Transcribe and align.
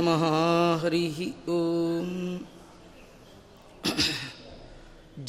नमः 0.00 0.22
हरिः 0.82 1.18
ॐ 1.56 1.58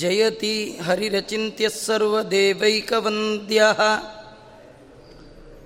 जयति 0.01 0.53
हरिरचिन्त्यः 0.87 1.73
सर्वदेवैकवन्द्यः 1.85 3.79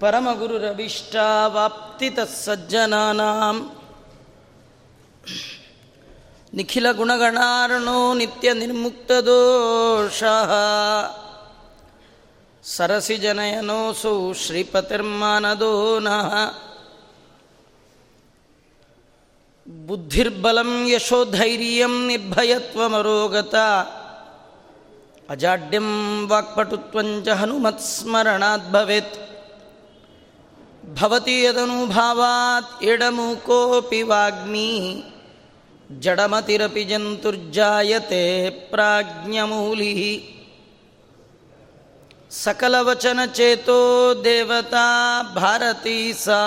परमगुरुरविष्टावाप्तितः 0.01 2.29
सज्जनानां 2.45 3.55
निखिलगुणगणार्णो 6.57 7.99
नित्यनिर्मुक्तदोषः 8.21 10.51
सरसिजनयनोऽसौ 12.75 14.15
श्रीपतिर्मानदो 14.43 15.73
नः 16.07 16.31
ಬುದ್ಧಿರ್ಬಲಂ 19.68 20.88
ಯಶೋಧೈರ್ಯಂ 20.88 22.06
ನಿರ್ಭಯತ್ವಮರೋಗತ 22.06 23.54
ಅಜಾಡ್ಯಂ 25.30 26.28
ವಾಕ್ಪಟುತ್ವಂಚ 26.28 27.28
ಹನುಮತ್ಸ್ಮರಣಾತ್ 27.28 28.72
ಭವೇತ್. 28.72 29.14
ಭವತಿ 31.00 31.42
ಯದನುಭಾವಾತ್ 31.42 32.84
ಎಡಮುಕೋಪಿ 32.84 34.02
ವಾಗ್ಮಿ 34.02 35.04
ಜಡಮತಿರಪಿ 35.98 36.84
ಜಂತುರ್ಜಾಯತೆ 36.84 38.50
ಪ್ರಾಜ್ಞಮೂಲಿ. 38.50 40.32
ಸಕಲವಚನಚೇತೋ 42.30 44.14
ದೇವತಾ 44.24 45.22
ಭಾರತೀ 45.34 46.12
ಸಾ. 46.12 46.42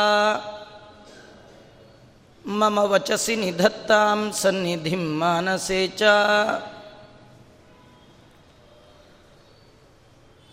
मम 2.49 2.79
वचसि 2.79 3.35
निधत्तां 3.35 4.31
सन्निधिं 4.31 4.97
मानसे 4.97 5.87
च। 5.87 6.01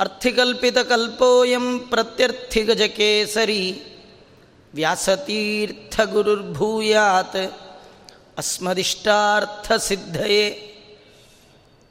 अर्थिकल्पितकल्पोऽयं 0.00 1.78
प्रत्यर्थिगजकेसरी। 1.78 3.82
व्यासतीर्थगुरुर्भूयात्। 4.74 7.69
ಅಸ್ಮದಿಷ್ಟಾರ್ಥಸಿದ್ಧಯೇ 8.36 10.70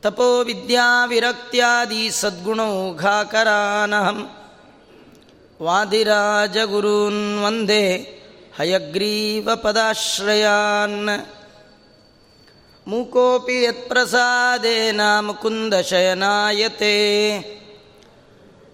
ತಪೋ 0.03 0.43
ವಿದ್ಯಾವಿರಕ್ತ್ಯಾದಿ 0.43 2.11
ಸದ್ಗುಣೌಘಾಕರಾನಹಂ 2.11 4.29
ವಾದಿರಾಜಗುರೂನ್ 5.59 7.43
ವಂದೇ 7.43 8.15
ಹಯಗ್ರೀವಪದಾಶ್ರಯಾನ್ 8.59 11.19
ಮೂಕೋಪಿ 12.87 13.63
ಯತ್ಪ್ರಸಾದೇನ 13.63 15.19
ಮುಕುಂದಶಯನಾಯತೆ 15.19 16.95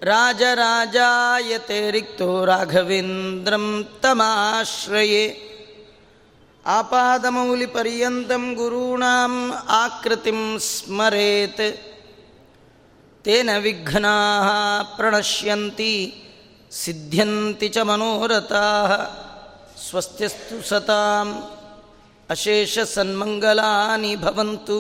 ರಾಜರಾಜಾಯತೆ 0.02 1.92
ರಿಕ್ತೋ 1.92 2.46
ರಾಘವೇಂದ್ರಂ 2.46 3.88
ತಮಾಶ್ರಯೇ 4.02 5.55
ಆಪಾದಮೌಲಿಪರ್ಯಂತಂ 6.66 8.46
ಗುರುಣಾಂ 8.56 9.34
ಆಕೃತಿಂ 9.76 10.42
ಸ್ಮರೇತ್ 10.66 11.66
ತೇನ 13.26 13.52
ವಿಘ್ನಾ 13.58 14.16
ಪ್ರಣಶ್ಯಂತಿ 14.96 15.94
ಸಿದ್ಧ್ಯಂತಿ 16.72 17.68
ಚ 17.70 17.84
ಮನೋರಥಾ 17.84 18.64
ಸ್ವಸ್ತಿಸ್ತು 19.86 20.58
ಸತಾಂ 20.70 21.30
ಅಶೇಷ 22.30 22.86
ಸನ್ಮಂಗಲಾನಿ 22.94 24.14
ಭವಂತು 24.16 24.78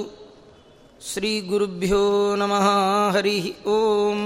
ಶ್ರೀ 1.10 1.32
ಗುರುಭ್ಯೋ 1.42 2.04
ನಮಃ 2.36 2.68
ಹರಿ 3.16 3.40
ಓಂ 3.70 4.22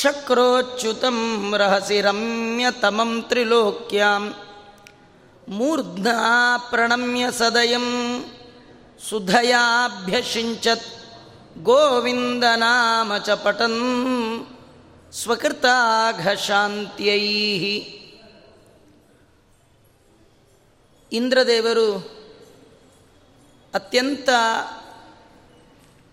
शक्रोच्युतं 0.01 1.19
रहसि 1.63 1.99
रम्यतमं 2.07 3.13
त्रिलोक्यां 3.31 4.23
मूर्ध्ना 5.59 6.17
प्रणम्य 6.71 7.25
सदयं 7.41 7.87
सुधयाभ्यषिञ्चत् 9.09 10.89
गोविन्दनाम 11.69 13.11
च 13.27 13.29
पठन् 13.45 13.79
स्वकृताघशान्त्यैः 15.21 15.65
ಇಂದ್ರದೇವರು 21.13 22.17
ಅತ್ಯಂತ 23.75 24.29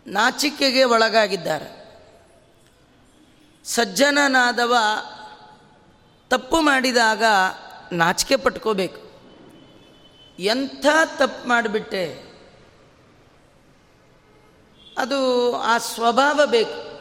ನಾಚಿಕೆಗೆ 0.08 0.84
ಒಳಗಾಗಿದ್ದಾರೆ. 0.84 1.84
ಸಜ್ಜನನಾದವ 3.66 4.76
ತಪ್ಪು 6.30 6.62
ಮಾಡಿದಾಗ 6.62 7.24
ನಾಚಿಕೆ 7.92 8.36
ಪಟ್ಕೋಬೇಕು. 8.36 9.14
ಎಂಥ 10.40 10.86
ತಪ್ಪು 11.06 11.48
ಮಾಡಿಬಿಟ್ಟೆ? 11.48 12.34
ಅದು 14.98 15.56
ಆ 15.56 15.78
ಸ್ವಭಾವ 15.78 16.42
ಬೇಕು. 16.46 16.94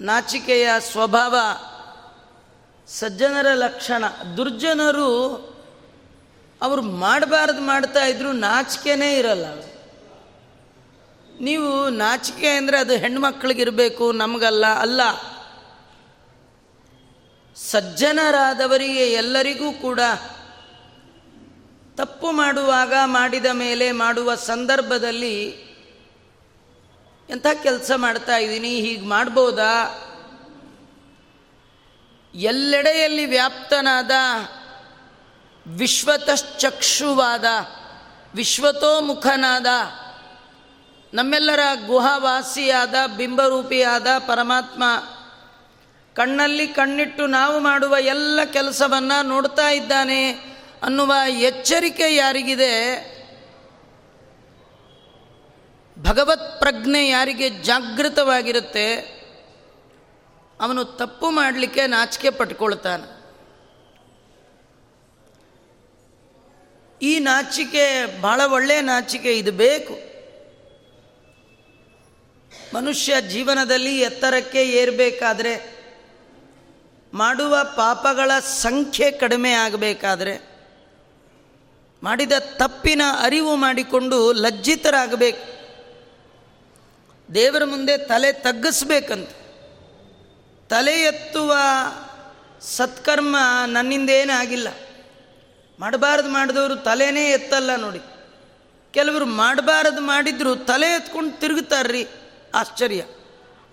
ನಾಚಿಕೆಯ 0.00 0.68
ಸ್ವಭಾವ 0.78 1.36
ಸಜ್ಜನರ 2.86 3.46
ಲಕ್ಷಣ. 3.54 4.04
ದುರ್ಜನರು 4.36 5.51
ಅವರು 6.62 6.82
ಮಾಡಬಾರ್ದು 6.82 7.60
ಮಾಡ್ತಾ 7.60 8.04
ಇದ್ರು 8.04 8.32
ನಾಚಿಕೆನೇ 8.32 9.18
ಇರಲ್ಲ 9.18 9.46
ನೀವು 11.40 11.88
ನಾಚಿಕೆ 11.88 12.48
ಅಂದರೆ 12.48 12.78
ಅದು 12.78 12.96
ಹೆಣ್ಮಕ್ಳಿಗಿರಬೇಕು, 12.96 14.12
ನಮಗಲ್ಲ, 14.12 14.66
ಅಲ್ಲ. 14.66 15.00
ಸಜ್ಜನರಾದವರಿಗೆ 17.56 19.12
ಎಲ್ಲರಿಗೂ 19.12 19.72
ಕೂಡ 19.72 20.00
ತಪ್ಪು 21.96 22.32
ಮಾಡುವಾಗ 22.32 22.94
ಮಾಡಿದ 23.04 23.46
ಮೇಲೆ 23.52 23.92
ಮಾಡುವ 23.92 24.34
ಸಂದರ್ಭದಲ್ಲಿ 24.34 25.48
ಎಂಥ 27.30 27.46
ಕೆಲಸ 27.62 27.90
ಮಾಡ್ತಾ 27.96 28.36
ಇದ್ದೀನಿ, 28.36 28.80
ಹೀಗೆ 28.80 29.06
ಮಾಡ್ಬೋದಾ? 29.06 29.74
ಎಲ್ಲೆಡೆಯಲ್ಲಿ 32.34 33.26
ವ್ಯಾಪ್ತನಾದ 33.26 34.10
ವಿಶ್ವತಶ್ಚಕ್ಷುವಾದ, 35.66 37.44
ವಿಶ್ವತೋಮುಖನಾದ, 38.34 39.66
ನಮ್ಮೆಲ್ಲರ 41.14 41.60
ಗುಹಾವಾಸಿಯಾದ, 41.86 42.94
ಬಿಂಬರೂಪಿಯಾದ 43.16 44.06
ಪರಮಾತ್ಮ, 44.18 44.84
ಕಣ್ಣಲ್ಲಿ 46.14 46.68
ಕಣ್ಣಿಟ್ಟು 46.68 47.26
ನಾವು 47.26 47.58
ಮಾಡುವ 47.58 47.96
ಎಲ್ಲ 47.98 48.40
ಕೆಲಸವನ್ನು 48.44 49.26
ನೋಡ್ತಾ 49.26 49.70
ಇದ್ದಾನೆ 49.70 50.30
ಅನ್ನುವ 50.82 51.12
ಎಚ್ಚರಿಕೆ 51.28 52.16
ಯಾರಿಗಿದೆ? 52.16 52.72
ಭಗವತ್ 55.98 56.60
ಪ್ರಜ್ಞೆ 56.60 57.08
ಯಾರಿಗೆ 57.08 57.48
ಜಾಗೃತವಾಗಿರುತ್ತೆ, 57.50 58.94
ಅವನು 60.60 60.84
ತಪ್ಪು 60.84 61.30
ಮಾಡಲಿಕ್ಕೆ 61.30 61.86
ನಾಚಿಕೆ 61.86 62.30
ಪಟ್ಕೊಳ್ತಾನೆ. 62.30 63.21
ಈ 67.02 67.18
ನಾಚಿಕೆ 67.18 68.20
ಬಹಳ 68.20 68.40
ಒಳ್ಳೆಯ 68.46 68.80
ನಾಚಿಕೆ, 68.80 69.38
ಇದು 69.38 69.52
ಬೇಕು. 69.52 69.94
ಮನುಷ್ಯ 72.74 73.14
ಜೀವನದಲ್ಲಿ 73.28 74.00
ಎತ್ತರಕ್ಕೆ 74.00 74.62
ಏರಬೇಕಾದ್ರೆ, 74.62 75.82
ಮಾಡುವ 77.14 77.56
ಪಾಪಗಳ 77.76 78.30
ಸಂಖ್ಯೆ 78.40 79.10
ಕಡಿಮೆ 79.10 79.52
ಆಗಬೇಕಾದ್ರೆ, 79.52 80.38
ಮಾಡಿದ 82.02 82.32
ತಪ್ಪಿನ 82.38 83.02
ಅರಿವು 83.20 83.56
ಮಾಡಿಕೊಂಡು 83.56 84.32
ಲಜ್ಜಿತರಾಗಬೇಕು. 84.32 85.46
ದೇವರ 87.34 87.64
ಮುಂದೆ 87.64 87.98
ತಲೆ 87.98 88.32
ತಗ್ಗಿಸ್ಬೇಕಂತ. 88.32 89.30
ತಲೆ 90.70 91.00
ಎತ್ತುವ 91.00 91.56
ಸತ್ಕರ್ಮ 92.60 93.36
ನನ್ನಿಂದೇನಾಗಿಲ್ಲ 93.66 94.68
ಮಾಡಬಾರ್ದು 95.78 96.28
ಮಾಡಿದವರು 96.28 96.76
ತಲೆನೇ 96.76 97.30
ಎತ್ತಲ್ಲ 97.30 97.76
ನೋಡಿ. 97.76 98.00
ಕೆಲವರು 98.92 99.26
ಮಾಡಬಾರದು 99.26 100.00
ಮಾಡಿದ್ರು 100.00 100.56
ತಲೆ 100.56 100.86
ಎತ್ಕೊಂಡು 100.86 101.40
ತಿರುಗುತ್ತಾರ್ರಿ. 101.40 102.06
ಆಶ್ಚರ್ಯ. 102.54 103.04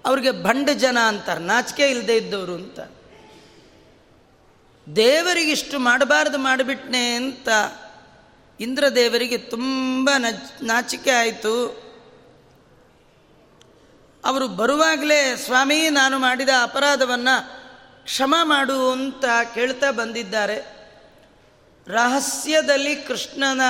ಅವ್ರಿಗೆ 0.05 0.31
ಬಂಡ 0.31 0.69
ಜನ 0.69 0.97
ಅಂತಾರೆ, 1.07 1.39
ನಾಚಿಕೆ 1.39 1.89
ಇಲ್ಲದೆ 1.89 2.17
ಇದ್ದವರು 2.17 2.53
ಅಂತ. 2.53 2.79
ದೇವರಿಗಿಷ್ಟು 4.95 5.79
ಮಾಡಬಾರ್ದು 5.79 6.37
ಮಾಡಿಬಿಟ್ನೆ 6.37 7.11
ಅಂತ 7.11 7.49
ಇಂದ್ರದೇವರಿಗೆ 8.59 9.37
ತುಂಬ 9.37 10.09
ನಾಚಿಕೆ 10.61 11.11
ಆಯಿತು. 11.11 11.53
ಅವರು 14.25 14.47
ಬರುವಾಗಲೇ, 14.47 15.35
ಸ್ವಾಮಿ, 15.35 15.89
ನಾನು 15.89 16.19
ಮಾಡಿದ 16.19 16.49
ಅಪರಾಧವನ್ನು 16.61 17.51
ಕ್ಷಮ 18.03 18.35
ಮಾಡು 18.43 18.91
ಅಂತ 18.91 19.25
ಕೇಳ್ತಾ 19.53 19.91
ಬಂದಿದ್ದಾರೆ. 19.91 20.78
ರಹಸ್ಯದಲ್ಲಿ 21.89 22.95
ಕೃಷ್ಣನ 22.95 23.61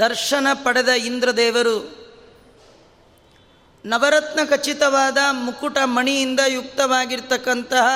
ದರ್ಶನ 0.00 0.46
ಪಡೆದ 0.64 0.88
ಇಂದ್ರದೇವರು 0.88 1.98
ನವರತ್ನ 3.84 4.40
ಖಚಿತವಾದ 4.50 5.18
ಮುಕುಟ 5.30 5.78
ಮಣಿಯಿಂದ 5.84 6.40
ಯುಕ್ತವಾಗಿರ್ತಕ್ಕಂತಹ 6.46 7.86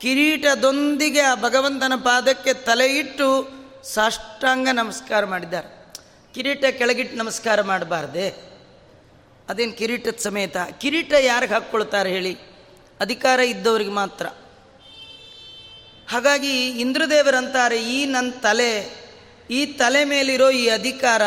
ಕಿರೀಟದೊಂದಿಗೆ 0.00 1.20
ಆ 1.20 1.34
ಭಗವಂತನ 1.34 1.92
ಪಾದಕ್ಕೆ 1.96 2.54
ತಲೆ 2.54 2.98
ಇಟ್ಟು 2.98 3.48
ಸಾಷ್ಟಾಂಗ 3.84 4.68
ನಮಸ್ಕಾರ 4.72 5.24
ಮಾಡಿದ್ದಾರೆ. 5.24 5.94
ಕಿರೀಟ 6.34 6.64
ಕೆಳಗಿಟ್ಟು 6.64 7.16
ನಮಸ್ಕಾರ 7.16 7.62
ಮಾಡಬಾರ್ದೆ. 7.62 8.30
ಅದೇನು 9.48 9.72
ಕಿರೀಟದ 9.72 10.16
ಸಮೇತ. 10.18 10.56
ಕಿರೀಟ 10.80 11.12
ಯಾರಿಗೆ 11.20 11.54
ಹಾಕ್ಕೊಳ್ತಾರೆ 11.54 12.10
ಹೇಳಿ? 12.10 12.38
ಅಧಿಕಾರ 13.00 13.40
ಇದ್ದವರಿಗೆ 13.40 13.90
ಮಾತ್ರ. 13.90 14.26
ಹಾಗಾಗಿ 16.10 16.68
ಇಂದ್ರದೇವರಂತಾರೆ 16.68 17.82
ಈ 17.82 18.04
ನನ್ನ 18.04 18.30
ತಲೆ, 18.30 19.02
ಈ 19.50 19.66
ತಲೆ 19.66 20.04
ಮೇಲಿರೋ 20.04 20.50
ಈ 20.50 20.68
ಅಧಿಕಾರ, 20.68 21.22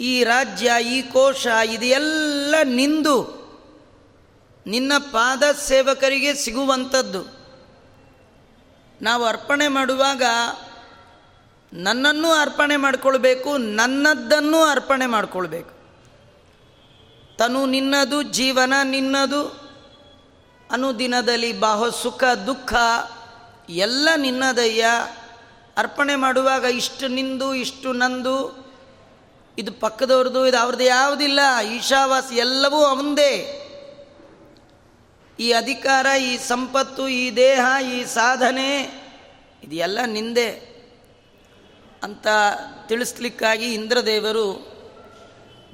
ಈ 0.00 0.24
ರಾಜ್ಯ, 0.24 0.72
ಈ 0.82 1.02
ಕೋಶ, 1.02 1.46
ಇದೆಲ್ಲ 1.46 2.54
ನಿಂದು. 2.64 3.38
ನಿನ್ನ 4.66 4.92
ಪಾದ 4.98 5.42
ಸೇವಕರಿಗೆ 5.64 6.34
ಸಿಗುವಂಥದ್ದು. 6.34 7.38
ನಾವು 9.02 9.24
ಅರ್ಪಣೆ 9.24 9.68
ಮಾಡುವಾಗ 9.68 10.22
ನನ್ನನ್ನು 11.72 12.30
ಅರ್ಪಣೆ 12.30 12.76
ಮಾಡಿಕೊಳ್ಬೇಕು, 12.76 13.56
ನನ್ನದ್ದನ್ನು 13.56 14.62
ಅರ್ಪಣೆ 14.62 15.06
ಮಾಡಿಕೊಳ್ಬೇಕು. 15.06 15.78
ತನು 17.36 17.66
ನಿನ್ನದು, 17.66 18.22
ಜೀವನ 18.22 18.72
ನಿನ್ನದು, 18.84 19.42
ಅನುದಿನದಲ್ಲಿ 20.70 21.60
ಬಾಹೋ 21.60 21.90
ಸುಖ, 21.90 22.24
ದುಃಖ 22.24 22.74
ಎಲ್ಲ 23.68 24.08
ನಿನ್ನದಯ್ಯ. 24.16 24.86
ಅರ್ಪಣೆ 25.76 26.14
ಮಾಡುವಾಗ 26.14 26.64
ಇಷ್ಟು 26.64 27.08
ನಿಂದು, 27.08 27.54
ಇಷ್ಟು 27.54 27.92
ನಂದು. 27.92 28.68
ಇದು 29.58 29.72
ಪಕ್ಕದವ್ರದ್ದು, 29.72 30.46
ಇದು 30.46 30.58
ಅವ್ರದ್ದು 30.58 30.84
ಯಾವುದಿಲ್ಲ. 30.84 31.40
ಈಶಾವಾಸ 31.60 32.24
ಎಲ್ಲವೂ 32.32 32.84
ಅವಂದೇ. 32.84 33.64
ಈ 35.40 35.52
ಅಧಿಕಾರ, 35.52 36.06
ಈ 36.20 36.36
ಸಂಪತ್ತು, 36.36 37.08
ಈ 37.08 37.36
ದೇಹ, 37.36 37.66
ಈ 37.94 38.04
ಸಾಧನೆ 38.04 38.82
ಇದೆಲ್ಲ 39.62 39.98
ನಿಂದೆ. 40.06 40.78
ಅಂತ 42.02 42.26
ತಿಳಿಸ್ಲಿಕ್ಕಾಗಿ 42.86 43.74
ಇಂದ್ರದೇವರು 43.74 44.78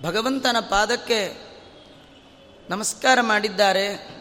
ಭಗವಂತನ 0.03 0.57
ಪಾದಕ್ಕೆ 0.71 1.45
ನಮಸ್ಕಾರ 2.71 3.21
ಮಾಡಿದ್ದಾರೆ. 3.21 4.15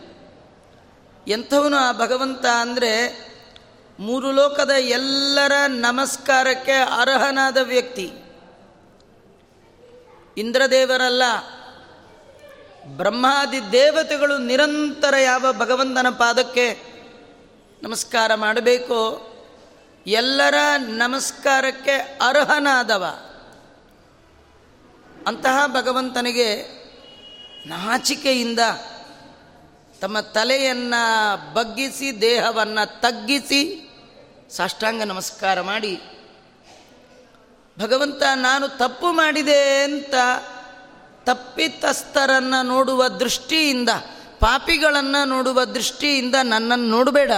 ಎಂಥವನು 1.27 1.77
ಆ 1.77 1.91
ಭಗವಂತ 1.91 2.45
ಅಂದರೆ 2.45 3.32
ಮೂರು 3.99 4.31
ಲೋಕದ 4.31 4.69
ಎಲ್ಲರ 4.69 5.51
ನಮಸ್ಕಾರಕ್ಕೆ 5.67 6.71
ಅರ್ಹನಾದ 6.71 7.57
ವ್ಯಕ್ತಿ. 7.57 8.11
ಇಂದ್ರದೇವರಲ್ಲ. 10.37 11.23
ಬ್ರಹ್ಮಾದಿ 12.85 13.71
ದೇವತೆಗಳು 13.71 14.37
ನಿರಂತರ 14.37 15.15
ಯಾವ 15.17 15.45
ಭಗವಂತನ 15.51 16.09
ಪಾದಕ್ಕೆ 16.09 16.93
ನಮಸ್ಕಾರ 17.83 18.35
ಮಾಡಬೇಕು? 18.35 19.33
ಎಲ್ಲರ 20.07 20.55
ನಮಸ್ಕಾರಕ್ಕೆ 20.77 21.91
ಅರ್ಹನಾದವ. 22.21 23.05
ಅಂತಹ 25.27 25.67
ಭಗವಂತನಿಗೆ 25.67 26.61
ನಾಚಿಕೆಯಿಂದ 27.65 28.59
ತಮ್ಮ 30.03 30.19
ತಲೆಯನ್ನು 30.19 31.53
ಬಗ್ಗಿಸಿ, 31.53 32.21
ದೇಹವನ್ನು 32.21 33.01
ತಗ್ಗಿಸಿ 33.01 33.89
ಸಾಷ್ಟಾಂಗ 34.49 35.03
ನಮಸ್ಕಾರ 35.03 35.61
ಮಾಡಿ, 35.61 36.01
ಭಗವಂತ 37.79 38.23
ನಾನು 38.35 38.67
ತಪ್ಪು 38.67 39.11
ಮಾಡಿದೆ 39.11 39.83
ಅಂತ 39.83 40.13
ತಪ್ಪಿತಸ್ಥರನ್ನು 41.23 42.65
ನೋಡುವ 42.65 43.07
ದೃಷ್ಟಿಯಿಂದ, 43.07 43.89
ಪಾಪಿಗಳನ್ನು 44.39 45.25
ನೋಡುವ 45.25 45.63
ದೃಷ್ಟಿಯಿಂದ 45.63 46.35
ನನ್ನನ್ನು 46.43 46.89
ನೋಡಬೇಡ. 46.89 47.31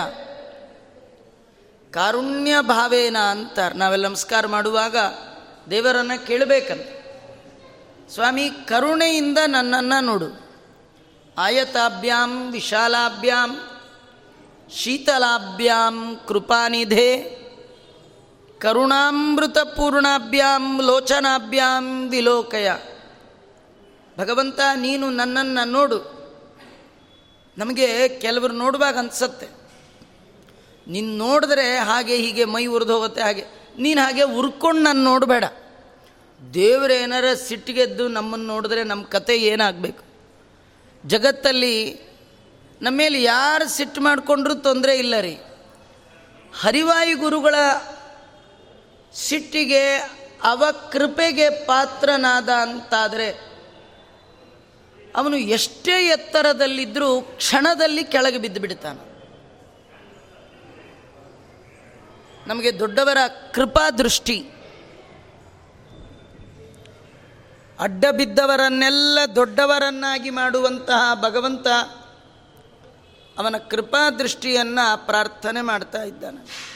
ಕಾರುಣ್ಯ 1.94 2.56
ಭಾವೇನ 2.62 3.18
ಅಂತ 3.18 3.60
ನಾವೆಲ್ಲ 3.76 4.08
ನಮಸ್ಕಾರ 4.08 4.48
ಮಾಡುವಾಗ 4.48 4.98
ದೇವರನ್ನು 5.70 6.28
ಕೇಳಬೇಕಂತ. 6.28 6.88
ಸ್ವಾಮಿ, 8.14 8.50
ಕರುಣೆಯಿಂದ 8.50 9.38
ನನ್ನನ್ನು 9.48 10.06
ನೋಡು. 10.06 10.45
ಆಯತಾಭ್ಯಾಂ, 11.38 12.52
ವಿಶಾಲಾಭ್ಯಾಂ, 12.52 13.60
ಶೀತಲಾಭ್ಯಾಂ, 14.76 16.20
ಕೃಪಾನಿಧೆ, 16.28 17.46
ಕರುಣಾಮೃತಪೂರ್ಣಾಭ್ಯಾಂ, 18.60 20.82
ಲೋಚನಾಭ್ಯಾಂ, 20.82 22.10
ವಿಲೋಕಯ. 22.10 22.72
ಭಗವಂತ, 24.20 24.60
ನೀನು 24.76 25.10
ನನ್ನನ್ನು 25.10 25.68
ನೋಡು. 25.68 26.16
ನಮಗೆ 27.58 28.08
ಕೆಲವರು 28.08 28.54
ನೋಡುವಾಗ 28.54 28.98
ಅನಿಸತ್ತೆ. 28.98 29.48
ನೀನು 30.88 31.18
ನೋಡಿದ್ರೆ 31.18 31.78
ಹಾಗೆ 31.78 32.16
ಹೀಗೆ 32.16 32.46
ಮೈ 32.46 32.66
ಉರಿದು 32.66 32.94
ಹೋಗುತ್ತೆ 32.94 33.22
ಹಾಗೆ. 33.22 33.46
ನೀನು 33.80 34.02
ಹಾಗೆ 34.02 34.24
ಉರ್ಕೊಂಡು 34.24 34.82
ನಾನು 34.82 35.04
ನೋಡಬೇಡ. 35.04 35.44
ದೇವರೇನಾರ 36.54 37.34
ಸಿಟ್ಟಿಗೆದ್ದು 37.34 38.08
ನಮ್ಮನ್ನು 38.08 38.48
ನೋಡಿದ್ರೆ 38.48 38.84
ನಮ್ಮ 38.84 39.04
ಕತೆ 39.04 39.38
ಏನಾಗಬೇಕು? 39.38 40.15
ಜಗತ್ತಲ್ಲಿ 41.06 42.00
ನಮ್ಮ 42.82 42.98
ಮೇಲೆ 42.98 43.24
ಯಾರು 43.24 43.70
ಸಿಟ್ಟು 43.70 44.02
ಮಾಡಿಕೊಂಡ್ರೂ 44.02 44.56
ತೊಂದರೆ 44.56 44.96
ಇಲ್ಲ 44.96 45.20
ರೀ. 45.20 45.38
ಹರಿವಾಯು 46.60 47.18
ಗುರುಗಳ 47.18 47.56
ಸಿಟ್ಟಿಗೆ 49.14 49.98
ಅವ 50.44 50.64
ಕೃಪೆಗೆ 50.92 51.50
ಪಾತ್ರನಾದ 51.50 52.50
ಅಂತಾದರೆ 52.50 53.30
ಅವನು 55.16 55.38
ಎಷ್ಟೇ 55.38 56.08
ಎತ್ತರದಲ್ಲಿದ್ದರೂ 56.08 57.22
ಕ್ಷಣದಲ್ಲಿ 57.22 58.04
ಕೆಳಗೆ 58.04 58.38
ಬಿದ್ದು 58.38 58.62
ಬಿಡ್ತಾನೆ. 58.62 59.16
ನಮಗೆ 62.48 62.80
ದೊಡ್ಡವರ 62.80 63.18
ಕೃಪಾ 63.52 63.90
ದೃಷ್ಟಿ. 63.90 64.55
ಅಡ್ಡ 67.80 68.06
ಬಿದ್ದವರನ್ನೆಲ್ಲ 68.06 69.20
ದೊಡ್ಡವರನ್ನಾಗಿ 69.36 70.30
ಮಾಡುವಂತಹ 70.30 71.22
ಭಗವಂತ 71.22 71.68
ಅವನ 73.38 73.58
ಕೃಪಾ 73.58 74.10
ದೃಷ್ಟಿಯನ್ನು 74.10 75.06
ಪ್ರಾರ್ಥನೆ 75.06 75.62
ಮಾಡ್ತಾ 75.62 76.04
ಇದ್ದಾನೆ. 76.04 76.76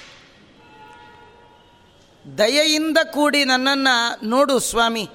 ದಯೆಯಿಂದ 2.38 2.98
ಕೂಡಿ 3.12 3.46
ನನ್ನನ್ನು 3.46 4.25
ನೋಡು 4.25 4.60
ಸ್ವಾಮಿ. 4.60 5.10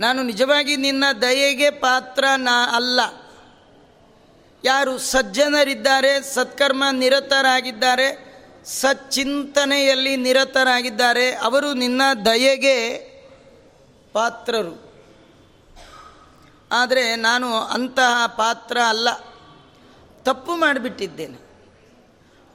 ನಾನು 0.00 0.22
ನಿಜವಾಗಿ 0.22 0.76
ನಿನ್ನ 0.76 1.04
ದಯೆಗೆ 1.22 1.70
ಪಾತ್ರ 1.70 2.24
ನಾ 2.36 2.76
ಅಲ್ಲ. 2.76 3.00
ಯಾರು 4.64 4.98
ಸಜ್ಜನರಿದ್ದಾರೆ, 4.98 6.34
ಸತ್ಕರ್ಮ 6.34 6.84
ನಿರತರಾಗಿದ್ದಾರೆ, 6.92 8.36
ಸಚ್ಚಿಂತನೆಯಲ್ಲಿ 8.64 10.16
ನಿರತರಾಗಿದ್ದಾರೆ, 10.16 11.32
ಅವರು 11.32 11.74
ನಿನ್ನ 11.74 12.02
ದಯೆಗೆ 12.24 13.15
ಪಾತ್ರರು. 14.16 14.92
ಆದರೆ 16.72 17.16
ನಾನು 17.16 17.56
ಅಂತಹ 17.56 18.26
ಪಾತ್ರ 18.26 18.78
ಅಲ್ಲ. 18.88 19.08
ತಪ್ಪು 20.22 20.56
ಮಾಡಿಬಿಟ್ಟಿದ್ದೇನೆ. 20.56 21.38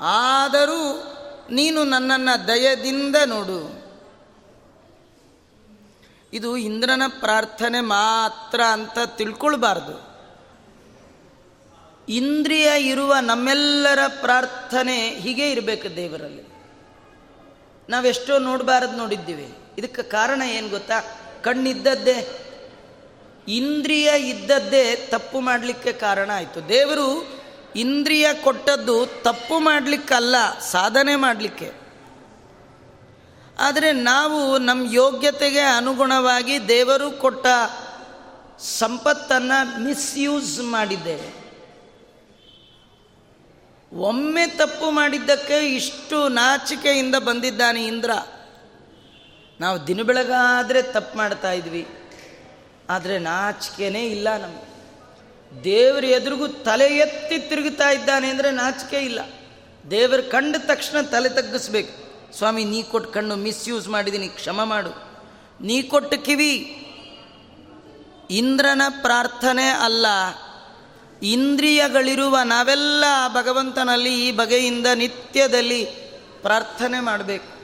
ಆದರೂ 0.02 1.04
ನೀನು 1.52 1.84
ನನ್ನನ್ನು 1.84 2.48
ದಯದಿಂದ 2.48 3.16
ನೋಡು. 3.26 3.82
ಇದು 6.34 6.58
ಇಂದ್ರನ 6.58 7.04
ಪ್ರಾರ್ಥನೆ 7.20 7.82
ಮಾತ್ರ 7.82 8.62
ಅಂತ 8.62 8.98
ತಿಳ್ಕೊಳ್ಬಾರ್ದು. 9.06 10.12
ಇಂದ್ರಿಯ 12.10 12.72
ಇರುವ 12.78 13.16
ನಮ್ಮೆಲ್ಲರ 13.22 14.00
ಪ್ರಾರ್ಥನೆ 14.22 15.10
ಹೀಗೆ 15.10 15.52
ಇರಬೇಕು 15.52 15.96
ದೇವರಲ್ಲಿ. 15.96 16.44
ನಾವೆಷ್ಟೋ 17.90 18.40
ನೋಡಬಾರದು 18.40 18.98
ನೋಡಿದ್ದೀವಿ. 18.98 19.58
ಇದಕ್ಕೆ 19.78 20.04
ಕಾರಣ 20.04 20.42
ಏನು 20.42 20.70
ಗೊತ್ತಾ? 20.70 20.94
ಕಣ್ಣಿದ್ದದ್ದೇ, 21.44 22.18
ಇಂದ್ರಿಯ 23.48 24.12
ಇದ್ದದ್ದೇ 24.30 24.96
ತಪ್ಪು 24.96 25.40
ಮಾಡಲಿಕ್ಕೆ 25.40 25.94
ಕಾರಣ 25.94 26.32
ಆಯಿತು. 26.34 26.70
ದೇವರು 26.70 27.08
ಇಂದ್ರಿಯ 27.76 28.28
ಕೊಟ್ಟದ್ದು 28.44 29.06
ತಪ್ಪು 29.22 29.60
ಮಾಡಲಿಕ್ಕಲ್ಲ, 29.60 30.36
ಸಾಧನೆ 30.60 31.16
ಮಾಡಲಿಕ್ಕೆ. 31.16 31.72
ಆದರೆ 33.60 33.92
ನಾವು 33.92 34.58
ನಮ್ಮ 34.58 34.94
ಯೋಗ್ಯತೆಗೆ 34.94 35.60
ಅನುಗುಣವಾಗಿ 35.60 36.68
ದೇವರು 36.68 37.12
ಕೊಟ್ಟ 37.12 37.46
ಸಂಪತ್ತನ್ನು 38.60 39.84
ಮಿಸ್ಯೂಸ್ 39.84 40.60
ಮಾಡಿದ್ದೇವೆ. 40.60 41.30
ಒಮ್ಮೆ 43.94 44.48
ತಪ್ಪು 44.48 44.92
ಮಾಡಿದ್ದಕ್ಕೆ 44.92 45.58
ಇಷ್ಟು 45.76 46.28
ನಾಚಿಕೆಯಿಂದ 46.28 47.16
ಬಂದಿದ್ದಾನೆ 47.16 47.86
ಇಂದ್ರ. 47.86 48.12
ನಾವು 49.62 49.88
ದಿನ 49.88 50.02
ಬೆಳಗಾದರೆ 50.02 50.82
ತಪ್ಪು 50.82 51.18
ಮಾಡ್ತಾ 51.18 51.52
ಇದ್ವಿ. 51.52 51.88
ಆದರೆ 52.90 53.18
ನಾಚಿಕೆನೇ 53.18 54.08
ಇಲ್ಲ 54.08 54.38
ನಮಗೆ. 54.38 54.72
ದೇವರ 55.64 56.04
ಎದುರಿಗೂ 56.04 56.48
ತಲೆ 56.48 56.98
ಎತ್ತಿ 56.98 57.40
ತಿರುಗುತ್ತಾ 57.40 57.90
ಇದ್ದಾನೆ 57.90 58.30
ಅಂದರೆ 58.30 58.52
ನಾಚಿಕೆ 58.52 58.98
ಇಲ್ಲ. 58.98 59.20
ದೇವರು 59.92 60.32
ಕಂಡ 60.32 60.56
ತಕ್ಷಣ 60.60 61.02
ತಲೆ 61.02 61.30
ತಗ್ಗಿಸ್ಬೇಕು. 61.30 61.94
ಸ್ವಾಮಿ, 62.38 62.64
ನೀ 62.64 62.84
ಕೊಟ್ಟು 62.84 63.12
ಕಣ್ಣು 63.12 63.36
ಮಿಸ್ಯೂಸ್ 63.36 63.88
ಮಾಡಿದ್ದೀನಿ 63.88 64.28
ಕ್ಷಮ 64.28 64.64
ಮಾಡು. 64.64 64.90
ನೀ 65.62 65.82
ಕೊಟ್ಟು 65.82 66.26
ಕಿವಿ 66.26 66.54
ಇಂದ್ರನ 68.32 68.82
ಪ್ರಾರ್ಥನೆ 69.02 69.70
ಅಲ್ಲ. 69.70 70.06
ಇಂದ್ರಿಯಗಳಿರುವ 71.24 72.40
ನಾವೆಲ್ಲ 72.40 73.04
ಭಗವಂತನಲ್ಲಿ 73.34 74.28
ಈ 74.28 74.32
ಬಗೆಯಿಂದ 74.32 74.88
ನಿತ್ಯದಲ್ಲಿ 74.96 75.86
ಪ್ರಾರ್ಥನೆ 76.42 77.00
ಮಾಡಬೇಕು. 77.00 77.61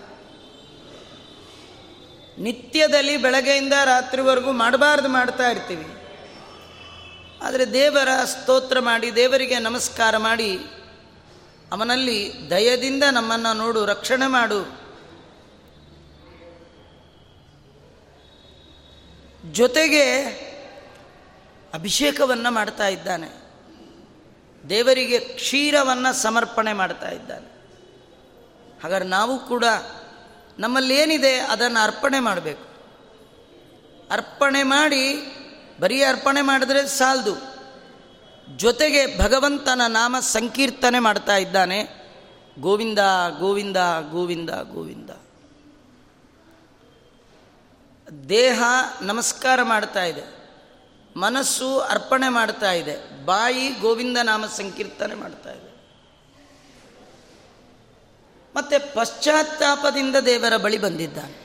ನಿತ್ಯದಲ್ಲಿ 2.38 3.18
ಬೆಳಗ್ಗೆಯಿಂದ 3.18 3.74
ರಾತ್ರಿವರೆಗೂ 3.86 4.52
ಮಾಡಬಾರ್ದು 4.52 5.10
ಮಾಡ್ತಾ 5.10 5.50
ಇರ್ತೀವಿ. 5.50 5.88
ಆದರೆ 7.44 7.74
ದೇವರ 7.74 8.26
ಸ್ತೋತ್ರ 8.26 8.80
ಮಾಡಿ, 8.80 9.16
ದೇವರಿಗೆ 9.16 9.60
ನಮಸ್ಕಾರ 9.60 10.18
ಮಾಡಿ, 10.18 10.58
ಅವನಲ್ಲಿ 11.72 12.34
ದಯದಿಂದ 12.50 13.04
ನಮ್ಮನ್ನು 13.12 13.58
ನೋಡು, 13.58 13.86
ರಕ್ಷಣೆ 13.86 14.28
ಮಾಡು. 14.28 14.88
ಜೊತೆಗೆ 19.52 20.26
ಅಭಿಷೇಕವನ್ನು 21.74 22.52
ಮಾಡ್ತಾ 22.52 22.88
ಇದ್ದಾನೆ. 22.88 23.48
ದೇವರಿಗೆ 24.70 25.20
ಕ್ಷೀರವನ್ನು 25.20 26.14
ಸಮರ್ಪಣೆ 26.14 26.74
ಮಾಡ್ತಾ 26.74 27.10
ಇದ್ದಾನೆ. 27.10 27.58
ಹಾಗಾದ್ರೆ 28.84 29.10
ನಾವು 29.10 29.40
ಕೂಡ 29.40 29.64
ನಮ್ಮಲ್ಲೇನಿದೆ 30.60 31.40
ಅದನ್ನು 31.40 31.84
ಅರ್ಪಣೆ 31.84 32.20
ಮಾಡಬೇಕು. 32.20 32.68
ಅರ್ಪಣೆ 34.12 34.64
ಮಾಡಿ 34.64 35.34
ಬರೀ 35.80 36.04
ಅರ್ಪಣೆ 36.04 36.42
ಮಾಡಿದ್ರೆ 36.42 36.88
ಸಾಲದು. 36.88 37.58
ಜೊತೆಗೆ 38.58 39.20
ಭಗವಂತನ 39.20 39.82
ನಾಮ 39.88 40.16
ಸಂಕೀರ್ತನೆ 40.20 41.00
ಮಾಡ್ತಾ 41.00 41.38
ಇದ್ದಾನೆ. 41.38 42.08
ಗೋವಿಂದ 42.60 43.00
ಗೋವಿಂದ 43.40 43.78
ಗೋವಿಂದ 44.12 44.50
ಗೋವಿಂದ. 44.50 45.10
ದೇಹ 48.30 48.64
ನಮಸ್ಕಾರ 49.02 49.64
ಮಾಡ್ತಾ 49.64 50.04
ಇದೆ. 50.04 50.38
ಮನಸ್ಸು 51.18 51.80
ಅರ್ಪಣೆ 51.80 52.30
ಮಾಡ್ತಾ 52.30 52.72
ಇದೆ. 52.72 53.26
ಬಾಯಿ 53.26 53.70
ಗೋವಿಂದ 53.70 54.18
ನಾಮ 54.24 54.46
ಸಂಕೀರ್ತನೆ 54.46 55.16
ಮಾಡ್ತಾ 55.16 55.52
ಇದೆ. 55.52 55.67
ಮತ್ತೆ 58.58 58.78
ಪಶ್ಚಾತ್ತಾಪದಿಂದ 58.78 60.16
ದೇವರ 60.16 60.58
ಬಳಿ 60.58 60.78
ಬಂದಿದ್ದಾನೆ. 60.78 61.36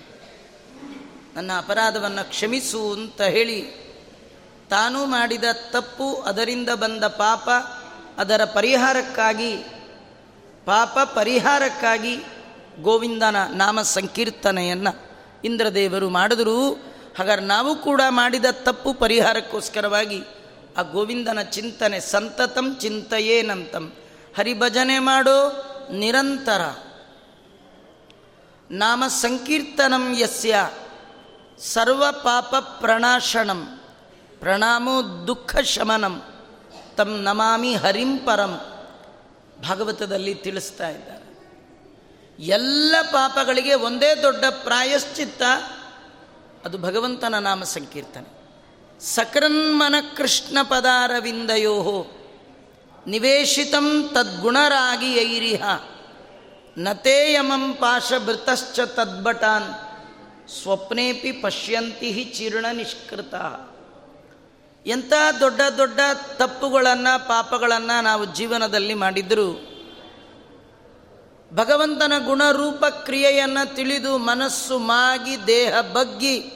ನನ್ನ 1.37 1.51
ಅಪರಾಧವನ್ನು 1.59 2.29
ಕ್ಷಮಿಸು 2.29 2.93
ಅಂತ 2.93 3.23
ಹೇಳಿ 3.23 3.59
ತಾನು 4.71 5.07
ಮಾಡಿದ 5.07 5.45
ತಪ್ಪು 5.71 6.15
ಅದರಿಂದ 6.15 6.69
ಬಂದ 6.75 7.05
ಪಾಪ 7.05 7.51
ಅದರ 8.19 8.45
ಪರಿಹಾರಕ್ಕಾಗಿ, 8.45 9.57
ಪಾಪ 10.65 10.99
ಪರಿಹಾರಕ್ಕಾಗಿ 11.15 12.15
ಗೋವಿಂದನ 12.83 13.37
ನಾಮ 13.55 13.83
ಸಂಕೀರ್ತನೆಯನ್ನು 13.83 14.93
ಇಂದ್ರದೇವರು 15.45 16.09
ಮಾಡಿದ್ರು. 16.09 16.73
ಹಾಗಾದ್ರೆ 17.19 17.47
ನಾವು 17.47 17.77
ಕೂಡ 17.77 18.01
ಮಾಡಿದ 18.09 18.45
ತಪ್ಪು 18.51 18.95
ಪರಿಹಾರಕ್ಕೋಸ್ಕರವಾಗಿ 18.95 20.21
ಆ 20.77 20.83
ಗೋವಿಂದನ 20.83 21.43
ಚಿಂತನೆ 21.43 22.01
ಸಂತತಂ 22.01 22.77
ಚಿಂತೆಯೇನಂತಂ 22.81 23.93
ಹರಿಭಜನೆ 24.37 24.99
ಮಾಡೋ 24.99 25.69
ನಿರಂತರ 25.93 26.63
ನಾಮ 28.73 29.05
ಸಂಕೀರ್ತನಂ 29.09 30.19
ಯಸ್ಯ 30.19 30.71
ಸರ್ವ 31.59 32.05
ಪಾಪ 32.13 32.57
ಪ್ರಣಾಶನಂ 32.81 33.81
ಪ್ರಣಾಮೋ 34.41 35.27
ದುಃಖ 35.27 35.57
ಶಮನಂ 35.57 36.23
ತಂ 36.97 37.21
ನಮಾಮಿ 37.23 37.75
ಹರಿಂ 37.75 38.19
ಪರಂ 38.19 38.61
ಭಾಗವತದಲ್ಲಿ 39.69 40.35
ತಿಳಿಸ್ತಾ 40.35 40.89
ಇದ್ದಾರೆ. 40.89 41.33
ಎಲ್ಲ 42.43 42.95
ಪಾಪಗಳಿಗೆ 43.03 43.75
ಒಂದೇ 43.75 44.15
ದೊಡ್ಡ 44.15 44.45
ಪ್ರಾಯಶ್ಚಿತ್ತ, 44.65 45.43
ಅದು 46.65 46.79
ಭಗವಂತನ 46.79 47.39
ನಾಮ 47.39 47.65
ಸಂಕೀರ್ತನೆ. 47.65 48.43
ಸಕರನ್ಮನ 49.01 49.95
ಕೃಷ್ಣ 50.17 50.59
ಪದಾರವಿಂದಯೋ 50.63 52.07
ನಿವೇಶಿತಂ 53.07 54.11
ತದ್ಗುಣರಾಗಿ 54.15 55.15
ಐರಿಹ 55.15 55.63
ನತೇಯಮಂ 56.79 57.73
ಪಾಶಭೃತಶ್ಚ 57.75 58.81
ತದ್ಭಟಾನ್. 58.81 59.75
ಸ್ವಪ್ನೇಪಿ 60.63 61.33
ಪಶ್ಯಂತಿ 61.33 62.25
ಚೀರ್ಣ 62.25 62.67
ನಿಷ್ಕೃತ. 62.73 63.35
ಎಂಥ 64.87 65.13
ದೊಡ್ಡ 65.41 65.61
ದೊಡ್ಡ 65.79 66.01
ತಪ್ಪುಗಳನ್ನು, 66.37 67.29
ಪಾಪಗಳನ್ನು 67.29 68.03
ನಾವು 68.03 68.25
ಜೀವನದಲ್ಲಿ 68.25 68.95
ಮಾಡಿದರೂ. 68.95 69.69
ಭಗವಂತನ 71.55 72.13
ಗುಣರೂಪ 72.25 72.85
ಕ್ರಿಯೆಯನ್ನು 72.85 73.75
ತಿಳಿದು 73.75 74.19
ಮನಸ್ಸು 74.19 74.79
ಮಾಗಿ, 74.79 75.47
ದೇಹ 75.47 75.81
ಬಗ್ಗಿ, 75.81 76.53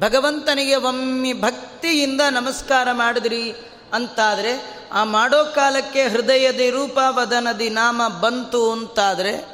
ಭಗವಂತನಿಗೆ 0.00 0.76
ಒಮ್ಮೆ 0.76 1.32
ಭಕ್ತಿಯಿಂದ 1.32 2.20
ನಮಸ್ಕಾರ 2.30 2.88
ಮಾಡಿದ್ರಿ 2.92 3.52
ಅಂತಾದರೆ, 3.92 4.80
ಆ 4.92 5.04
ಮಾಡೋ 5.04 5.44
ಕಾಲಕ್ಕೆ 5.44 6.08
ಹೃದಯದಿ 6.08 6.70
ರೂಪ 6.70 6.98
ವದನದಿ 7.08 7.68
ನಾಮ 7.68 8.02
ಬಂತು 8.20 8.72
ಅಂತಾದರೆ 8.72 9.49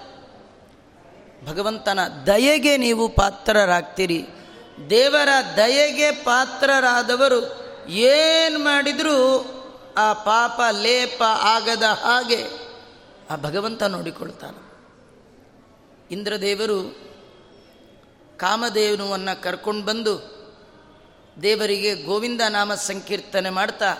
ಭಗವಂತನ 1.47 1.99
ದಯೆಗೆ 2.26 2.76
ನೀವು 2.76 3.09
ಪಾತ್ರರಾಗ್ತೀರಿ. 3.09 4.26
ದೇವರ 4.91 5.29
ದಯೆಗೆ 5.57 6.11
ಪಾತ್ರರಾದವರು 6.11 7.41
ಏನು 7.88 8.59
ಮಾಡಿದರೂ 8.59 9.19
ಆ 9.97 10.12
ಪಾಪ 10.12 10.61
ಲೇಪ 10.83 11.23
ಆಗದ 11.41 11.83
ಹಾಗೆ 11.83 12.45
ಆ 13.31 13.37
ಭಗವಂತ 13.37 13.83
ನೋಡಿಕೊಳ್ತಾನೆ. 13.83 14.67
ಇಂದ್ರದೇವರು 16.11 16.79
ಕಾಮದೇವನವನ್ನು 18.37 19.43
ಕರ್ಕೊಂಡು 19.43 19.87
ಬಂದು 19.87 20.37
ದೇವರಿಗೆ 21.43 21.95
ಗೋವಿಂದ 21.95 22.41
ನಾಮ 22.49 22.75
ಸಂಕೀರ್ತನೆ 22.75 23.50
ಮಾಡ್ತಾ, 23.50 23.95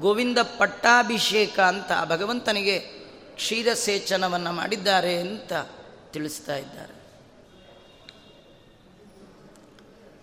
ಗೋವಿಂದ 0.00 0.38
ಪಟ್ಟಾಭಿಷೇಕ 0.58 1.60
ಅಂತ 1.60 1.92
ಭಗವಂತನಿಗೆ 2.04 2.78
ಕ್ಷೀರಸೇಚನವನ್ನು 3.34 4.52
ಮಾಡಿದ್ದಾರೆ 4.52 5.20
ಅಂತ 5.20 5.52
ತಿಳಿಸ್ತಾ 6.12 6.56
ಇದ್ದಾರೆ. 6.56 7.00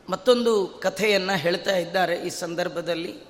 ಮತ್ತೊಂದು 0.10 0.67
ಕಥೆಯನ್ನು 0.67 1.38
ಹೇಳ್ತಾ 1.38 1.75
ಇದ್ದಾರೆ 1.75 2.15
ಈ 2.15 2.29
ಸಂದರ್ಭದಲ್ಲಿ. 2.29 3.27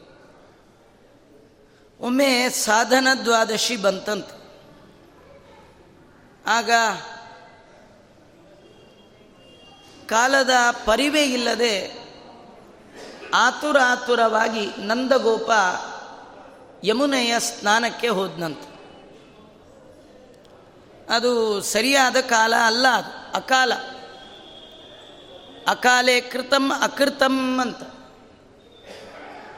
ಒಮ್ಮೆ 2.00 2.50
ಸಾಧನ 2.50 3.08
ದ್ವಾದಶಿ 3.24 3.78
ಬಂತಂತೆ. 3.78 4.38
ಆಗ 6.46 6.72
ಕಾಲದ 10.06 10.50
ಪರಿವೆ 10.86 11.24
ಇಲ್ಲದೆ 11.24 12.08
ಆತುರ 13.34 13.78
ಆತುರವಾಗಿ 13.86 14.66
ನಂದಗೋಪ 14.78 15.52
ಯಮುನೆಯ 16.84 17.40
ಸ್ನಾನಕ್ಕೆ 17.40 18.08
ಹೋದ್ನಂತ. 18.08 18.60
ಅದು 21.10 21.62
ಸರಿಯಾದ 21.62 22.18
ಕಾಲ 22.22 22.54
ಅಲ್ಲ 22.66 22.88
ಅದು, 22.88 23.12
ಅಕಾಲ. 23.34 23.74
ಅಕಾಲೇ 25.68 26.22
ಕೃತಂ 26.22 26.72
ಅಕೃತಂ 26.82 27.60
ಅಂತ. 27.60 27.82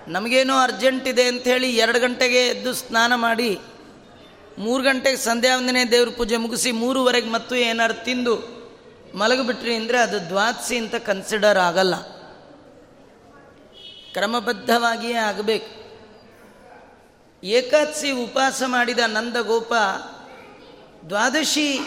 ನಮಗೇನೋ 0.08 0.56
ಅರ್ಜೆಂಟ್ 0.58 1.08
ಇದೆ 1.08 1.24
ಅಂಥೇಳಿ 1.24 1.70
ಎರಡು 1.78 2.00
ಗಂಟೆಗೆ 2.00 2.48
ಎದ್ದು 2.48 2.74
ಸ್ನಾನ 2.74 3.16
ಮಾಡಿ, 3.16 3.60
ಮೂರು 4.58 4.84
ಗಂಟೆಗೆ 4.84 5.18
ಸಂಧ್ಯಾ 5.18 5.58
ವಂದನೆ 5.58 5.92
ದೇವ್ರ 5.92 6.10
ಪೂಜೆ 6.18 6.38
ಮುಗಿಸಿ 6.38 6.72
ಮೂರುವರೆಗೆ 6.72 7.30
ಮತ್ತು 7.30 7.56
ಏನಾರು 7.56 8.04
ತಿಂದು 8.04 8.36
ಮಲಗಿಬಿಟ್ರಿ 9.16 9.76
ಅಂದರೆ 9.76 9.98
ಅದು 9.98 10.30
ದ್ವಾದಸಿ 10.30 10.78
ಅಂತ 10.78 10.96
ಕನ್ಸಿಡರ್ 10.96 11.58
ಆಗಲ್ಲ. 11.58 11.96
ಕ್ರಮಬದ್ಧವಾಗಿಯೇ 14.14 15.20
ಆಗಬೇಕು. 15.30 15.72
ಏಕಾದಶಿ 17.44 18.12
ಉಪವಾಸ 18.12 18.64
ಮಾಡಿದ 18.66 19.00
ನಂದಗೋಪ 19.08 19.74
ದ್ವಾದಶಿ 21.10 21.80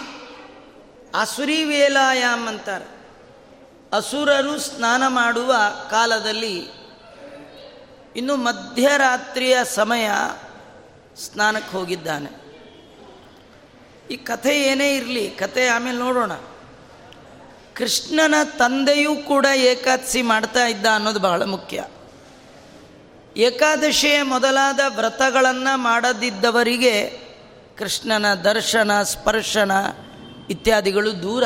ಅಸುರಿ 1.15 1.65
ವೇಲಾಯಾಮ್ 1.65 2.49
ಅಂತಾರೆ. 2.49 2.85
ಅಸುರರು 3.93 4.59
ಸ್ನಾನ 4.59 5.03
ಮಾಡುವ 5.07 5.55
ಕಾಲದಲ್ಲಿ 5.91 6.57
ಇನ್ನು 8.17 8.37
ಮಧ್ಯರಾತ್ರಿಯ 8.37 9.59
ಸಮಯ 9.65 10.11
ಸ್ನಾನಕ್ಕೆ 11.17 11.73
ಹೋಗಿದ್ದಾನೆ. 11.73 12.43
ಈ 14.11 14.17
ಕಥೆ 14.17 14.63
ಏನೇ 14.63 14.97
ಇರಲಿ, 14.97 15.31
ಕಥೆ 15.31 15.67
ಆಮೇಲೆ 15.67 15.99
ನೋಡೋಣ. 15.99 16.33
ಕೃಷ್ಣನ 17.75 18.35
ತಂದೆಯೂ 18.59 19.15
ಕೂಡ 19.15 19.47
ಏಕಾದಶಿ 19.55 20.23
ಮಾಡ್ತಾ 20.23 20.67
ಇದ್ದ 20.67 20.87
ಅನ್ನೋದು 20.95 21.21
ಬಹಳ 21.21 21.45
ಮುಖ್ಯ. 21.45 21.85
ಏಕಾದಶಿಯ 23.37 24.23
ಮೊದಲಾದ 24.23 24.81
ವ್ರತಗಳನ್ನು 24.97 25.77
ಮಾಡದಿದ್ದವರಿಗೆ 25.77 27.22
ಕೃಷ್ಣನ 27.83 28.35
ದರ್ಶನ, 28.35 29.03
ಸ್ಪರ್ಶನ 29.03 29.73
ಇತ್ಯಾದಿಗಳು 30.51 31.23
ದೂರ. 31.23 31.45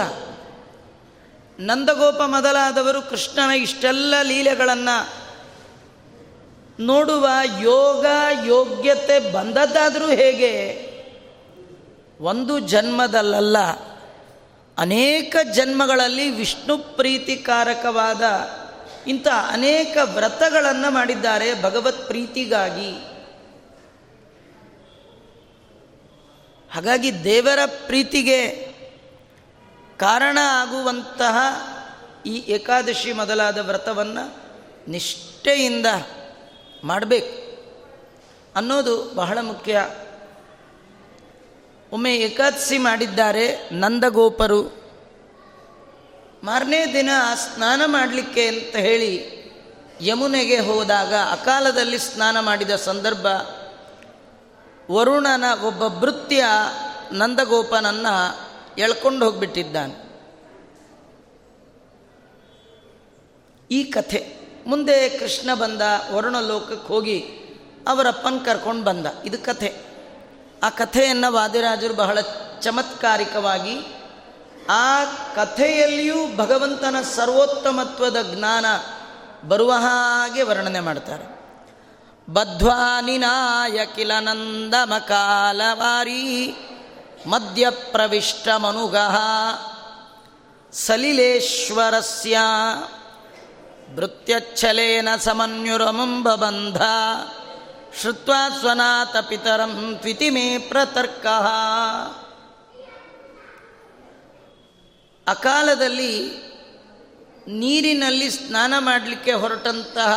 ನಂದಗೋಪ 1.58 2.22
ಮೊದಲಾದವರು 2.22 3.02
ಕೃಷ್ಣನ 3.02 3.50
ಇಷ್ಟೆಲ್ಲ 3.50 4.14
ಲೀಲೆಗಳನ್ನು 4.22 5.12
ನೋಡುವ 6.80 7.28
ಯೋಗ, 7.60 8.06
ಯೋಗ್ಯತೆ 8.46 9.32
ಬಂದದ್ದಾದರೂ 9.32 10.06
ಹೇಗೆ? 10.06 10.86
ಒಂದು 12.20 12.58
ಜನ್ಮದಲ್ಲ 12.58 13.58
ಅನೇಕ 14.78 15.36
ಜನ್ಮಗಳಲ್ಲಿ 15.54 16.30
ವಿಷ್ಣು 16.30 16.78
ಪ್ರೀತಿಕಾರಕವಾದ 16.78 18.22
ಇಂಥ 19.08 19.26
ಅನೇಕ 19.48 19.96
ವ್ರತಗಳನ್ನು 20.14 20.90
ಮಾಡಿದ್ದಾರೆ 20.90 21.62
ಭಗವತ್ 21.62 22.06
ಪ್ರೀತಿಗಾಗಿ. 22.06 23.15
ಹಾಗಾಗಿ 26.76 27.24
ದೇವರ 27.24 27.58
ಪ್ರೀತಿಗೆ 27.86 28.50
ಕಾರಣ 29.96 30.38
ಆಗುವಂತಹ 30.42 31.36
ಈ 32.26 32.36
ಏಕಾದಶಿ 32.36 33.12
ಮೊದಲಾದ 33.12 33.58
ವ್ರತವನ್ನು 33.58 34.36
ನಿಷ್ಠೆಯಿಂದ 34.90 35.86
ಮಾಡಬೇಕು. 36.84 37.46
ಅನ್ನೋದು 38.56 39.12
ಬಹಳ 39.14 39.38
ಮುಖ್ಯ. 39.40 39.90
ಒಮ್ಮೆ 41.92 42.16
ಏಕಾದಶಿ 42.16 42.78
ಮಾಡಿದ್ದಾರೆ 42.78 43.68
ನಂದಗೋಪರು. 43.72 44.62
ಮಾರನೇ 46.44 46.94
ದಿನ 46.94 47.10
ಸ್ನಾನ 47.34 47.82
ಮಾಡಲಿಕ್ಕೆ 47.86 48.46
ಅಂತ 48.46 48.76
ಹೇಳಿ 48.76 49.36
ಯಮುನೆಗೆ 50.00 50.58
ಹೋದಾಗ 50.58 51.14
ಅಕಾಲದಲ್ಲಿ 51.14 51.98
ಸ್ನಾನ 51.98 52.40
ಮಾಡಿದ 52.40 52.70
ಸಂದರ್ಭ 52.70 53.26
ವರುಣನ 54.90 55.44
ಒಬ್ಬ 55.64 55.86
ಭೃತ್ಯ 55.86 56.44
ನಂದಗೋಪನನ್ನು 57.12 58.40
ಎಳ್ಕೊಂಡು 58.78 59.24
ಹೋಗಿಬಿಟ್ಟಿದ್ದಾನೆ. 59.24 60.06
ಈ 63.70 63.84
ಕಥೆ. 63.84 64.36
ಮುಂದೆ 64.66 65.08
ಕೃಷ್ಣ 65.08 65.54
ಬಂದ, 65.54 65.80
ವರುಣ 66.12 66.38
ಲೋಕಕ್ಕೆ 66.38 66.88
ಹೋಗಿ 66.88 67.18
ಅವರಪ್ಪನ 67.88 68.34
ಕರ್ಕೊಂಡು 68.44 68.84
ಬಂದ. 68.84 69.06
ಇದು 69.24 69.38
ಕಥೆ. 69.38 69.76
ಆ 70.62 70.70
ಕಥೆಯನ್ನು 70.70 71.32
ವಾದಿರಾಜರು 71.32 71.94
ಬಹಳ 71.94 72.18
ಚಮತ್ಕಾರಿಕವಾಗಿ 72.60 73.80
ಆ 74.68 75.04
ಕಥೆಯಲ್ಲಿಯೂ 75.34 76.36
ಭಗವಂತನ 76.36 76.96
ಸರ್ವೋತ್ತಮತ್ವದ 77.16 78.16
ಜ್ಞಾನ 78.34 78.66
ಬರುವ 79.48 79.72
ಹಾಗೆ 79.72 80.42
ವರ್ಣನೆ 80.42 80.80
ಮಾಡ್ತಾರೆ. 80.80 81.35
ಬದ್ಧ್ವಾನಿನಾಯ 82.30 83.86
ಕಿಲ 83.86 84.18
ನಂದಮಕಾಲವಾರಿ 84.18 86.54
ಮಧ್ಯಪ್ರವಿಷ್ಟ 87.26 88.48
ಮನುಗ 88.48 88.96
ಸಲಿಲೇಶ್ವರಸ್ಯ 90.72 92.38
ಭೃತ್ಯಚ್ಛಲೇನ 93.96 95.16
ಸಮನ್ಯುರಮಂಬಬಂಧ 95.16 96.82
ಶುತ್ವ 98.02 98.32
ಸ್ವನಾಥ 98.60 99.16
ಪಿತರಂ 99.16 99.96
ತ್ವಿತಿ 100.00 100.30
ಮೇ 100.30 100.58
ಪ್ರತರ್ಕ. 100.58 101.26
ಅಕಾಲದಲ್ಲಿ 105.28 106.46
ನೀರಿನಲ್ಲಿ 107.48 108.30
ಸ್ನಾನ 108.30 108.74
ಮಾಡಲಿಕ್ಕೆ 108.78 109.32
ಹೊರಟಂತಹ 109.32 110.12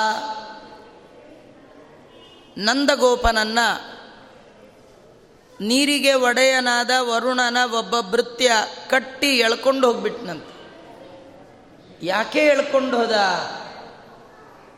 ನಂದಗೋಪನನ್ನು 2.57 3.99
ನೀರಿಗೆ 5.61 6.13
ಒಡೆಯನಾದ 6.13 6.89
ವರುಣನ 6.99 7.57
ಒಬ್ಬ 7.73 7.99
ಭೃತ್ಯ 7.99 8.51
ಕಟ್ಟಿ 8.89 9.37
ಎಳ್ಕೊಂಡು 9.37 9.87
ಹೋಗ್ಬಿಟ್ನಂತ. 9.87 10.43
ಯಾಕೆ 12.03 12.39
ಎಳ್ಕೊಂಡು 12.39 12.97
ಹೋದ? 12.97 13.11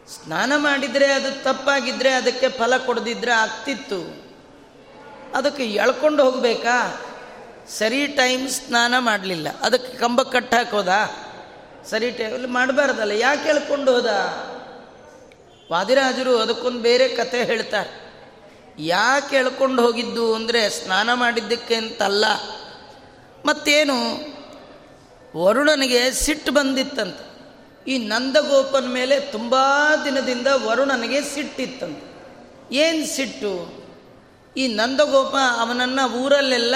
ಸ್ನಾನ 0.08 0.54
ಮಾಡಿದರೆ 0.56 1.06
ಅದು 1.06 1.44
ತಪ್ಪಾಗಿದ್ದರೆ 1.44 2.10
ಅದಕ್ಕೆ 2.10 2.50
ಫಲ 2.50 2.78
ಕೊಡದಿದ್ರೆ 2.78 3.32
ಆಗ್ತಿತ್ತು. 3.32 4.32
ಅದಕ್ಕೆ 5.36 5.66
ಎಳ್ಕೊಂಡು 5.66 6.24
ಹೋಗಬೇಕಾ? 6.24 7.02
ಸರಿ 7.78 8.08
ಟೈಮ್ 8.08 8.50
ಸ್ನಾನ 8.50 8.94
ಮಾಡಲಿಲ್ಲ. 9.00 9.48
ಅದಕ್ಕೆ 9.62 9.98
ಕಂಬ 9.98 10.22
ಕಟ್ಟ 10.22 10.54
ಹಾಕೋದ 10.54 10.90
ಸರಿ 11.90 12.12
ಟೈಮಲ್ಲಿ 12.12 12.48
ಮಾಡಬಾರ್ದಲ್ಲ. 12.48 13.12
ಯಾಕೆ 13.12 13.50
ಎಳ್ಕೊಂಡು 13.50 13.94
ಹೋದ? 13.94 14.08
ವಾದಿರಾಜರು 15.72 16.38
ಅದಕ್ಕೊಂದು 16.38 16.80
ಬೇರೆ 16.80 17.08
ಕತೆ 17.08 17.44
ಹೇಳ್ತಾರೆ. 17.44 18.12
ಯಾಕೆ 18.80 19.36
ಎಳ್ಕೊಂಡು 19.36 19.84
ಹೋಗಿದ್ದು 19.84 20.36
ಅಂದರೆ 20.36 20.70
ಸ್ನಾನ 20.70 21.14
ಮಾಡಿದ್ದಕ್ಕೆ 21.14 21.76
ಅಂತಲ್ಲ. 21.76 22.26
ಮತ್ತೇನು? 23.46 24.32
ವರುಣನಿಗೆ 25.44 26.12
ಸಿಟ್ಟು 26.12 26.52
ಬಂದಿತ್ತಂತೆ. 26.52 27.32
ಈ 27.92 27.98
ನಂದಗೋಪನ 27.98 28.86
ಮೇಲೆ 28.88 29.20
ತುಂಬ 29.20 29.56
ದಿನದಿಂದ 30.06 30.48
ವರುಣನಿಗೆ 30.48 31.22
ಸಿಟ್ಟಿತ್ತಂತೆ. 31.22 32.12
ಏನು 32.76 33.16
ಸಿಟ್ಟು? 33.16 33.84
ಈ 34.58 34.68
ನಂದಗೋಪ 34.68 35.36
ಅವನನ್ನು 35.36 36.12
ಊರಲ್ಲೆಲ್ಲ 36.12 36.76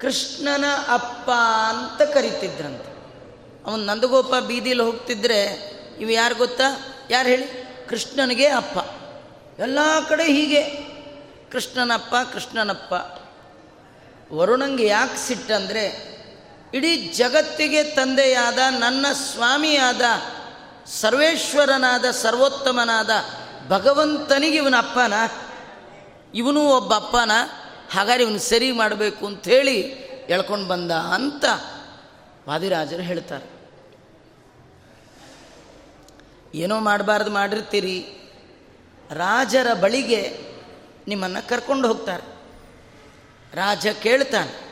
ಕೃಷ್ಣನ 0.00 0.64
ಅಪ್ಪ 0.88 1.30
ಅಂತ 1.68 2.02
ಕರಿತಿದ್ರಂತೆ. 2.02 2.90
ಅವನು 3.70 3.84
ನಂದಗೋಪ 3.84 4.34
ಬೀದಿಲಿ 4.34 4.82
ಹೋಗ್ತಿದ್ರೆ 4.82 5.72
ಇವು 6.00 6.10
ಯಾರು 6.10 6.34
ಗೊತ್ತಾ? 6.34 6.94
ಯಾರು 7.10 7.28
ಹೇಳಿ? 7.28 7.68
ಕೃಷ್ಣನಿಗೆ 7.88 8.46
ಅಪ್ಪ. 8.46 8.78
ಎಲ್ಲ 9.60 9.78
ಕಡೆ 10.08 10.24
ಹೀಗೆ. 10.24 10.62
ಕೃಷ್ಣನಪ್ಪ 11.52 12.14
ಕೃಷ್ಣನಪ್ಪ. 12.32 12.94
ವರುಣಂಗೆ 14.32 14.86
ಯಾಕೆ 14.86 15.28
ಸಿಟ್ಟಂದರೆ 15.28 16.18
ಇಡೀ 16.74 16.96
ಜಗತ್ತಿಗೆ 16.96 17.82
ತಂದೆಯಾದ, 17.82 18.58
ನನ್ನ 18.78 19.06
ಸ್ವಾಮಿಯಾದ, 19.12 20.02
ಸರ್ವೇಶ್ವರನಾದ, 20.86 22.10
ಸರ್ವೋತ್ತಮನಾದ 22.10 23.10
ಭಗವಂತನಿಗೆ 23.68 24.56
ಇವನ 24.56 24.74
ಅಪ್ಪನ, 24.78 25.12
ಇವನು 26.34 26.60
ಒಬ್ಬ 26.60 26.94
ಅಪ್ಪನ, 26.94 27.30
ಹಾಗಾದ್ರೆ 27.90 28.24
ಇವನು 28.24 28.38
ಸರಿ 28.38 28.72
ಮಾಡಬೇಕು 28.72 29.26
ಅಂಥೇಳಿ 29.26 29.80
ಎಳ್ಕೊಂಡು 30.28 30.68
ಬಂದ 30.68 30.90
ಅಂತ 30.90 31.44
ವಾದಿರಾಜರು 32.48 33.02
ಹೇಳ್ತಾರೆ. 33.02 33.57
ಏನೋ 36.58 36.80
ಮಾಡಬಾರ್ದು 36.80 37.30
ಮಾಡಿರ್ತೀರಿ. 37.30 38.06
ರಾಜರ 39.10 39.74
ಬಳಿಗೆ 39.74 40.38
ನಿಮ್ಮನ್ನು 41.08 41.48
ಕರ್ಕೊಂಡು 41.48 41.88
ಹೋಗ್ತಾರೆ. 41.88 42.38
ರಾಜ 43.56 43.86
ಕೇಳ್ತಾನೆ. 43.88 44.68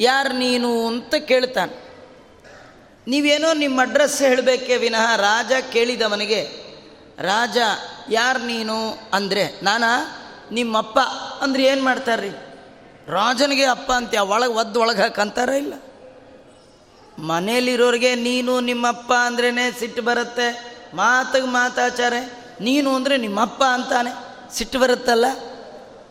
ಯಾರು 0.00 0.32
ನೀನು 0.32 0.86
ಅಂತ 0.86 1.14
ಕೇಳ್ತಾನೆ. 1.14 1.86
ನೀವೇನೋ 3.08 3.52
ನಿಮ್ಮ 3.52 3.80
ಅಡ್ರೆಸ್ 3.80 4.22
ಹೇಳಬೇಕೇ 4.22 4.76
ವಿನಃ 4.76 5.16
ರಾಜ 5.16 5.52
ಕೇಳಿದವನಿಗೆ, 5.72 6.48
ರಾಜ, 7.18 7.58
ಯಾರು 8.10 8.46
ನೀನು? 8.46 8.98
ಅಂದರೆ, 9.12 9.60
ನಾನಾ? 9.62 10.22
ನಿಮ್ಮಪ್ಪ 10.52 10.98
ಅಂದ್ರೆ 11.40 11.64
ಏನು 11.64 11.84
ಮಾಡ್ತಾರ್ರಿ? 11.84 12.30
ರಾಜನಿಗೆ 13.08 13.64
ಅಪ್ಪ 13.64 13.92
ಅಂತ 13.92 14.14
ಒಳಗೆ 14.14 14.52
ಒದ್ದು 14.52 14.80
ಒಳಗೆ 14.80 15.02
ಹಾಕಂತಾರ 15.02 15.48
ಇಲ್ಲ? 15.48 15.74
ಮನೇಲಿರೋರಿಗೆ 17.18 18.14
ನೀನು 18.14 18.60
ನಿಮ್ಮಪ್ಪ 18.60 19.12
ಅಂದ್ರೇ 19.12 19.50
ಸಿಟ್ಟು 19.80 20.02
ಬರುತ್ತೆ. 20.02 20.48
ಮಾತಿಗೆ 20.94 21.46
ಮಾತಾಚಾರೆ, 21.46 22.20
ನೀನು 22.60 22.94
ಅಂದರೆ 22.94 23.16
ನಿಮ್ಮಪ್ಪ 23.16 23.62
ಅಂತಾನೆ 23.62 24.10
ಸಿಟ್ಟು 24.56 24.78
ಬರುತ್ತಲ್ಲ? 24.78 25.26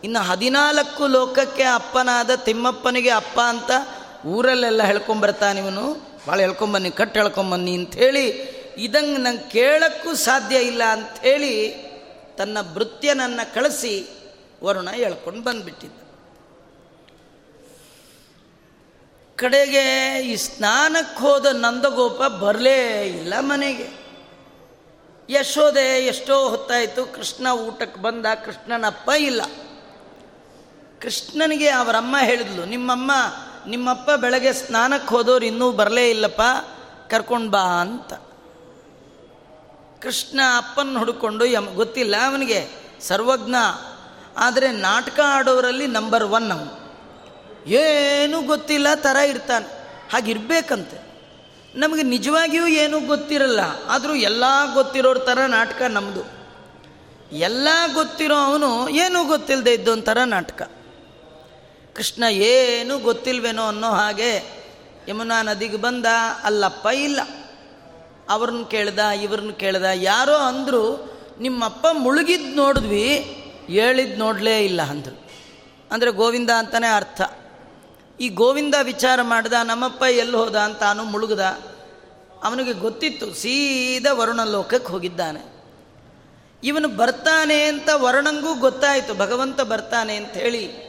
ಇನ್ನು 0.04 0.20
ಹದಿನಾಲ್ಕು 0.20 1.06
ಲೋಕಕ್ಕೆ 1.06 1.62
ಅಪ್ಪನಾದ 1.62 2.30
ತಿಮ್ಮಪ್ಪನಿಗೆ 2.34 3.10
ಅಪ್ಪ 3.10 3.38
ಅಂತ 3.40 3.70
ಊರಲ್ಲೆಲ್ಲ 4.26 4.82
ಹೇಳ್ಕೊಂಬರ್ತಾನೆ 4.82 5.60
ಇವನು. 5.60 5.86
ಭಾಳ 6.26 6.38
ಹೇಳ್ಕೊಂಬನ್ನಿ 6.40 6.90
ಕಟ್ಟು 6.90 7.16
ಹೇಳ್ಕೊಂಬನ್ನಿ 7.20 7.74
ಅಂಥೇಳಿ 7.74 8.26
ಇದಂಗೆ 8.78 9.18
ನಂಗೆ 9.18 9.50
ಕೇಳೋಕ್ಕೂ 9.50 10.14
ಸಾಧ್ಯ 10.14 10.56
ಇಲ್ಲ 10.56 10.82
ಅಂಥೇಳಿ 10.84 11.52
ತನ್ನ 12.36 12.58
ಭೃತ್ಯನನ್ನು 12.74 13.54
ಕಳಿಸಿ 13.54 13.94
ವರುಣ 14.64 14.88
ಹೇಳ್ಕೊಂಡು 14.90 15.42
ಬಂದುಬಿಟ್ಟಿದ್ದ. 15.42 16.05
ಕಡೆಗೆ 19.36 20.18
ಈ 20.22 20.36
ಸ್ನಾನಕ್ಕೆ 20.36 21.20
ಹೋದ 21.20 21.46
ನಂದಗೋಪ 21.46 22.22
ಬರಲೇ 22.22 23.06
ಇಲ್ಲ 23.06 23.34
ಮನೆಗೆ. 23.40 24.06
ಯಶೋದೆ 25.30 26.06
ಎಷ್ಟೋ 26.06 26.48
ಹೊತ್ತಾಯಿತು, 26.48 27.06
ಕೃಷ್ಣ 27.06 27.46
ಊಟಕ್ಕೆ 27.52 28.00
ಬಂದ, 28.00 28.26
ಕೃಷ್ಣನಪ್ಪ 28.44 29.10
ಇಲ್ಲ. 29.18 29.42
ಕೃಷ್ಣನಿಗೆ 31.00 31.68
ಅವರಮ್ಮ 31.68 32.16
ಹೇಳಿದ್ಲು, 32.18 32.64
ನಿಮ್ಮಮ್ಮ, 32.64 33.12
ನಿಮ್ಮಪ್ಪ 33.66 34.10
ಬೆಳಗ್ಗೆ 34.10 34.52
ಸ್ನಾನಕ್ಕೆ 34.52 35.08
ಹೋದವ್ರು 35.08 35.46
ಇನ್ನೂ 35.46 35.72
ಬರಲೇ 35.72 36.10
ಇಲ್ಲಪ್ಪ, 36.10 36.42
ಕರ್ಕೊಂಡು 37.10 37.50
ಬಾ 37.50 37.60
ಅಂತ. 37.60 38.12
ಕೃಷ್ಣ 40.02 40.40
ಅಪ್ಪನ 40.56 40.98
ಹುಡುಕೊಂಡು, 40.98 41.44
ಯಮ್, 41.44 41.74
ಗೊತ್ತಿಲ್ಲ 41.74 42.16
ಅವನಿಗೆ, 42.26 42.68
ಸರ್ವಜ್ಞ. 43.00 43.54
ಆದರೆ 44.36 44.72
ನಾಟಕ 44.72 45.20
ಆಡೋರಲ್ಲಿ 45.24 45.86
ನಂಬರ್ 45.86 46.24
ಒನ್ 46.24 46.52
ಅವನು. 46.52 46.85
ಏನೂ 47.66 48.42
ಗೊತ್ತಿಲ್ಲ 48.42 48.86
ಥರ 48.94 49.16
ಇರ್ತಾನೆ. 49.16 49.66
ಹಾಗಿರ್ಬೇಕಂತೆ. 50.12 51.06
ನಮಗೆ 51.74 52.02
ನಿಜವಾಗಿಯೂ 52.02 52.66
ಏನೂ 52.66 53.00
ಗೊತ್ತಿರಲ್ಲ. 53.00 53.60
ಆದರೂ 53.88 54.14
ಎಲ್ಲ 54.14 54.44
ಗೊತ್ತಿರೋರ 54.74 55.18
ಥರ 55.18 55.38
ನಾಟಕ 55.46 55.82
ನಮ್ಮದು 55.82 56.36
ಎಲ್ಲ 57.32 57.68
ಗೊತ್ತಿರೋ 57.94 58.36
ಅವನು 58.36 58.88
ಏನೂ 58.88 59.24
ಗೊತ್ತಿಲ್ಲದೆ 59.24 59.74
ಇದ್ದೊಂಥರ 59.74 60.18
ನಾಟಕ. 60.24 60.70
ಕೃಷ್ಣ 61.94 62.24
ಏನೂ 62.30 62.98
ಗೊತ್ತಿಲ್ವೇನೋ 62.98 63.68
ಅನ್ನೋ 63.68 63.90
ಹಾಗೆ 63.90 64.56
ಯಮುನಾ 65.08 65.42
ನದಿಗೆ 65.42 65.76
ಬಂದ, 65.76 66.06
ಅಲ್ಲಪ್ಪ 66.44 66.86
ಇಲ್ಲ. 66.86 67.20
ಅವ್ರನ್ನ 68.28 68.64
ಕೇಳ್ದ, 68.64 68.98
ಇವ್ರನ್ನ 68.98 69.50
ಕೇಳ್ದ, 69.50 69.84
ಯಾರೋ 69.94 70.34
ಅಂದರು 70.34 71.12
ನಿಮ್ಮಪ್ಪ 71.40 71.86
ಮುಳುಗಿದ್ದು 71.92 72.56
ನೋಡಿದ್ವಿ 72.56 73.18
ಹೇಳಿದ್ದು 73.66 74.18
ನೋಡಲೇ 74.18 74.64
ಇಲ್ಲ 74.64 74.82
ಅಂದರು. 74.82 75.30
ಅಂದರೆ 75.90 76.10
ಗೋವಿಂದ 76.10 76.50
ಅಂತಲೇ 76.50 76.86
ಅರ್ಥ. 76.86 77.20
ಈ 78.20 78.28
ಗೋವಿಂದ 78.28 78.74
ವಿಚಾರ 78.82 79.22
ಮಾಡಿದ, 79.22 79.52
ನಮ್ಮಪ್ಪ 79.52 80.02
ಎಲ್ಲಿ 80.02 80.36
ಹೋದ 80.36 80.56
ಅಂತ 80.56 80.78
ತಾನು 80.78 81.04
ಮುಳುಗ್ದ. 81.04 81.40
ಅವನಿಗೆ 82.44 82.72
ಗೊತ್ತಿತ್ತು, 82.72 83.34
ಸೀದಾ 83.34 84.12
ವರುಣ 84.12 84.44
ಲೋಕಕ್ಕೆ 84.44 84.92
ಹೋಗಿದ್ದಾನೆ. 84.92 85.56
ಇವನು 86.64 86.88
ಬರ್ತಾನೆ 86.88 87.62
ಅಂತ 87.62 87.88
ವರುಣಂಗೂ 87.94 88.54
ಗೊತ್ತಾಯಿತು, 88.54 89.14
ಭಗವಂತ 89.14 89.60
ಬರ್ತಾನೆ 89.60 90.16
ಅಂತ 90.16 90.30
ಹೇಳಿ. 90.30 90.86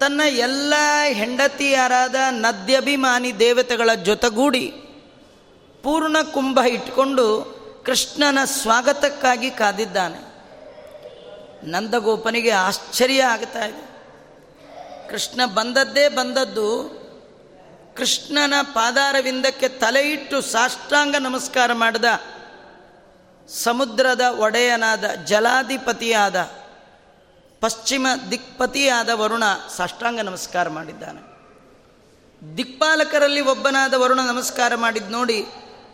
ತನ್ನ 0.00 0.20
ಎಲ್ಲ 0.26 0.74
ಹೆಂಡತಿಯರಾದ 1.12 2.14
ನದ್ಯಭಿಮಾನಿ 2.30 3.38
ದೇವತೆಗಳ 3.38 3.94
ಜೊತೆಗೂಡಿ 3.94 4.72
ಪೂರ್ಣ 5.82 6.16
ಕುಂಭ 6.32 6.58
ಇಟ್ಕೊಂಡು 6.58 7.58
ಕೃಷ್ಣನ 7.86 8.38
ಸ್ವಾಗತಕ್ಕಾಗಿ 8.44 9.50
ಕಾದಿದ್ದಾನೆ. 9.50 10.38
ನಂದಗೋಪನಿಗೆ 11.70 12.50
ಆಶ್ಚರ್ಯ 12.50 13.24
ಆಗ್ತಾ 13.24 13.64
ಇದೆ. 13.64 13.87
ಕೃಷ್ಣ 15.10 15.46
ಬಂದದ್ದೇ 15.46 16.08
ಬಂದದ್ದು. 16.08 16.98
ಕೃಷ್ಣನ 17.96 18.54
ಪಾದಾರವಿಂದಕ್ಕೆ 18.62 19.68
ತಲೆ 19.68 20.10
ಇಟ್ಟು 20.10 20.40
ಸಾಷ್ಟಾಂಗ 20.40 21.16
ನಮಸ್ಕಾರ 21.20 21.72
ಮಾಡಿದ. 21.72 22.04
ಸಮುದ್ರದ 23.48 24.20
ಒಡೆಯನಾದ 24.20 25.04
ಜಲಾಧಿಪತಿಯಾದ, 25.04 26.42
ಪಶ್ಚಿಮ 27.60 28.06
ದಿಕ್ಪತಿಯಾದ 28.30 29.08
ವರುಣ 29.08 29.42
ಸಾಷ್ಟಾಂಗ 29.76 30.20
ನಮಸ್ಕಾರ 30.20 30.68
ಮಾಡಿದ್ದಾನೆ. 30.68 31.38
ದಿಕ್ಪಾಲಕರಲ್ಲಿ 32.56 33.40
ಒಬ್ಬನಾದ 33.40 33.94
ವರುಣ 33.94 34.20
ನಮಸ್ಕಾರ 34.20 34.74
ಮಾಡಿದ್ದು 34.74 35.10
ನೋಡಿ 35.10 35.46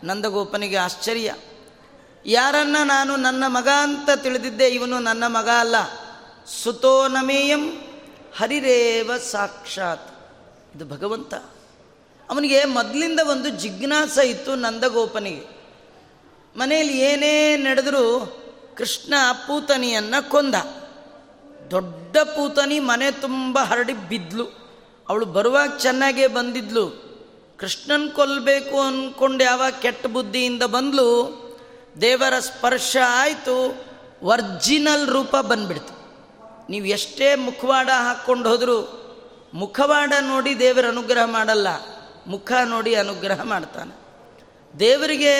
ನಂದಗೋಪನಿಗೆ 0.03 0.75
ಆಶ್ಚರ್ಯ. 0.75 1.33
ಯಾರನ್ನ 2.25 2.77
ನಾನು 2.83 3.15
ನನ್ನ 3.15 3.43
ಮಗ 3.47 3.67
ಅಂತ 3.81 4.09
ತಿಳಿದಿದ್ದೆ, 4.15 4.67
ಇವನು 4.67 4.99
ನನ್ನ 4.99 5.23
ಮಗ 5.27 5.49
ಅಲ್ಲ. 5.59 5.75
ಸುತೋನಮೇಯಂ 6.63 7.81
ಹರಿರೇವ 8.37 9.11
ಸಾಕ್ಷಾತ್. 9.17 10.11
ಇದು 10.75 10.85
ಭಗವಂತ. 10.85 11.33
ಅವನಿಗೆ 12.29 12.65
ಮೊದಲಿಂದ 12.65 13.19
ಒಂದು 13.29 13.49
ಜಿಜ್ಞಾಸ 13.49 14.17
ಇತ್ತು 14.17 14.55
ನಂದಗೋಪನಿಗೆ. 14.55 15.55
ಮನೆಯಲ್ಲಿ 16.57 16.99
ಏನೇ 16.99 17.55
ನಡೆದರೂ 17.55 18.37
ಕೃಷ್ಣ 18.77 19.13
ಪೂತನಿಯನ್ನು 19.47 20.29
ಕೊಂದ. 20.29 20.55
ದೊಡ್ಡ 21.71 22.17
ಪೂತನಿ 22.17 22.79
ಮನೆ 22.79 23.11
ತುಂಬ 23.11 23.59
ಹರಡಿ 23.59 23.93
ಬಿದ್ಲು. 23.93 24.45
ಅವಳು 25.09 25.25
ಬರುವಾಗ 25.25 25.77
ಚೆನ್ನಾಗೇ 25.77 26.27
ಬಂದಿದ್ಲು. 26.27 27.05
ಕೃಷ್ಣನ್ 27.57 28.09
ಕೊಲ್ಲಬೇಕು 28.09 28.79
ಅಂದ್ಕೊಂಡು 28.79 29.43
ಯಾವಾಗ 29.43 29.73
ಕೆಟ್ಟ 29.81 30.05
ಬುದ್ಧಿಯಿಂದ 30.05 30.63
ಬಂದ್ಲು. 30.63 31.35
ದೇವರ 32.01 32.39
ಸ್ಪರ್ಶ 32.39 32.97
ಆಯಿತು. 33.07 33.85
ಒರ್ಜಿನಲ್ 34.23 35.07
ರೂಪ 35.07 35.35
ಬಂದ್ಬಿಡ್ತು. 35.35 35.94
ನೀವು 36.69 36.85
ಎಷ್ಟೇ 36.85 37.35
ಮುಖವಾಡ 37.35 37.89
ಹಾಕ್ಕೊಂಡು 37.89 38.49
ಹೋದರೂ 38.49 39.01
ಮುಖವಾಡ 39.53 40.13
ನೋಡಿ 40.21 40.59
ದೇವರ 40.59 40.87
ಅನುಗ್ರಹ 40.87 41.25
ಮಾಡಲ್ಲ, 41.25 41.67
ಮುಖ 42.27 42.51
ನೋಡಿ 42.65 42.95
ಅನುಗ್ರಹ 42.95 43.43
ಮಾಡ್ತಾನೆ. 43.43 43.93
ದೇವರಿಗೆ 44.79 45.35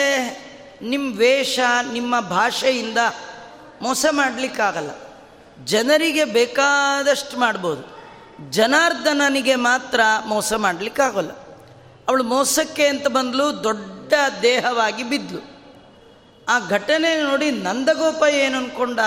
ನಿಮ್ಮ 0.82 1.18
ವೇಷ, 1.18 1.58
ನಿಮ್ಮ 1.92 2.20
ಭಾಷೆಯಿಂದ 2.20 2.98
ಮೋಸ 3.82 4.06
ಮಾಡಲಿಕ್ಕಾಗಲ್ಲ. 4.10 4.90
ಜನರಿಗೆ 5.64 6.24
ಬೇಕಾದಷ್ಟು 6.24 7.38
ಮಾಡ್ಬೋದು. 7.38 7.96
ಜನಾರ್ದನನಿಗೆ 8.50 9.54
ಮಾತ್ರ 9.54 10.00
ಮೋಸ 10.26 10.52
ಮಾಡಲಿಕ್ಕಾಗಲ್ಲ. 10.52 11.30
ಅವಳು 12.08 12.24
ಮೋಸಕ್ಕೆ 12.24 12.86
ಅಂತ 12.86 13.06
ಬಂದಲು, 13.08 13.64
ದೊಡ್ಡ 13.64 14.12
ದೇಹವಾಗಿ 14.42 15.02
ಬಿದ್ಲು. 15.02 15.56
ಆ 16.48 16.58
ಘಟನೆ 16.68 17.22
ನೋಡಿ 17.22 17.50
ನಂದಗೋಪ 17.50 18.22
ಏನು 18.24 18.58
ಅಂದ್ಕೊಂಡ 18.58 19.00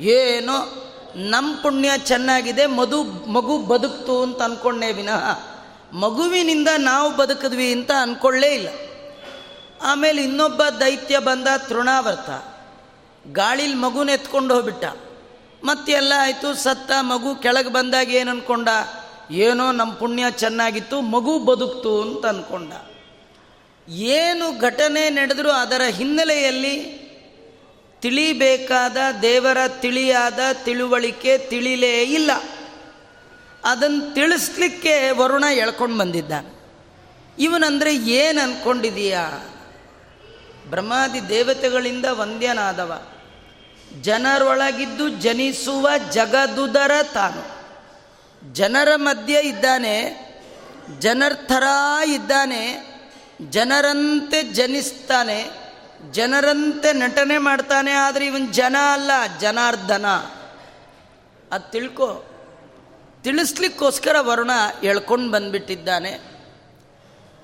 ಏನೋ 0.00 0.80
ನಮ್ಮ 1.16 1.56
ಪುಣ್ಯ 1.56 1.90
ಚೆನ್ನಾಗಿದೆ, 1.98 2.66
ಮಧು, 2.66 3.02
ಮಗು 3.30 3.58
ಬದುಕ್ತು 3.58 4.22
ಅಂತ 4.22 4.42
ಅಂದ್ಕೊಂಡೇ 4.42 4.92
ವಿನಃ, 4.92 5.38
ಮಗುವಿನಿಂದ 5.92 6.68
ನಾವು 6.78 7.16
ಬದುಕಿದ್ವಿ 7.16 7.72
ಅಂತ 7.72 7.90
ಅಂದ್ಕೊಳ್ಳೇ 7.90 8.54
ಇಲ್ಲ. 8.54 8.68
ಆಮೇಲೆ 9.82 10.24
ಇನ್ನೊಬ್ಬ 10.24 10.62
ದೈತ್ಯ 10.80 11.18
ಬಂದ 11.18 11.46
ತೃಣಾವರ್ತ, 11.56 12.30
ಗಾಳಿಲಿ 13.32 13.74
ಮಗುನ 13.74 14.08
ಎತ್ಕೊಂಡು 14.08 14.54
ಹೋಗ್ಬಿಟ್ಟ. 14.54 14.84
ಮತ್ತೆಲ್ಲ 15.64 16.12
ಆಯಿತು, 16.18 16.54
ಸತ್ತ 16.54 16.92
ಮಗು 17.00 17.34
ಕೆಳಗೆ 17.34 17.68
ಬಂದಾಗ 17.68 18.10
ಏನು 18.10 18.30
ಅಂದ್ಕೊಂಡ 18.30 18.68
ಏನೋ 19.30 19.72
ನಮ್ಮ 19.72 19.92
ಪುಣ್ಯ 19.92 20.24
ಚೆನ್ನಾಗಿತ್ತು, 20.30 21.00
ಮಗು 21.00 21.38
ಬದುಕ್ತು 21.38 22.02
ಅಂತ 22.02 22.26
ಅಂದ್ಕೊಂಡ 22.26 22.72
ಏನು 23.88 24.60
ಘಟನೆ 24.60 25.10
ನಡೆದರೂ 25.10 25.50
ಅದರ 25.50 25.82
ಹಿನ್ನೆಲೆಯಲ್ಲಿ 25.82 27.03
ತಿಳಿಬೇಕಾದ, 28.04 28.96
ದೇವರ 29.22 29.58
ತಿಳಿಯಾದ 29.68 30.38
ತಿಳುವಳಿಕೆ 30.64 31.38
ತಿಳಿಲೇ 31.38 32.02
ಇಲ್ಲ. 32.02 32.30
ಅದನ್ನು 33.64 34.14
ತಿಳಿಸ್ಲಿಕ್ಕೆ 34.14 35.10
ವರುಣ 35.10 35.44
ಎಳ್ಕೊಂಡು 35.44 35.98
ಬಂದಿದ್ದಾನೆ. 35.98 36.48
ಇವನಂದರೆ 37.38 37.96
ಏನು 37.96 38.40
ಅಂದ್ಕೊಂಡಿದೀಯಾ 38.40 39.30
ಬ್ರಹ್ಮಾದಿ 40.70 41.28
ದೇವತೆಗಳಿಂದ 41.28 42.04
ವಂದ್ಯನಾದವ. 42.10 43.02
ಜನರೊಳಗಿದ್ದು 44.02 45.08
ಜನಿಸುವ 45.08 45.88
ಜಗದುದರ 46.12 46.90
ತಾನು. 47.14 47.42
ಜನರ 48.54 48.88
ಮಧ್ಯೆ 48.96 49.40
ಇದ್ದಾನೆ, 49.40 50.20
ಜನರ 50.98 51.32
ಥರ 51.34 51.62
ಇದ್ದಾನೆ, 52.06 52.86
ಜನರಂತೆ 53.50 54.42
ಜನಿಸ್ತಾನೆ 54.42 55.63
ಜನರಂತೆ 56.12 56.92
ನಟನೆ 56.92 57.38
ಮಾಡ್ತಾನೆ, 57.38 57.92
ಆದರೆ 57.92 58.26
ಇವನ್ 58.26 58.52
ಜನ 58.52 58.76
ಅಲ್ಲ, 58.92 59.10
ಜನಾರ್ದನ. 59.40 60.06
ಅದು 61.52 61.70
ತಿಳ್ಕೊ. 61.70 62.24
ತಿಳಿಸ್ಲಿಕ್ಕೋಸ್ಕರ 63.22 64.16
ವರುಣ 64.20 64.50
ಎಳ್ಕೊಂಡು 64.82 65.30
ಬಂದ್ಬಿಟ್ಟಿದ್ದಾನೆ. 65.30 66.34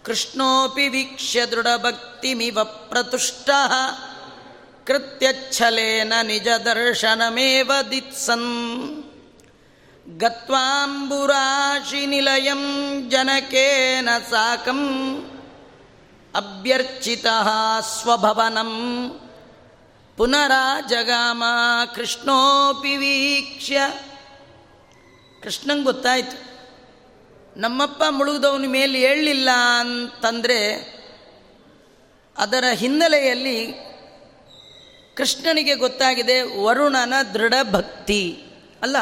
ಕೃಷ್ಣೋಪಿ 0.04 0.88
ವೀಕ್ಷ್ಯ 0.88 1.46
ದೃಢಭಕ್ತಿಮಿವ 1.46 2.64
ಪ್ರತುಷ್ಟ. 2.64 3.50
ಕೃತ್ಯಚ್ಛಲೇನ 4.86 6.12
ನಿಜ 6.22 6.48
ದರ್ಶನಮೇವ 6.64 7.72
ದಿತ್ಸನ್. 7.90 9.04
ಗತ್ವಾಂಬುರಾಶಿ 10.18 12.06
ನಿಲಯಂ 12.06 12.64
ಜನಕೇನ 13.10 14.08
ಸಾಕಂ. 14.30 14.80
ಅಭ್ಯರ್ಚಿತ 16.34 17.26
ಸ್ವಭವನಂ. 18.00 18.68
ಪುನರಾಜಗಾಮ 20.16 21.44
ಕೃಷ್ಣೋಪಿ 21.94 22.96
ವೀಕ್ಷ್ಯ. 22.96 23.80
ಕೃಷ್ಣಂಗೆ 25.42 25.82
ಗೊತ್ತಾಯಿತು. 25.82 26.50
ನಮ್ಮಪ್ಪ 27.60 28.02
ಮುಳುಗಿದವನ 28.10 28.64
ಮೇಲೆ 28.66 28.98
ಹೇಳಲಿಲ್ಲ 28.98 29.48
ಅಂತಂದರೆ 29.80 30.74
ಅದರ 32.38 32.64
ಹಿನ್ನೆಲೆಯಲ್ಲಿ 32.74 33.72
ಕೃಷ್ಣನಿಗೆ 35.16 35.74
ಗೊತ್ತಾಗಿದೆ 35.74 36.42
ವರುಣನ 36.42 37.14
ದೃಢ 37.34 37.54
ಭಕ್ತಿ. 37.70 38.44
ಅಲ್ಲ, 38.82 38.96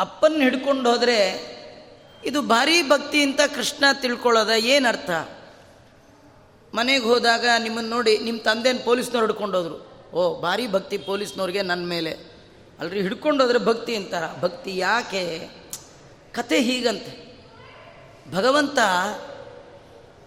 ಅಪ್ಪನ 0.00 0.32
ಹಿಡ್ಕೊಂಡು 0.40 0.90
ಹೋದರೆ 0.90 1.54
ಇದು 2.24 2.42
ಭಾರೀ 2.42 2.82
ಭಕ್ತಿ 2.82 3.22
ಅಂತ 3.22 3.40
ಕೃಷ್ಣ 3.54 3.84
ತಿಳ್ಕೊಳ್ಳೋದ, 3.92 4.48
ಏನರ್ಥ? 4.48 5.10
ಮನೆಗೆ 6.74 7.04
ಹೋದಾಗ 7.04 7.46
ನಿಮ್ಮನ್ನು 7.58 7.90
ನೋಡಿ 7.90 8.18
ನಿಮ್ಮ 8.18 8.40
ತಂದೆನ 8.40 8.78
ಪೊಲೀಸ್ನವ್ರು 8.84 9.26
ಹಿಡ್ಕೊಂಡೋದ್ರು. 9.26 9.94
ಓ, 10.12 10.40
ಭಾರಿ 10.40 10.66
ಭಕ್ತಿ 10.66 10.98
ಪೊಲೀಸ್ನವ್ರಿಗೆ 10.98 11.62
ನನ್ನ 11.62 11.86
ಮೇಲೆ. 11.86 12.18
ಅಲ್ರಿ, 12.80 13.02
ಹಿಡ್ಕೊಂಡೋದ್ರೆ 13.02 13.58
ಭಕ್ತಿ 13.58 13.96
ಅಂತಾರ. 13.96 14.22
ಭಕ್ತಿ 14.40 14.76
ಯಾಕೆ? 14.76 15.48
ಕತೆ 16.32 16.60
ಹೀಗಂತೆ. 16.60 17.24
ಭಗವಂತ 18.32 18.78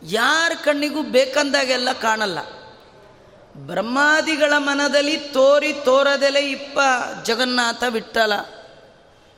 ಯಾರ 0.03 0.51
ಕಣ್ಣಿಗೂ 0.63 1.01
ಬೇಕಂದಾಗೆಲ್ಲ 1.01 1.91
ಕಾಣಲ್ಲ. 1.91 2.39
ಬ್ರಹ್ಮಾದಿಗಳ 3.55 4.53
ಮನದಲ್ಲಿ 4.57 5.17
ತೋರಿ 5.17 5.73
ತೋರದೆಲೆ 5.73 6.51
ಇಪ್ಪ 6.51 6.79
ಜಗನ್ನಾಥ 7.25 7.83
ವಿಠಲ 7.89 8.36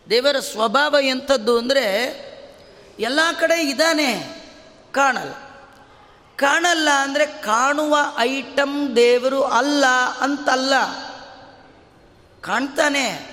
ದೇವರ 0.10 0.40
ಸ್ವಭಾವ 0.40 0.96
ಎಂಥದ್ದು 1.02 1.58
ಅಂದರೆ 1.58 1.86
ಎಲ್ಲ 3.00 3.20
ಕಡೆ 3.40 3.70
ಇದ್ದಾನೆ 3.70 4.44
ಕಾಣಲ್ಲ. 4.92 5.49
ಕಾಣಲ್ಲ 6.40 6.90
ಅಂದರೆ 6.90 7.26
ಕಾಣುವ 7.26 7.98
ಐಟಮ್ 8.20 8.96
ದೇವರು 8.96 9.44
ಅಲ್ಲ 9.44 9.86
ಅಂತಲ್ಲ. 10.22 10.74
ಕಾಣ್ತಾನೆ. 12.42 13.30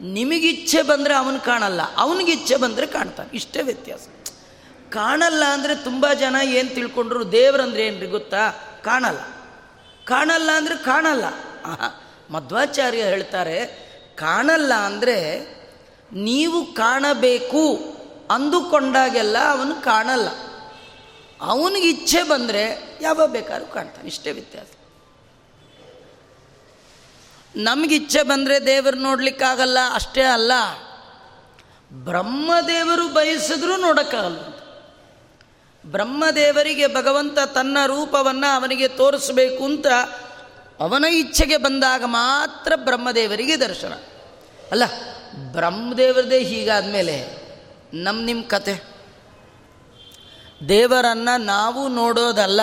ನಿಮಗಿಚ್ಛೆ 0.00 0.82
ಬಂದರೆ 0.82 1.14
ಅವನು 1.14 1.44
ಕಾಣಲ್ಲ. 1.44 1.80
ಅವನಿಗಿಚ್ಛೆ 1.96 2.56
ಬಂದರೆ 2.56 2.86
ಕಾಣ್ತಾನೆ. 2.86 3.36
ಇಷ್ಟೇ 3.36 3.62
ವ್ಯತ್ಯಾಸ. 3.62 4.00
ಕಾಣಲ್ಲ 4.90 5.44
ಅಂದರೆ 5.44 5.74
ತುಂಬ 5.74 6.12
ಜನ 6.12 6.36
ಏನು 6.42 6.74
ತಿಳ್ಕೊಂಡ್ರು? 6.74 7.32
ದೇವರಂದ್ರೆ 7.32 7.86
ಏನ್ರಿ 7.86 8.06
ಗೊತ್ತಾ? 8.06 8.50
ಕಾಣಲ್ಲ. 8.84 9.20
ಕಾಣಲ್ಲ 10.04 10.50
ಅಂದರೆ 10.50 10.76
ಕಾಣಲ್ಲ. 10.76 11.24
ಮಧ್ವಾಚಾರ್ಯ 12.30 13.02
ಹೇಳ್ತಾರೆ, 13.02 13.66
ಕಾಣಲ್ಲ 14.14 14.74
ಅಂದರೆ 14.74 15.46
ನೀವು 16.12 16.74
ಕಾಣಬೇಕು 16.74 17.78
ಅಂದುಕೊಂಡಾಗೆಲ್ಲ 18.30 19.38
ಅವನು 19.38 19.82
ಕಾಣಲ್ಲ. 19.82 20.28
ಅವನಿಗೆ 21.40 21.88
ಇಚ್ಛೆ 21.88 22.22
ಬಂದರೆ 22.22 22.98
ಯಾವಾಗ 23.00 23.28
ಬೇಕಾದ್ರೂ 23.28 23.66
ಕಾಣ್ತಾನೆ. 23.66 24.08
ಇಷ್ಟೇ 24.08 24.32
ವ್ಯತ್ಯಾಸ. 24.32 24.66
ನಮ್ಗೆ 27.56 27.96
ಇಚ್ಛೆ 27.96 28.22
ಬಂದರೆ 28.22 28.66
ದೇವರು 28.66 28.96
ನೋಡ್ಲಿಕ್ಕಾಗಲ್ಲ, 28.96 29.78
ಅಷ್ಟೇ 29.94 30.22
ಅಲ್ಲ. 30.22 30.52
ಬ್ರಹ್ಮದೇವರು 31.92 33.08
ಬಯಸಿದ್ರೂ 33.08 33.76
ನೋಡೋಕ್ಕಾಗಲ್ಲ. 33.76 34.38
ಬ್ರಹ್ಮದೇವರಿಗೆ 35.86 36.86
ಭಗವಂತ 36.86 37.38
ತನ್ನ 37.38 37.78
ರೂಪವನ್ನು 37.86 38.56
ಅವನಿಗೆ 38.56 38.88
ತೋರಿಸಬೇಕು 38.88 39.64
ಅಂತ 39.64 39.86
ಅವನ 40.80 41.04
ಇಚ್ಛೆಗೆ 41.04 41.56
ಬಂದಾಗ 41.56 42.02
ಮಾತ್ರ 42.06 42.72
ಬ್ರಹ್ಮದೇವರಿಗೆ 42.76 43.56
ದರ್ಶನ. 43.56 43.92
ಅಲ್ಲ, 44.70 44.82
ಬ್ರಹ್ಮದೇವರದೇ 45.52 46.38
ಹೀಗಾದ 46.38 46.84
ಮೇಲೆ 46.92 47.44
ನಮ್ಮ 47.94 48.26
ನಿಮ್ಮ 48.26 48.42
ಕತೆ. 48.42 48.93
ದೇವರನ್ನು 50.68 51.40
ನಾವು 51.40 51.88
ನೋಡೋದಲ್ಲ. 51.88 52.60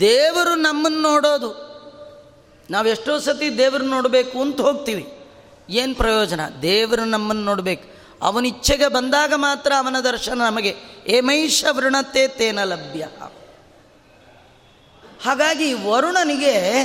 ದೇವರು 0.00 0.54
ನಮ್ಮನ್ನು 0.54 1.02
ನೋಡೋದು. 1.02 1.68
ನಾವು 2.70 2.88
ಎಷ್ಟೋ 2.88 3.18
ಸತಿ 3.18 3.58
ದೇವ್ರನ್ನ 3.58 3.90
ನೋಡಬೇಕು 3.90 4.40
ಅಂತ 4.40 4.60
ಹೋಗ್ತೀವಿ. 4.60 5.18
ಏನು 5.70 5.94
ಪ್ರಯೋಜನ? 5.94 6.40
ದೇವರು 6.62 7.04
ನಮ್ಮನ್ನು 7.04 7.44
ನೋಡಬೇಕು. 7.44 7.98
ಅವನ 8.22 8.46
ಇಚ್ಛೆಗೆ 8.46 8.88
ಬಂದಾಗ 8.88 9.32
ಮಾತ್ರ 9.36 9.72
ಅವನ 9.78 9.96
ದರ್ಶನ 10.00 10.42
ನಮಗೆ. 10.42 10.76
ಏಮೈಷ 11.06 11.64
ವೃಣತೆ 11.70 12.28
ತೇನ 12.28 12.64
ಲಭ್ಯ. 12.64 13.08
ಹಾಗಾಗಿ 15.22 15.72
ವರುಣನಿಗೆ 15.72 16.82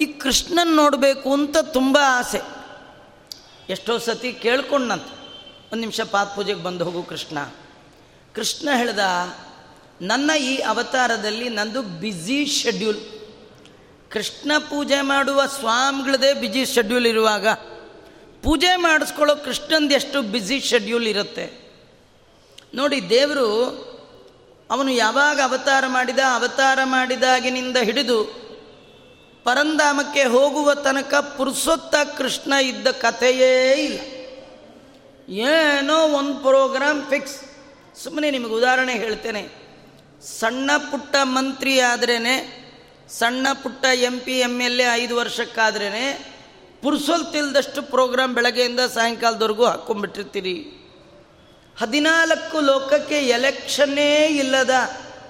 ಈ 0.00 0.04
ಕೃಷ್ಣನ್ 0.04 0.76
ನೋಡಬೇಕು 0.76 1.32
ಅಂತ 1.32 1.56
ತುಂಬ 1.58 1.98
ಆಸೆ. 2.02 2.40
ಎಷ್ಟೋ 3.68 3.98
ಸತಿ 3.98 4.32
ಕೇಳ್ಕೊಂಡಂತ. 4.32 5.04
ಒಂದು 5.72 5.80
ನಿಮಿಷ 5.80 6.00
ಪಾತ್ 6.00 6.36
ಪೂಜೆಗೆ 6.36 6.62
ಬಂದು 6.62 6.84
ಹೋಗು 6.84 7.02
ಕೃಷ್ಣ. 7.02 7.38
ಕೃಷ್ಣ 8.36 8.68
ಹೇಳ್ದ, 8.76 9.02
ನನ್ನ 10.02 10.30
ಈ 10.40 10.56
ಅವತಾರದಲ್ಲಿ 10.56 11.48
ನಂದು 11.48 11.82
ಬ್ಯುಸಿ 11.82 12.46
ಶೆಡ್ಯೂಲ್ 12.46 13.00
ಕೃಷ್ಣ 14.10 14.52
ಪೂಜೆ 14.70 15.00
ಮಾಡುವ 15.00 15.46
ಸ್ವಾಮಿಗಳದೇ 15.46 16.32
ಬಿಜಿ 16.32 16.66
ಶೆಡ್ಯೂಲ್ 16.66 17.06
ಇರುವಾಗ, 17.06 17.46
ಪೂಜೆ 18.42 18.76
ಮಾಡಿಸ್ಕೊಳ್ಳೋ 18.76 19.36
ಕೃಷ್ಣಂದು 19.36 19.94
ಎಷ್ಟು 19.94 20.22
ಬ್ಯುಸಿ 20.22 20.60
ಶೆಡ್ಯೂಲ್ 20.60 21.06
ಇರುತ್ತೆ? 21.06 21.46
ನೋಡಿ, 22.74 23.10
ದೇವರು 23.10 23.48
ಅವನು 24.70 24.90
ಯಾವಾಗ 24.90 25.40
ಅವತಾರ 25.44 25.84
ಮಾಡಿದ, 25.86 26.18
ಅವತಾರ 26.34 26.78
ಮಾಡಿದಾಗಿನಿಂದ 26.84 27.76
ಹಿಡಿದು 27.76 28.18
ಪರಂಧಾಮಕ್ಕೆ 29.44 30.22
ಹೋಗುವ 30.24 30.74
ತನಕ 30.74 31.14
ಪುರುಸೊತ್ತ 31.14 31.94
ಕೃಷ್ಣ 32.18 32.52
ಇದ್ದ 32.52 32.86
ಕಥೆಯೇ 32.88 33.52
ಇಲ್ಲ. 33.84 33.98
ಏನೋ 35.48 35.98
ಒಂದು 36.18 36.34
ಪ್ರೋಗ್ರಾಮ್ 36.38 37.02
ಫಿಕ್ಸ್ 37.10 37.36
ಸುಮ್ಮನೆ 38.02 38.30
ನಿಮಗೆ 38.30 38.52
ಉದಾಹರಣೆ 38.52 38.92
ಹೇಳ್ತೇನೆ. 38.92 39.66
ಸಣ್ಣ 40.40 40.70
ಪುಟ್ಟ 40.90 41.16
ಮಂತ್ರಿ 41.22 41.80
ಆದ್ರೇ 41.80 42.16
ಸಣ್ಣ 43.18 43.46
ಪುಟ್ಟ 43.62 43.84
M 43.84 44.18
P 44.18 44.38
M 44.38 44.60
L 44.60 44.80
A 44.80 44.86
ಐದು 44.92 45.16
ವರ್ಷಕ್ಕಾದ್ರೇ 45.16 46.32
ಪುರುಸೊಲ್ತಿಲ್ದಷ್ಟು 46.82 47.82
ಪ್ರೋಗ್ರಾಮ್ 47.82 48.34
ಬೆಳಗ್ಗೆಯಿಂದ 48.34 48.80
ಸಾಯಂಕಾಲದವರೆಗೂ 48.80 49.64
ಹಾಕ್ಕೊಂಡ್ಬಿಟ್ಟಿರ್ತೀರಿ 49.64 50.56
ಹದಿನಾಲ್ಕು 51.80 52.60
ಲೋಕಕ್ಕೆ 52.60 53.14
ಎಲೆಕ್ಷನ್ನೇ 53.14 54.26
ಇಲ್ಲದ 54.26 54.74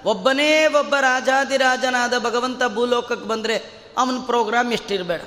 ಒಬ್ಬನೇ 0.05 0.65
ಒಬ್ಬ 0.65 0.95
ರಾಜಾದಿರಾಜನಾದ 0.95 2.19
ಭಗವಂತ 2.19 2.63
ಭೂಲೋಕಕ್ಕೆ 2.67 3.27
ಬಂದರೆ 3.27 3.57
ಅವನ 3.97 4.17
ಪ್ರೋಗ್ರಾಮ್ 4.25 4.73
ಎಷ್ಟಿರಬೇಡ. 4.73 5.21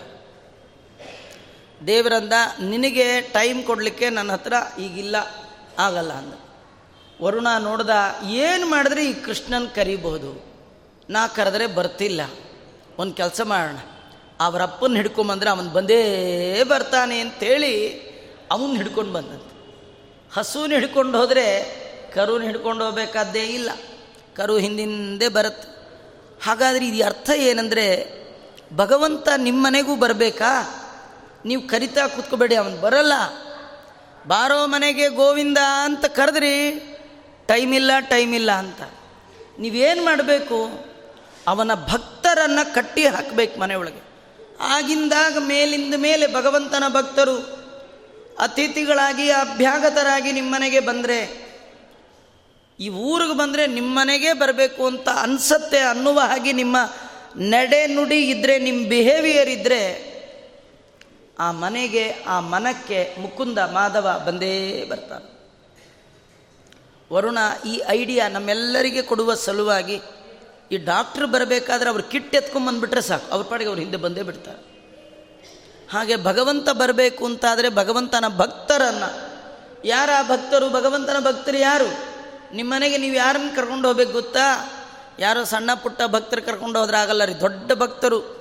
ದೇವರಂದ, 1.86 2.32
ನಿನಗೆ 2.60 3.20
ಟೈಮ್ 3.20 3.64
ಕೊಡಲಿಕ್ಕೆ 3.64 4.10
ನನ್ನ 4.10 4.32
ಹತ್ರ 4.32 4.52
ಈಗಿಲ್ಲ, 4.78 5.16
ಆಗಲ್ಲ 5.78 6.12
ಅಂದ. 6.12 6.32
ವರುಣ 7.20 7.46
ನೋಡ್ದ, 7.58 7.90
ಏನು 8.28 8.66
ಮಾಡಿದ್ರೆ 8.66 9.10
ಈ 9.10 9.12
ಕೃಷ್ಣನ್ 9.12 9.74
ಕರಿಬಹುದು? 9.74 10.50
ನಾ 11.10 11.26
ಕರೆದ್ರೆ 11.26 11.66
ಬರ್ತಿಲ್ಲ. 11.66 12.20
ಒಂದು 12.98 13.14
ಕೆಲಸ 13.14 13.40
ಮಾಡೋಣ. 13.44 13.76
ಅವರಪ್ಪನ 14.40 14.94
ಹಿಡ್ಕೊಂಬಂದ್ರೆ 14.94 15.50
ಅವನು 15.50 15.70
ಬಂದೇ 15.70 16.64
ಬರ್ತಾನೆ 16.64 17.20
ಅಂತೇಳಿ 17.20 17.88
ಅವನ್ನ 18.50 18.76
ಹಿಡ್ಕೊಂಡು 18.76 19.12
ಬಂದಂತೆ. 19.12 19.50
ಹಸುನ 20.34 20.72
ಹಿಡ್ಕೊಂಡು 20.72 21.18
ಹೋದರೆ 21.18 21.64
ಕರುನ 22.14 22.42
ಹಿಡ್ಕೊಂಡು 22.42 22.84
ಹೋಗ್ಬೇಕಾದ್ದೇ 22.84 23.46
ಇಲ್ಲ. 23.46 23.70
ಕರು 24.36 24.56
ಹಿಂದಿಂದೆ 24.56 25.28
ಬರುತ್ತೆ. 25.28 25.68
ಹಾಗಾದರೆ 26.44 26.88
ಇದು 26.88 27.04
ಅರ್ಥ 27.04 27.30
ಏನಂದರೆ, 27.30 28.20
ಭಗವಂತ 28.76 29.28
ನಿಮ್ಮ 29.36 29.66
ಮನೆಗೂ 29.66 29.96
ಬರಬೇಕಾ? 29.96 30.84
ನೀವು 31.44 31.62
ಕರಿತಾ 31.62 32.08
ಕೂತ್ಕೋಬೇಡಿ, 32.08 32.54
ಅವನು 32.54 32.80
ಬರಲ್ಲ. 32.80 33.12
ಬಾರೋ 34.26 34.66
ಮನೆಗೆ 34.66 35.08
ಗೋವಿಂದ 35.08 35.58
ಅಂತ 35.84 36.04
ಕರೆದ್ರಿ 36.04 36.86
ಟೈಮ್ 37.50 37.74
ಇಲ್ಲ 37.74 37.90
ಟೈಮ್ 38.00 38.34
ಇಲ್ಲ 38.34 38.52
ಅಂತ. 38.52 38.82
ನೀವೇನು 39.58 40.04
ಮಾಡಬೇಕು? 40.04 40.58
ಅವನ 41.46 41.74
ಭಕ್ತರನ್ನು 41.74 42.74
ಕಟ್ಟಿ 42.74 43.06
ಹಾಕಬೇಕು 43.06 43.60
ಮನೆಯೊಳಗೆ 43.60 44.02
ಆಗಿಂದಾಗ 44.60 45.36
ಮೇಲಿಂದ 45.38 45.94
ಮೇಲೆ 45.96 46.34
ಭಗವಂತನ 46.34 46.84
ಭಕ್ತರು, 46.88 47.36
ಅತಿಥಿಗಳಾಗಿ, 48.38 49.30
ಅಭ್ಯಾಗತರಾಗಿ 49.30 50.32
ನಿಮ್ಮನೆಗೆ 50.32 50.80
ಬಂದರೆ, 50.80 51.50
ಈ 52.80 52.88
ಊರಿಗೆ 52.88 53.36
ಬಂದರೆ 53.36 53.66
ನಿಮ್ಮನೆಗೆ 53.66 54.32
ಬರಬೇಕು 54.32 54.86
ಅಂತ 54.86 55.08
ಅನಿಸತ್ತೆ 55.08 55.78
ಅನ್ನುವ 55.78 56.20
ಹಾಗೆ 56.20 56.52
ನಿಮ್ಮ 56.52 56.76
ನಡೆ 57.36 57.86
ನುಡಿ 57.86 58.30
ಇದ್ದರೆ 58.30 58.58
ನಿಮ್ಮ 58.58 58.88
ಬಿಹೇವಿಯರ್ 58.88 59.48
ಇದ್ದರೆ 59.48 59.82
ಆ 61.38 61.52
ಮನೆಗೆ, 61.52 62.10
ಆ 62.26 62.40
ಮನಕ್ಕೆ 62.40 63.14
ಮುಕುಂದ 63.20 63.58
ಮಾಧವ 63.58 64.22
ಬಂದೇ 64.26 64.84
ಬರ್ತಾನೆ. 64.90 65.39
ವರುಣ 67.12 67.38
ಈ 67.66 67.82
ಐಡಿಯಾ 67.88 68.28
ನಮ್ಮೆಲ್ಲರಿಗೆ 68.28 69.02
ಕೊಡುವ 69.02 69.34
ಸಲುವಾಗಿ 69.34 70.00
ಈ 70.72 70.76
ಡಾಕ್ಟ್ರ್ 70.76 71.26
ಬರಬೇಕಾದ್ರೆ 71.26 71.90
ಅವ್ರು 71.90 72.04
ಕಿಟ್ 72.04 72.34
ಎತ್ಕೊಂಡ್ಬಂದ್ಬಿಟ್ರೆ 72.34 73.02
ಸಾಕು. 73.02 73.30
ಅವ್ರ 73.30 73.46
ಪಾಡಿಗೆ 73.46 73.68
ಅವ್ರು 73.68 73.82
ಹಿಂದೆ 73.82 73.96
ಬಂದೇ 73.96 74.22
ಬಿಡ್ತಾರೆ. 74.22 74.70
ಹಾಗೆ 75.90 76.16
ಭಗವಂತ 76.16 76.70
ಬರಬೇಕು 76.70 77.24
ಅಂತಾದರೆ 77.24 77.68
ಭಗವಂತನ 77.68 78.24
ಭಕ್ತರನ್ನು. 78.36 79.40
ಯಾರ 79.84 80.10
ಭಕ್ತರು? 80.22 80.70
ಭಗವಂತನ 80.70 81.16
ಭಕ್ತರು 81.20 81.56
ಯಾರು? 81.56 82.20
ನಿಮ್ಮನೆಗೆ 82.54 82.98
ನೀವು 82.98 83.14
ಯಾರನ್ನು 83.14 83.56
ಕರ್ಕೊಂಡು 83.56 83.88
ಹೋಗ್ಬೇಕು 83.88 84.12
ಗೊತ್ತಾ? 84.12 84.70
ಯಾರೋ 85.18 85.44
ಸಣ್ಣ 85.44 85.70
ಪುಟ್ಟ 85.74 86.02
ಭಕ್ತರು 86.06 86.42
ಕರ್ಕೊಂಡು 86.42 86.80
ಹೋದ್ರೆ 86.80 86.96
ಆಗಲ್ಲ 86.96 87.24
ರೀ, 87.24 87.34
ದೊಡ್ಡ 87.34 87.72
ಭಕ್ತರು. 87.72 88.40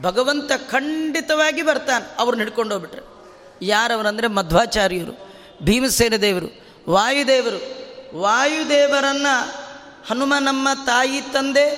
ಭಗವಂತ 0.00 0.52
ಖಂಡಿತವಾಗಿ 0.70 1.62
ಬರ್ತಾನೆ. 1.62 2.14
ಅವ್ರನ್ನ 2.18 2.42
ಹಿಡ್ಕೊಂಡು 2.42 2.74
ಹೋಗ್ಬಿಟ್ರೆ. 2.74 3.06
ಯಾರವರಂದರೆ 3.62 4.26
ಮಧ್ವಾಚಾರ್ಯರು, 4.26 5.18
ಭೀಮಸೇನ 5.62 6.16
ದೇವರು, 6.16 6.46
ವಾಯುದೇವರು. 6.90 7.87
ವಾಯುದೇವರನ್ನು 8.14 9.54
ಹನುಮ 10.08 10.34
ನಮ್ಮ 10.40 10.68
ತಾಯಿ 10.86 11.20
ತಂದೆ, 11.20 11.68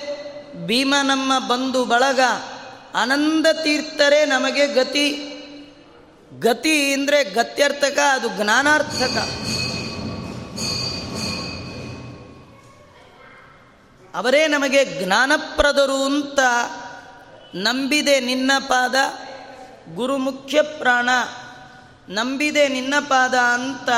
ಭೀಮ 0.65 0.95
ನಮ್ಮ 1.03 1.39
ಬಂಧು 1.39 1.85
ಬಳಗ, 1.85 2.19
ಆನಂದ 2.95 3.45
ತೀರ್ಥರೇ 3.63 4.25
ನಮಗೆ 4.25 4.67
ಗತಿ. 4.67 5.27
ಗತಿ 6.39 6.93
ಅಂದರೆ 6.93 7.23
ಗತ್ಯರ್ಥಕ, 7.23 7.99
ಅದು 8.11 8.27
ಜ್ಞಾನಾರ್ಥಕ. 8.27 9.29
ಅವರೇ 14.15 14.47
ನಮಗೆ 14.47 15.05
ಜ್ಞಾನಪ್ರದರು 15.05 16.05
ಅಂತ 16.05 16.39
ನಂಬಿದೆ 17.55 18.19
ನಿನ್ನ 18.19 18.51
ಪಾದ 18.59 18.95
ಗುರು 19.95 20.17
ಮುಖ್ಯ 20.17 20.61
ಪ್ರಾಣ. 20.61 21.09
ನಂಬಿದೆ 22.09 22.67
ನಿನ್ನ 22.67 22.93
ಪಾದ 22.99 23.33
ಅಂತ 23.33 23.89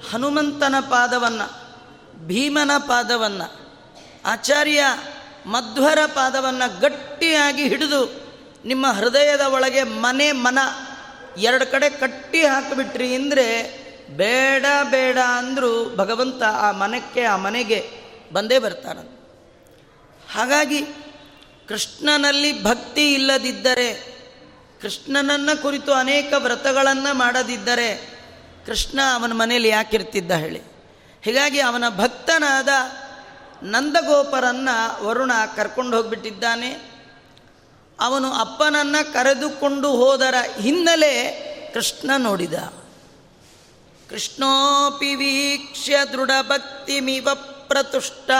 ಹನುಮಂತನ 0.00 0.74
ಪಾದವನ್ನು, 0.80 1.46
ಭೀಮನ 2.26 2.70
ಪಾದವನ್ನು, 2.78 3.46
ಆಚಾರ್ಯ 4.24 4.84
ಮಧ್ವರ 5.46 5.98
ಪಾದವನ್ನು 6.06 6.80
ಗಟ್ಟಿಯಾಗಿ 6.80 7.68
ಹಿಡಿದು 7.68 8.26
ನಿಮ್ಮ 8.64 8.86
ಹೃದಯದ 8.86 9.40
ಒಳಗೆ 9.40 9.82
ಮನೆ 9.82 10.32
ಮನ 10.32 10.58
ಎರಡು 11.38 11.70
ಕಡೆ 11.70 11.90
ಕಟ್ಟಿ 11.90 12.46
ಹಾಕಿಬಿಟ್ರಿ 12.46 13.14
ಅಂದರೆ 13.14 13.46
ಬೇಡ 14.16 14.64
ಬೇಡ 14.90 15.18
ಅಂದರೂ 15.18 15.96
ಭಗವಂತ 15.96 16.42
ಆ 16.42 16.72
ಮನಕ್ಕೆ, 16.72 17.24
ಆ 17.24 17.36
ಮನೆಗೆ 17.36 17.90
ಬಂದೇ 18.32 18.58
ಬರ್ತಾರ 18.58 18.98
ಹಾಗಾಗಿ 20.32 20.82
ಕೃಷ್ಣನಲ್ಲಿ 21.68 22.64
ಭಕ್ತಿ 22.64 23.14
ಇಲ್ಲದಿದ್ದರೆ, 23.14 24.16
ಕೃಷ್ಣನನ್ನು 24.82 25.62
ಕುರಿತು 25.62 25.92
ಅನೇಕ 25.92 26.34
ವ್ರತಗಳನ್ನು 26.38 27.14
ಮಾಡದಿದ್ದರೆ 27.14 28.15
ಕೃಷ್ಣ 28.66 29.00
ಅವನ 29.14 29.32
ಮನೆಯಲ್ಲಿ 29.32 29.68
ಯಾಕಿರ್ತಿದ್ದ 29.68 30.30
ಹೇಳಿ. 30.30 30.62
ಹೀಗಾಗಿ 31.22 31.60
ಅವನ 31.60 31.84
ಭಕ್ತನಾದ 31.96 32.68
ನಂದಗೋಪರನ್ನು 33.62 35.06
ವರುಣ 35.06 35.32
ಕರ್ಕೊಂಡು 35.56 35.96
ಹೋಗಿಬಿಟ್ಟಿದ್ದಾನೆ. 35.96 36.96
ಅವನು 38.00 38.32
ಅಪ್ಪನನ್ನು 38.32 39.12
ಕರೆದುಕೊಂಡು 39.12 39.90
ಹೋದರ 39.90 40.34
ಹಿನ್ನೆಲೆ 40.60 41.32
ಕೃಷ್ಣ 41.74 42.10
ನೋಡಿದ. 42.18 42.54
ಕೃಷ್ಣೋಪಿ 44.10 45.14
ವೀಕ್ಷ್ಯ 45.14 45.96
ದೃಢ 46.12 46.30
ಭಕ್ತಿಮಿವ 46.42 47.28
ಪ್ರತುಷ್ಟ. 47.68 48.30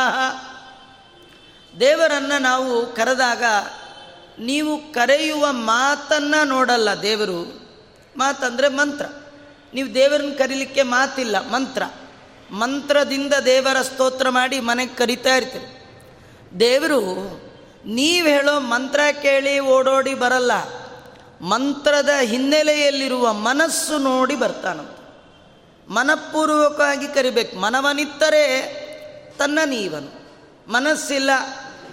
ದೇವರನ್ನು 1.81 2.43
ನಾವು 2.43 2.87
ಕರೆದಾಗ 2.87 3.45
ನೀವು 4.39 4.93
ಕರೆಯುವ 4.93 5.47
ಮಾತನ್ನು 5.51 6.45
ನೋಡಲ್ಲ 6.45 6.89
ದೇವರು. 7.03 7.69
ಮಾತಂದರೆ 8.17 8.69
ಮಂತ್ರ. 8.69 9.05
ನೀವು 9.77 9.95
ದೇವರನ್ನ 9.95 10.35
ಕರೀಲಿಕ್ಕೆ 10.39 10.83
ಮಾತಿಲ್ಲ, 10.83 11.49
ಮಂತ್ರ. 11.49 11.83
ಮಂತ್ರದಿಂದ 12.51 13.35
ದೇವರ 13.45 13.83
ಸ್ತೋತ್ರ 13.83 14.29
ಮಾಡಿ 14.29 14.61
ಮನೆಗೆ 14.61 14.95
ಕರಿತಾ 14.95 15.37
ಇರ್ತೀರಿ. 15.37 15.85
ದೇವರು, 16.61 17.05
ನೀವು 17.87 18.27
ಹೇಳೋ 18.27 18.61
ಮಂತ್ರ 18.61 19.01
ಕೇಳಿ 19.23 19.61
ಓಡೋಡಿ 19.61 20.15
ಬರಲ್ಲ. 20.15 20.53
ಮಂತ್ರದ 21.41 22.11
ಹಿನ್ನೆಲೆಯಲ್ಲಿರುವ 22.23 23.33
ಮನಸ್ಸು 23.33 23.99
ನೋಡಿ 23.99 24.37
ಬರ್ತಾನಂತ. 24.37 24.99
ಮನಪೂರ್ವಕವಾಗಿ 25.91 27.09
ಕರಿಬೇಕು. 27.09 27.57
ಮನವನಿತ್ತರೆ 27.57 28.63
ತನ್ನ 29.39 29.59
ನೀವನು. 29.65 30.11
ಮನಸ್ಸಿಲ್ಲ, 30.73 31.31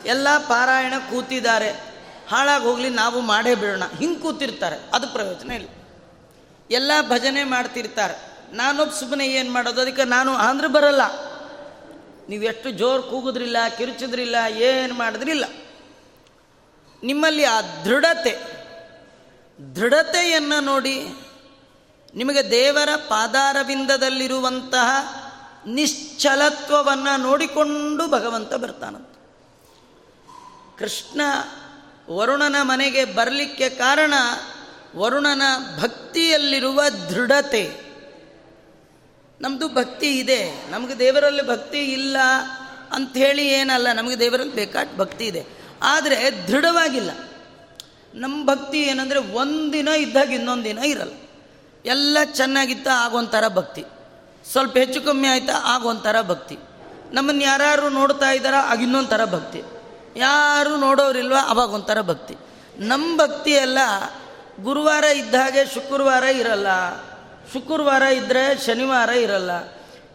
ಎಲ್ಲ 0.05 0.27
ಪಾರಾಯಣ 0.37 0.93
ಕೂತಿದ್ದಾರೆ. 1.09 1.69
ಹಾಳಾಗಿ 2.29 2.63
ಹೋಗಲಿ, 2.63 2.89
ನಾವು 2.89 3.21
ಮಾಡೇ 3.21 3.55
ಬಿಡೋಣ. 3.55 3.83
ಹಿಂಗೆ 3.99 4.19
ಕೂತಿರ್ತಾರೆ. 4.19 4.89
ಅದು 4.93 5.07
ಪ್ರಯೋಜನ 5.07 5.51
ಇಲ್ಲ. 5.51 5.67
ಎಲ್ಲ 6.73 6.91
ಭಜನೆ 7.01 7.43
ಮಾಡ್ತಿರ್ತಾರೆ. 7.43 8.15
ನಾನೊಬ್ಬ 8.55 8.93
ಸುಮ್ಮನೆ 8.93 9.25
ಏನು 9.27 9.51
ಮಾಡೋದು? 9.51 9.81
ಅದಕ್ಕೆ 9.81 10.03
ನಾನು 10.03 10.31
ಆಂಧ್ರ 10.35 10.67
ಬರಲ್ಲ. 10.67 11.03
ನೀವು 12.29 12.43
ಎಷ್ಟು 12.43 12.71
ಜೋರು 12.71 13.03
ಕೂಗಿದ್ರಿಲ್ಲ, 13.03 13.57
ಕಿರುಚಿದ್ರಿಲ್ಲ, 13.77 14.35
ಏನು 14.57 14.93
ಮಾಡಿದ್ರಿಲ್ಲ 14.93 15.45
ನಿಮ್ಮಲ್ಲಿ 17.03 17.43
ಆ 17.43 17.61
ದೃಢತೆ, 17.61 18.33
ದೃಢತೆಯನ್ನು 19.75 20.59
ನೋಡಿ 20.61 20.95
ನಿಮಗೆ 22.15 22.51
ದೇವರ 22.51 22.89
ಪಾದಾರವಿಂದದಲ್ಲಿರುವಂತಹ 22.95 24.89
ನಿಶ್ಚಲತ್ವವನ್ನು 25.67 27.13
ನೋಡಿಕೊಂಡು 27.21 28.07
ಭಗವಂತ 28.07 28.53
ಬರ್ತಾನಂತ. 28.53 29.09
ಕೃಷ್ಣ 30.79 31.21
ವರುಣನ 32.09 32.55
ಮನೆಗೆ 32.61 33.05
ಬರಲಿಕ್ಕೆ 33.05 33.69
ಕಾರಣ 33.69 34.13
ವರುಣನ 34.95 35.41
ಭಕ್ತಿಯಲ್ಲಿರುವ 35.81 36.83
ದೃಢತೆ. 37.09 37.93
ನಮ್ಮದು 39.41 39.67
ಭಕ್ತಿ 39.67 40.19
ಇದೆ. 40.19 40.71
ನಮಗೆ 40.71 40.99
ದೇವರಲ್ಲಿ 40.99 41.47
ಭಕ್ತಿ 41.47 41.77
ಇಲ್ಲ 41.77 42.17
ಅಂಥೇಳಿ 42.91 43.47
ಏನಲ್ಲ, 43.47 43.87
ನಮಗೆ 43.93 44.19
ದೇವರಲ್ಲಿ 44.19 44.55
ಬೇಕಾದ 44.55 44.87
ಭಕ್ತಿ 44.97 45.25
ಇದೆ. 45.25 45.45
ಆದರೆ 45.83 46.47
ದೃಢವಾಗಿಲ್ಲ. 46.47 47.11
ನಮ್ಮ 48.13 48.45
ಭಕ್ತಿ 48.45 48.81
ಏನಂದರೆ 48.81 49.19
ಒಂದಿನ 49.19 49.87
ಇದ್ದಾಗ 49.87 50.31
ಇನ್ನೊಂದು 50.31 50.63
ದಿನ 50.63 50.77
ಇರಲ್ಲ. 50.77 51.13
ಎಲ್ಲ 51.85 52.17
ಚೆನ್ನಾಗಿತ್ತ, 52.33 52.87
ಆಗೊಂಥರ 52.95 53.47
ಭಕ್ತಿ. 53.47 53.83
ಸ್ವಲ್ಪ 54.51 54.77
ಹೆಚ್ಚು 54.77 55.01
ಕಮ್ಮಿ 55.01 55.27
ಆಯ್ತಾ, 55.27 55.53
ಆಗೊಂಥರ 55.63 56.21
ಭಕ್ತಿ. 56.21 56.57
ನಮ್ಮನ್ನು 57.11 57.43
ಯಾರು 57.43 57.89
ನೋಡ್ತಾ 57.89 58.31
ಇದ್ದಾರ, 58.31 58.53
ಆಗ 58.55 58.81
ಇನ್ನೊಂಥರ 58.81 59.25
ಥರ 59.25 59.35
ಭಕ್ತಿ. 59.35 59.61
ಯಾರು 60.19 60.77
ನೋಡೋರಿಲ್ವ, 60.77 61.35
ಅವಾಗ 61.47 61.69
ಒಂಥರ 61.69 62.01
ಭಕ್ತಿ. 62.01 62.35
ನಮ್ಮ 62.77 63.17
ಭಕ್ತಿ 63.17 63.51
ಎಲ್ಲ 63.51 63.77
ಗುರುವಾರ 64.59 65.03
ಇದ್ದ 65.03 65.35
ಹಾಗೆ 65.35 65.73
ಶುಕ್ರವಾರ 65.73 66.23
ಇರಲ್ಲ. 66.23 66.67
ಶುಕ್ರವಾರ 67.53 68.01
ಇದ್ದರೆ 68.01 68.65
ಶನಿವಾರ 68.65 69.09
ಇರಲ್ಲ. 69.09 69.51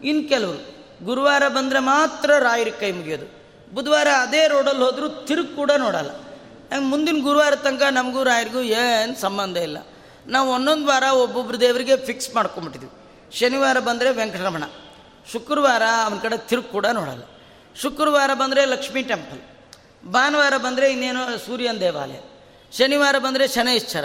ಇನ್ನು 0.05 0.29
ಕೆಲವರು, 0.29 0.79
ಗುರುವಾರ 1.05 1.49
ಬಂದರೆ 1.49 1.79
ಮಾತ್ರ 1.79 2.31
ರಾಯರ 2.39 2.69
ಕೈ 2.81 2.93
ಮುಗಿಯೋದು. 2.93 3.39
ಬುಧವಾರ 3.75 4.09
ಅದೇ 4.21 4.49
ರೋಡಲ್ಲಿ 4.49 4.85
ಹೋದರೂ 4.85 5.09
ತಿರುಗಿ 5.09 5.57
ಕೂಡ 5.57 5.71
ನೋಡಲ್ಲ. 5.77 6.11
ಹಂಗೆ 6.11 6.87
ಮುಂದಿನ 6.87 7.23
ಗುರುವಾರ 7.23 7.55
ತನಕ 7.55 7.83
ನಮಗೂ 7.83 8.23
ರಾಯರಿಗೂ 8.23 8.61
ಏನು 8.61 9.21
ಸಂಬಂಧ 9.21 9.57
ಇಲ್ಲ. 9.57 9.79
ನಾವು 10.27 10.53
ಒಂದೊಂದು 10.53 10.87
ವಾರ 10.87 11.03
ಒಬ್ಬೊಬ್ಬರು 11.03 11.61
ದೇವರಿಗೆ 11.61 11.97
ಫಿಕ್ಸ್ 11.97 12.35
ಮಾಡ್ಕೊಂಬಿಟ್ಟಿದ್ವಿ. 12.35 12.91
ಶನಿವಾರ 13.37 13.81
ಬಂದರೆ 13.81 14.11
ವೆಂಕಟರಮಣ. 14.11 14.63
ಶುಕ್ರವಾರ 15.33 15.83
ಅವನ 16.05 16.19
ಕಡೆ 16.19 16.37
ತಿರುಗಿ 16.37 16.73
ಕೂಡ 16.73 16.87
ನೋಡಲ್ಲ. 16.87 17.23
ಶುಕ್ರವಾರ 17.81 18.31
ಬಂದರೆ 18.35 18.65
ಲಕ್ಷ್ಮೀ 18.65 19.03
ಟೆಂಪಲ್ 19.03 19.41
ಭಾನುವಾರ 20.13 20.57
ಬಂದರೆ 20.57 20.93
ಇನ್ನೇನೋ 20.93 21.37
ಸೂರ್ಯನ 21.37 21.77
ದೇವಾಲಯ. 21.81 22.21
ಶನಿವಾರ 22.79 23.19
ಬಂದರೆ 23.19 23.49
ಶನೈಶ್ಚರ. 23.49 24.05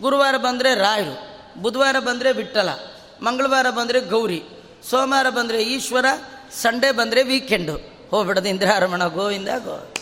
ಗುರುವಾರ 0.00 0.36
ಬಂದರೆ 0.36 0.74
ರಾಯರು, 0.74 1.34
ಬುಧವಾರ 1.62 1.96
ಬಂದರೆ 1.98 2.32
ವಿಠಲ 2.32 2.68
ಮಂಗಳವಾರ 3.22 3.70
ಬಂದರೆ 3.70 4.00
ಗೌರಿ, 4.00 4.42
ಸೋಮವಾರ 4.90 5.30
ಬಂದರೆ 5.30 5.62
ಈಶ್ವರ, 5.62 6.04
ಸಂಡೇ 6.62 6.90
ಬಂದರೆ 6.90 7.22
ವೀಕೆಂಡು. 7.22 7.76
ಹೋಗ್ಬಿಡೋದು 8.10 8.48
ಇಂದ್ರಾರಮಣ 8.48 9.06
ಗೋವಿಂದ, 9.06 9.48
ಗೋ 9.48 9.94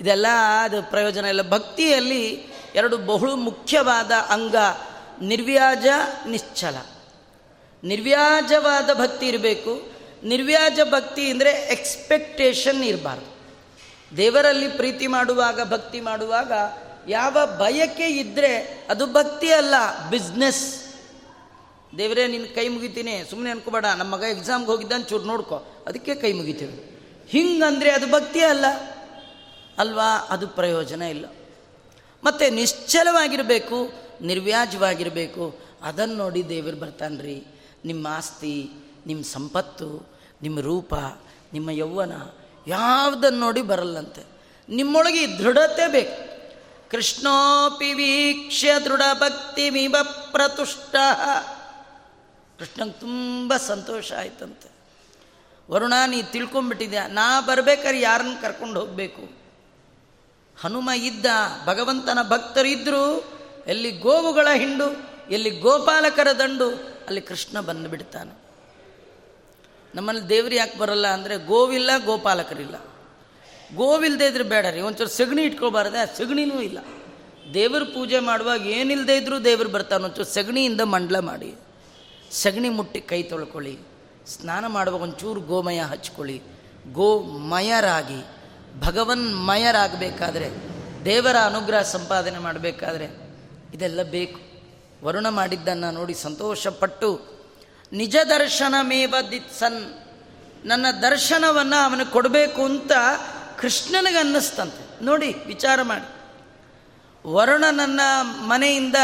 ಇದೆಲ್ಲ 0.00 0.26
ಅದು 0.62 0.82
ಪ್ರಯೋಜನ 0.82 1.24
ಇಲ್ಲ. 1.24 1.50
ಭಕ್ತಿಯಲ್ಲಿ 1.50 2.46
ಎರಡು 2.74 2.98
ಬಹು 2.98 3.36
ಮುಖ್ಯವಾದ 3.36 4.10
ಅಂಗ, 4.10 4.56
ನಿರ್ವ್ಯಾಜ, 5.22 5.86
ನಿಶ್ಚಲ. 6.26 6.76
ನಿರ್ವ್ಯಾಜವಾದ 7.84 8.90
ಭಕ್ತಿ 8.94 9.28
ಇರಬೇಕು. 9.28 9.92
ನಿರ್ವ್ಯಾಜ 10.24 10.80
ಭಕ್ತಿ 10.90 11.30
ಅಂದರೆ 11.30 11.50
ಎಕ್ಸ್ಪೆಕ್ಟೇಷನ್ 11.50 12.84
ಇರಬಾರ್ದು. 12.84 13.32
ದೇವರಲ್ಲಿ 14.16 14.68
ಪ್ರೀತಿ 14.68 15.06
ಮಾಡುವಾಗ, 15.06 15.72
ಭಕ್ತಿ 15.72 16.00
ಮಾಡುವಾಗ 16.00 16.52
ಯಾವ 17.08 17.36
ಬಯಕೆ 17.58 18.06
ಇದ್ದರೆ 18.06 18.86
ಅದು 18.90 19.06
ಭಕ್ತಿ 19.06 19.52
ಅಲ್ಲ 19.52 19.74
ಬಿಸ್ನೆಸ್ 20.10 20.82
ದೇವರೇ 21.98 22.26
ನಿನ್ನ 22.26 22.46
ಕೈ 22.54 22.68
ಮುಗಿತೀನಿ. 22.68 23.24
ಸುಮ್ಮನೆ 23.30 23.50
ಅನ್ಕೋಬೇಡ. 23.50 23.86
ನಮ್ಮ 23.86 24.14
ಮಗ 24.14 24.22
ಎಕ್ಸಾಮ್ಗೆ 24.22 24.70
ಹೋಗಿದ್ದಾನೆ 24.70 25.04
ಚೂರು 25.04 25.24
ನೋಡ್ಕೊ. 25.24 25.84
ಅದಕ್ಕೆ 25.86 26.14
ಕೈ 26.14 26.32
ಮುಗಿತೀವಿ. 26.32 26.98
ಹಿಂಗಂದರೆ 27.28 27.90
ಅದು 27.90 28.06
ಭಕ್ತಿ 28.06 28.40
ಅಲ್ಲ. 28.40 28.64
ಅಲ್ವಾ? 29.78 30.26
ಅದು 30.30 30.48
ಪ್ರಯೋಜನ 30.48 31.02
ಇಲ್ಲ. 31.02 31.26
ಮತ್ತು 32.24 32.54
ನಿಶ್ಚಲವಾಗಿರಬೇಕು 32.54 33.92
ನಿರ್ವ್ಯಾಜವಾಗಿರಬೇಕು 34.20 35.58
ಅದನ್ನು 35.82 36.14
ನೋಡಿ 36.14 36.48
ದೇವರು 36.48 36.76
ಬರ್ತಾನ್ರಿ. 36.76 37.44
ನಿಮ್ಮ 37.84 38.06
ಆಸ್ತಿ 38.06 38.70
ನಿಮ್ಮ 39.06 39.24
ಸಂಪತ್ತು 39.24 40.18
ನಿಮ್ಮ 40.42 40.60
ರೂಪ, 40.60 40.94
ನಿಮ್ಮ 41.52 41.70
ಯೌವನ 41.70 42.12
ಯಾವುದನ್ನು 42.66 43.38
ನೋಡಿ 43.38 43.62
ಬರಲ್ಲಂತೆ. 43.62 44.22
ನಿಮ್ಮೊಳಗೆ 44.68 45.38
ದೃಢತೆ 45.38 45.92
ಬೇಕು. 45.92 46.31
ಕೃಷ್ಣೋಪಿ 46.92 47.92
ವೀಕ್ಷ್ಯ 47.92 48.72
ದೃಢ 48.84 49.02
ಭಕ್ತಿ 49.14 49.70
ಮಿವ 49.70 49.96
ಪ್ರತುಷ್ಟ. 50.02 50.96
ಕೃಷ್ಣಂಗೆ 52.58 52.92
ತುಂಬ 52.92 53.56
ಸಂತೋಷ 53.56 54.12
ಆಯ್ತಂತೆ. 54.12 54.68
ವರುಣ, 55.70 55.92
ನೀ 56.06 56.22
ತಿಳ್ಕೊಂಬಿಟ್ಟಿದ್ಯಾ 56.22 57.06
ನಾ 57.06 57.40
ಬರ್ಬೇಕಾದ್ರೆ 57.40 58.00
ಯಾರನ್ನು 58.00 58.42
ಕರ್ಕೊಂಡು 58.42 58.80
ಹೋಗಬೇಕು? 58.80 59.22
ಹನುಮ 60.60 60.90
ಇದ್ದ, 60.90 61.26
ಭಗವಂತನ 61.66 62.18
ಭಕ್ತರಿದ್ದರು 62.28 63.04
ಎಲ್ಲಿ 63.66 63.90
ಗೋವುಗಳ 63.90 64.48
ಹಿಂಡು, 64.54 64.88
ಎಲ್ಲಿ 65.30 65.50
ಗೋಪಾಲಕರ 65.50 66.28
ದಂಡು, 66.38 66.70
ಅಲ್ಲಿ 67.06 67.20
ಕೃಷ್ಣ 67.20 67.60
ಬಂದುಬಿಡ್ತಾನೆ. 67.60 68.42
ನಮ್ಮಲ್ಲಿ 69.94 70.28
ದೇವ್ರು 70.28 70.54
ಯಾಕೆ 70.54 70.78
ಬರಲ್ಲ 70.78 71.06
ಅಂದರೆ 71.06 71.36
ಗೋವಿಲ್ಲ, 71.36 71.90
ಗೋಪಾಲಕರಿಲ್ಲ. 72.04 72.74
ಗೋವಿಲ್ಲದೆ 73.74 74.26
ಇದ್ರೆ 74.26 74.44
ಬೇಡ 74.44 74.66
ರೀ. 74.66 74.80
ಒಂಚೂರು 74.80 75.10
ಸಗಣಿ 75.10 75.42
ಇಟ್ಕೊಬಾರ್ದೆ, 75.42 75.98
ಆ 75.98 76.04
ಸಗಣಿನೂ 76.04 76.60
ಇಲ್ಲ. 76.60 76.78
ದೇವ್ರ 77.54 77.82
ಪೂಜೆ 77.82 78.18
ಮಾಡುವಾಗ 78.18 78.66
ಏನಿಲ್ಲದೆ 78.66 79.16
ಇದ್ದರೂ 79.16 79.38
ದೇವ್ರು 79.38 79.68
ಬರ್ತಾನೆ. 79.68 80.04
ಒಂಚೂರು 80.04 80.24
ಸಗಣಿಯಿಂದ 80.24 80.80
ಮಂಡಲ 80.80 81.18
ಮಾಡಿ. 81.18 81.54
ಸಗಣಿ 82.30 82.68
ಮುಟ್ಟಿ 82.68 83.00
ಕೈ 83.00 83.22
ತೊಳ್ಕೊಳ್ಳಿ. 83.22 83.78
ಸ್ನಾನ 84.26 84.66
ಮಾಡುವಾಗ 84.66 85.02
ಒಂಚೂರು 85.02 85.40
ಗೋಮಯ 85.40 85.80
ಹಚ್ಕೊಳ್ಳಿ. 85.80 86.42
ಗೋಮಯರಾಗಿ, 86.92 88.24
ಭಗವನ್ಮಯರಾಗಬೇಕಾದ್ರೆ, 88.80 90.50
ದೇವರ 91.04 91.36
ಅನುಗ್ರಹ 91.36 91.82
ಸಂಪಾದನೆ 91.82 92.38
ಮಾಡಬೇಕಾದ್ರೆ 92.38 93.04
ಇದೆಲ್ಲ 93.74 94.02
ಬೇಕು. 94.02 94.40
ವರುಣ 95.04 95.28
ಮಾಡಿದ್ದನ್ನು 95.28 95.90
ನೋಡಿ 95.90 96.14
ಸಂತೋಷಪಟ್ಟು, 96.14 97.20
ನಿಜ 97.92 98.16
ದರ್ಶನಮೇವ 98.28 99.14
ದಿತ್ಸನ್, 99.30 99.98
ನನ್ನ 100.64 100.86
ದರ್ಶನವನ್ನು 101.02 101.84
ಅವನಿಗೆ 101.84 102.10
ಕೊಡಬೇಕು 102.10 102.64
ಅಂತ 102.64 102.92
ಕೃಷ್ಣನಿಗೆ 103.62 104.18
ಅನ್ನಿಸ್ತಂತೆ. 104.18 105.04
ನೋಡಿ, 105.04 105.34
ವಿಚಾರ 105.46 105.82
ಮಾಡಿ. 105.82 106.08
ವರುಣನನ್ನ 107.28 108.00
ಮನೆಯಿಂದ 108.22 108.94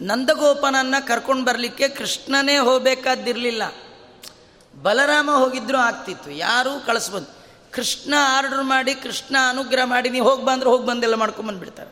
ನಂದಗೋಪನನ್ನು 0.00 1.06
ಕರ್ಕೊಂಡು 1.06 1.44
ಬರಲಿಕ್ಕೆ 1.44 1.88
ಕೃಷ್ಣನೇ 1.88 2.58
ಹೋಗಬೇಕಾದಿರಲಿಲ್ಲ 2.58 3.62
ಬಲರಾಮ 4.82 5.30
ಹೋಗಿದ್ರೂ 5.30 5.78
ಆಗ್ತಿತ್ತು. 5.78 6.30
ಯಾರೂ 6.30 6.80
ಕಳಿಸ್ಬೋದು 6.80 7.26
ಕೃಷ್ಣ 7.72 8.14
ಆರ್ಡರ್ 8.18 8.62
ಮಾಡಿ, 8.62 8.94
ಕೃಷ್ಣ 8.94 9.36
ಅನುಗ್ರಹ 9.48 9.84
ಮಾಡಿ 9.84 10.10
ನೀವು 10.10 10.30
ಹೋಗಿ 10.30 10.44
ಬಂದ್ರೆ 10.44 10.70
ಹೋಗಿ 10.70 10.86
ಬಂದೆಲ್ಲ 10.86 11.14
ಮಾಡ್ಕೊಂಬಂದ್ಬಿಡ್ತಾರೆ 11.14 11.90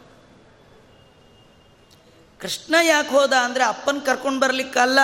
ಕೃಷ್ಣ 2.40 2.74
ಯಾಕೆ 2.82 3.08
ಹೋದ 3.08 3.32
ಅಂದರೆ 3.32 3.64
ಅಪ್ಪನ 3.64 3.98
ಕರ್ಕೊಂಡು 4.06 4.40
ಬರಲಿಕ್ಕಲ್ಲ. 4.40 4.98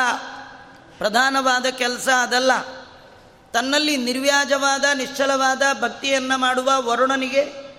ಪ್ರಧಾನವಾದ 0.99 1.67
ಕೆಲಸ 1.67 2.09
ಅದಲ್ಲ. 2.09 2.82
ತನ್ನಲ್ಲಿ 3.53 3.97
ನಿರ್ವ್ಯಾಜವಾದ, 3.97 4.85
ನಿಶ್ಚಲವಾದ 4.95 5.63
ಭಕ್ತಿಯನ್ನು 5.81 6.39
ಮಾಡುವ 6.39 6.71
ವರುಣನಿಗೆ 6.77 7.73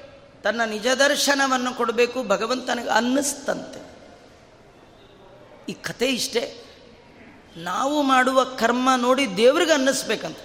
ತನ್ನ 0.43 0.61
ನಿಜ 0.65 0.87
ದರ್ಶನವನ್ನು 0.87 1.73
ಕೊಡಬೇಕು 1.73 2.23
ಭಗವಂತನಿಗೆ 2.23 2.89
ಅನ್ನಿಸ್ತಂತೆ. 2.89 3.93
ಈ 5.69 5.73
ಕತೆ 5.73 6.05
ಇಷ್ಟೇ. 6.05 6.59
ನಾವು 7.57 8.01
ಮಾಡುವ 8.01 8.43
ಕರ್ಮ 8.43 8.89
ನೋಡಿ 8.97 9.37
ದೇವ್ರಿಗೆ 9.37 9.71
ಅನ್ನಿಸ್ಬೇಕಂತ. 9.71 10.37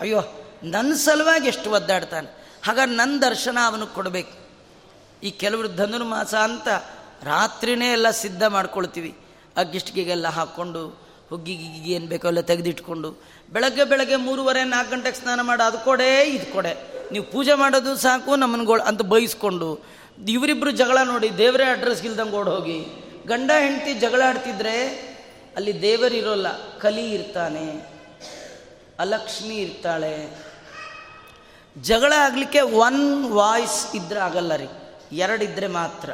ಅಯ್ಯೋ 0.00 0.20
ನನ್ನ 0.62 0.92
ಸಲುವಾಗಿ 0.94 1.48
ಎಷ್ಟು 1.48 1.70
ಒದ್ದಾಡ್ತಾನೆ. 1.70 2.58
ಹಾಗಾಗಿ 2.64 2.96
ನನ್ನ 2.96 3.20
ದರ್ಶನ 3.20 3.58
ಅವನಿಗೆ 3.66 3.94
ಕೊಡಬೇಕು. 3.94 4.42
ಈ 5.22 5.30
ಕೆಲವರು 5.30 5.68
ಧನುರ್ಮಾಸ 5.68 6.34
ಅಂತ 6.34 6.68
ರಾತ್ರಿನೇ 7.22 7.92
ಎಲ್ಲ 7.92 8.10
ಸಿದ್ಧ 8.10 8.42
ಮಾಡ್ಕೊಳ್ತೀವಿ. 8.42 9.18
ಅಗ್ಗಿಷ್ಟಿಗೆಲ್ಲ 9.56 10.28
ಹಾಕ್ಕೊಂಡು 10.28 10.88
ಹುಗ್ಗಿ 11.28 11.56
ಗಿಗ್ಗಿ 11.56 11.92
ಏನು 11.92 12.06
ಬೇಕೋ 12.06 12.28
ಎಲ್ಲ 12.28 12.40
ತೆಗೆದಿಟ್ಕೊಂಡು 12.40 13.31
ಬೆಳಗ್ಗೆ 13.52 13.84
ಬೆಳಗ್ಗೆ 13.84 14.16
ಮೂರುವರೆ, 14.16 14.64
ನಾಲ್ಕು 14.64 14.90
ಗಂಟೆಗೆ 14.90 15.16
ಸ್ನಾನ 15.16 15.40
ಮಾಡಿ, 15.40 15.66
ಅದು 15.66 15.78
ಕೊಡೆ, 15.78 16.22
ಇದು 16.22 16.52
ಕೊಡೆ. 16.52 16.76
ನೀವು 17.12 17.24
ಪೂಜೆ 17.24 17.54
ಮಾಡೋದು 17.54 17.96
ಸಾಕು 17.96 18.36
ನಮ್ಮನ್ಗಳು 18.36 18.82
ಅಂತ 18.82 19.02
ಬಯಸ್ಕೊಂಡು 19.02 19.80
ಇವರಿಬ್ಬರು 20.28 20.70
ಜಗಳ 20.70 20.98
ನೋಡಿ, 21.04 21.38
ದೇವರೇ 21.38 21.64
ಅಡ್ರೆಸ್ 21.64 22.04
ಇಲ್ದಂಗೆ 22.04 22.36
ಹೋಗಿ 22.36 22.78
ಗಂಡ, 23.26 23.50
ಹೆಂಡತಿ 23.60 23.94
ಜಗಳ 23.94 24.22
ಆಡ್ತಿದ್ರೆ, 24.26 24.84
ಅಲ್ಲಿ 25.56 25.82
ದೇವರಿರೋಲ್ಲ 25.82 26.78
ಕಲಿ 26.78 27.10
ಇರ್ತಾನೆ. 27.10 27.92
ಅಲಕ್ಷ್ಮಿ 28.98 29.56
ಇರ್ತಾಳೆ. 29.56 30.44
ಜಗಳ 31.78 32.12
ಆಗಲಿಕ್ಕೆ 32.12 32.60
ಒನ್ 32.60 33.32
ವಾಯ್ಸ್ 33.32 33.96
ಇದ್ದರೆ 33.96 34.20
ಆಗಲ್ಲ 34.20 34.54
ರೀ. 34.54 34.68
ಎರಡಿದ್ರೆ 35.12 35.66
ಮಾತ್ರ. 35.66 36.10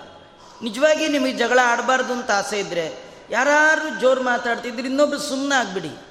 ನಿಜವಾಗಿ 0.63 1.09
ನಿಮಗೆ 1.09 1.33
ಜಗಳ 1.33 1.59
ಆಡಬಾರ್ದು 1.65 2.13
ಅಂತ 2.13 2.31
ಆಸೆ 2.31 2.59
ಇದ್ದರೆ 2.59 2.93
ಯಾರು 3.31 4.01
ಜೋರು 4.01 4.23
ಮಾತಾಡ್ತಿದ್ರೆ 4.23 4.83
ಇನ್ನೊಬ್ರು 4.83 5.19
ಸುಮ್ಮನೆ 5.19 5.55
ಆಗ್ಬಿಡಿ 5.55 6.08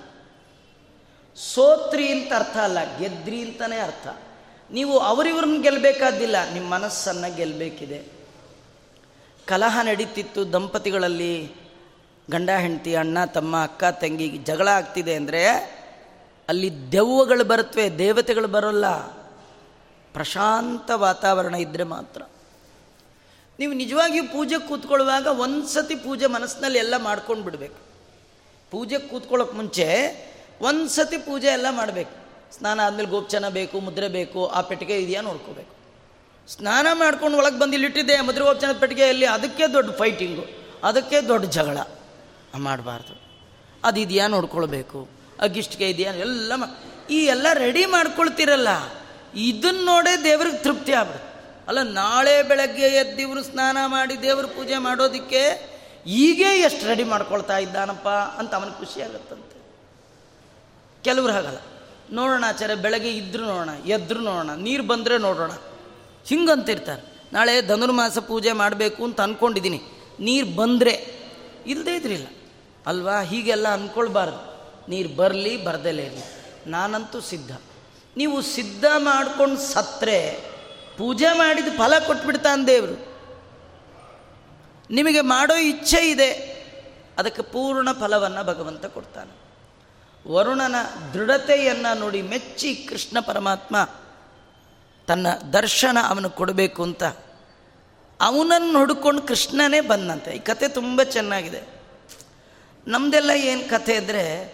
ಸೋತ್ರಿ 1.38 2.12
ಅಂತ 2.12 2.34
ಅರ್ಥ 2.34 2.58
ಅಲ್ಲ, 2.58 2.98
ಗೆದ್ರಿ 2.98 3.42
ಅಂತಲೇ 3.42 3.80
ಅರ್ಥ. 3.80 4.08
ನೀವು 4.72 5.00
ಅವರಿವ್ರನ್ನ 5.00 5.62
ಗೆಲ್ಲಬೇಕಾದಿಲ್ಲ 5.62 6.54
ನಿಮ್ಮ 6.54 6.74
ಮನಸ್ಸನ್ನು 6.74 7.36
ಗೆಲ್ಲಬೇಕಿದೆ 7.36 8.04
ಕಲಹ 9.46 9.80
ನಡೀತಿತ್ತು 9.84 10.54
ದಂಪತಿಗಳಲ್ಲಿ. 10.54 11.52
ಗಂಡ, 12.32 12.50
ಹೆಂಡತಿ, 12.50 12.96
ಅಣ್ಣ, 12.96 13.26
ತಮ್ಮ, 13.26 13.64
ಅಕ್ಕ, 13.64 13.84
ತಂಗಿ 13.84 14.30
ಜಗಳ 14.30 14.68
ಆಗ್ತಿದೆ 14.68 15.16
ಅಂದರೆ 15.16 15.48
ಅಲ್ಲಿ 16.50 16.92
ದೆವ್ವಗಳು 16.92 17.44
ಬರುತ್ತವೆ 17.44 17.98
ದೇವತೆಗಳು 17.98 18.48
ಬರೋಲ್ಲ. 18.48 18.88
ಪ್ರಶಾಂತ 20.14 20.92
ವಾತಾವರಣ 20.92 21.56
ಇದ್ದರೆ 21.56 21.84
ಮಾತ್ರ. 21.84 22.22
ನೀವು 23.60 23.74
ನಿಜವಾಗಿಯೂ 23.74 24.24
ಪೂಜೆ 24.24 24.68
ಕೂತ್ಕೊಳ್ಳುವಾಗ 24.68 25.28
ಒಂದು 25.28 25.68
ಸತಿ 25.68 25.96
ಪೂಜೆ 25.96 26.26
ಮನಸ್ಸಿನಲ್ಲಿ 26.26 26.80
ಎಲ್ಲ 26.80 26.98
ಮಾಡ್ಕೊಂಡು 26.98 27.44
ಬಿಡಬೇಕು 27.44 27.76
ಪೂಜೆ 28.72 28.98
ಕೂತ್ಕೊಳ್ಳೋಕೆ 28.98 29.54
ಮುಂಚೆ 29.54 29.88
ಒಂದು 30.62 30.90
ಸತಿ 30.90 31.18
ಪೂಜೆ 31.18 31.48
ಎಲ್ಲ 31.48 31.66
ಮಾಡಬೇಕು. 31.70 32.28
ಸ್ನಾನ 32.58 32.80
ಆದಮೇಲೆ 32.84 33.10
ಗೋಪ್ಚನ 33.10 33.50
ಬೇಕು, 33.50 33.80
ಮುದ್ರೆ 33.80 34.08
ಬೇಕು, 34.08 34.48
ಆ 34.48 34.62
ಪೆಟ್ಟಿಗೆ 34.62 34.98
ಇದೆಯಾ 34.98 35.22
ನೋಡ್ಕೋಬೇಕು. 35.22 35.78
ಸ್ನಾನ 36.48 36.88
ಮಾಡ್ಕೊಂಡು 36.94 37.38
ಒಳಗೆ 37.38 37.60
ಬಂದು 37.60 37.74
ಇಲ್ಲಿಟ್ಟಿದ್ದೆ 37.74 38.22
ಮುದ್ರೆ 38.22 38.46
ಪೆಟ್ಟಿಗೆ 38.46 38.80
ಪೆಟ್ಟಿಗೆಯಲ್ಲಿ 38.80 39.26
ಅದಕ್ಕೆ 39.26 39.74
ದೊಡ್ಡ 39.74 39.92
ಫೈಟಿಂಗು 39.92 40.46
ಅದಕ್ಕೆ 40.84 41.28
ದೊಡ್ಡ 41.28 41.46
ಜಗಳ. 41.46 41.78
ಮಾಡಬಾರ್ದು. 42.56 43.28
ಅದು 43.84 44.00
ಇದೆಯಾ 44.00 44.28
ನೋಡ್ಕೊಳ್ಬೇಕು. 44.28 45.10
ಅಗಿಷ್ಟಿಗೆ 45.40 45.90
ಇದೆಯಾ 45.90 46.14
ಎಲ್ಲ 46.14 46.54
ಈ 47.10 47.18
ಎಲ್ಲ 47.26 47.48
ರೆಡಿ 47.54 47.86
ಮಾಡ್ಕೊಳ್ತಿರಲ್ಲ 47.86 48.68
ಇದನ್ನ 49.36 49.86
ನೋಡೇ 49.86 50.24
ದೇವ್ರಿಗೆ 50.24 50.58
ತೃಪ್ತಿ 50.58 50.94
ಆಗ್ಬಿಡುತ್ತೆ. 50.94 51.28
ಅಲ್ಲ, 51.68 51.82
ನಾಳೆ 51.82 52.44
ಬೆಳಗ್ಗೆ 52.44 52.86
ಎದ್ದಿವ್ರು 52.86 53.44
ಸ್ನಾನ 53.44 53.78
ಮಾಡಿ 53.86 54.22
ದೇವ್ರ 54.22 54.46
ಪೂಜೆ 54.46 54.78
ಮಾಡೋದಕ್ಕೆ, 54.78 55.78
ಈಗೇ 56.08 56.60
ಎಷ್ಟು 56.60 56.88
ರೆಡಿ 56.88 57.04
ಮಾಡ್ಕೊಳ್ತಾ 57.04 57.58
ಇದ್ದಾನಪ್ಪ 57.58 58.08
ಅಂತ 58.10 58.56
ಅವನಿಗೆ 58.56 58.80
ಖುಷಿ 58.80 59.02
ಕೆಲವ್ರು 61.08 61.34
ಹಾಗಲ್ಲ. 61.34 61.58
ನೋಡೋಣ 62.12 62.44
ಆಚಾರ್ಯ, 62.48 62.76
ಬೆಳಗ್ಗೆ 62.76 63.10
ಇದ್ರು 63.10 63.44
ನೋಡೋಣ, 63.44 63.70
ಎದ್ರು 63.86 64.20
ನೋಡೋಣ, 64.20 64.52
ನೀರು 64.54 64.84
ಬಂದರೆ 64.84 65.18
ನೋಡೋಣ. 65.18 65.52
ಹಿಂಗಂತಿರ್ತಾರೆ. 66.26 67.04
ನಾಳೆ 67.34 67.62
ಧನುರ್ಮಾಸ 67.62 68.18
ಪೂಜೆ 68.18 68.52
ಮಾಡಬೇಕು 68.52 69.04
ಅಂತ 69.04 69.22
ಅಂದ್ಕೊಂಡಿದ್ದೀನಿ 69.22 69.82
ನೀರು 70.20 70.56
ಬಂದರೆ 70.56 70.94
ಇಲ್ಲದೇ 71.68 71.96
ಇದ್ರಿಲ್ಲ. 71.96 72.28
ಅಲ್ವಾ? 72.88 73.22
ಹೀಗೆಲ್ಲ 73.22 73.68
ಅಂದ್ಕೊಳ್ಬಾರ್ದು 73.68 74.40
ನೀರು 74.90 75.10
ಬರಲಿ, 75.10 75.64
ಬರ್ದಲೇ 75.64 76.04
ಇರಲಿ. 76.04 76.26
ನಾನಂತೂ 76.68 77.20
ಸಿದ್ಧ. 77.20 77.52
ನೀವು 78.18 78.42
ಸಿದ್ಧ 78.42 78.86
ಮಾಡ್ಕೊಂಡು 78.98 79.58
ಸತ್ತರೆ 79.58 80.40
ಪೂಜೆ 80.98 81.38
ಮಾಡಿದ 81.38 81.68
ಫಲ 81.78 82.00
ಕೊಟ್ಬಿಡ್ತಾನೆ 82.00 82.68
ದೇವರು. 82.68 82.96
ನಿಮಗೆ 84.92 85.22
ಮಾಡೋ 85.22 85.56
ಇಚ್ಛೆ 85.56 86.10
ಇದೆ. 86.10 86.32
ಅದಕ್ಕೆ 87.18 87.42
ಪೂರ್ಣ 87.42 87.92
ಫಲವನ್ನು 87.92 88.44
ಭಗವಂತ 88.44 88.86
ಕೊಡ್ತಾನೆ. 88.86 89.47
ವರುಣನ 90.28 90.76
ದೃಢತೆಯನ್ನು 91.14 92.00
ನೋಡಿ 92.00 92.22
ಮೆಚ್ಚಿ 92.22 92.76
ಕೃಷ್ಣ 92.76 93.20
ಪರಮಾತ್ಮ 93.20 93.90
ತನ್ನ 95.08 95.28
ದರ್ಶನ 95.54 95.98
ಅವನು 96.08 96.30
ಕೊಡಬೇಕು 96.30 96.84
ಅಂತ 96.84 97.04
ಅವನನ್ನು 98.22 98.80
ಹುಡ್ಕೊಂಡು 98.80 99.22
ಕೃಷ್ಣನೇ 99.22 99.82
ಬಂದಂತೆ. 99.82 100.32
ಈ 100.32 100.40
ಕತೆ 100.40 100.68
ತುಂಬ 100.68 101.04
ಚೆನ್ನಾಗಿದೆ. 101.04 101.62
ನಮ್ಮದೆಲ್ಲ 102.88 103.30
ಏನು 103.30 103.70
ಕಥೆ 103.70 103.96
ಅಂದರೆ 103.96 104.54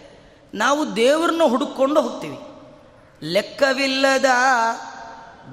ನಾವು 0.54 0.96
ದೇವ್ರನ್ನ 0.96 1.42
ಹುಡುಕೊಂಡು 1.42 2.00
ಹೋಗ್ತೀವಿ. 2.00 2.38
ಲೆಕ್ಕವಿಲ್ಲದ 3.32 4.24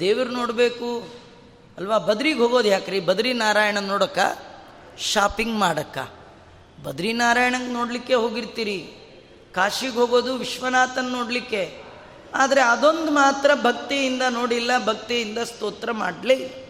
ದೇವ್ರು 0.00 0.30
ನೋಡಬೇಕು. 0.30 1.08
ಅಲ್ವಾ? 1.76 1.98
ಬದ್ರಿಗೆ 1.98 2.38
ಹೋಗೋದು 2.38 2.68
ಯಾಕ್ರಿ? 2.68 3.00
ಬದ್ರಿ 3.00 3.32
ನಾರಾಯಣ 3.32 3.78
ನೋಡಕ್ಕ 3.78 4.18
ಶಾಪಿಂಗ್ 4.98 5.58
ಮಾಡಕ್ಕ. 5.58 5.98
ಬದ್ರಿ 6.82 7.12
ನಾರಾಯಣಂಗೆ 7.12 7.72
ನೋಡಲಿಕ್ಕೆ 7.72 8.14
ಹೋಗಿರ್ತೀರಿ. 8.14 8.94
ಕಾಶಿಗೆ 9.54 9.92
ಹೋಗೋದು 9.92 10.34
ವಿಶ್ವನಾಥನ್ 10.34 11.04
ನೋಡಲಿಕ್ಕೆ. 11.04 11.82
ಆದರೆ 12.34 12.60
ಅದೊಂದು 12.60 13.10
ಮಾತ್ರ 13.10 13.54
ಭಕ್ತಿಯಿಂದ 13.54 14.22
ನೋಡಿಲ್ಲ, 14.30 14.84
ಭಕ್ತಿಯಿಂದ 14.84 15.38
ಸ್ತೋತ್ರ 15.38 15.92
ಮಾಡಲಿ 15.92 16.68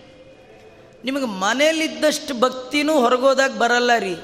ನಿಮಗೆ 1.05 1.25
ಮನೇಲಿದ್ದಷ್ಟು 1.25 2.41
ಭಕ್ತಿನೂ 2.41 3.01
ಹೊರಗೋದಾಗ 3.01 3.59
ಬರಲ್ಲ 3.59 3.91
ರೀ. 3.99 4.17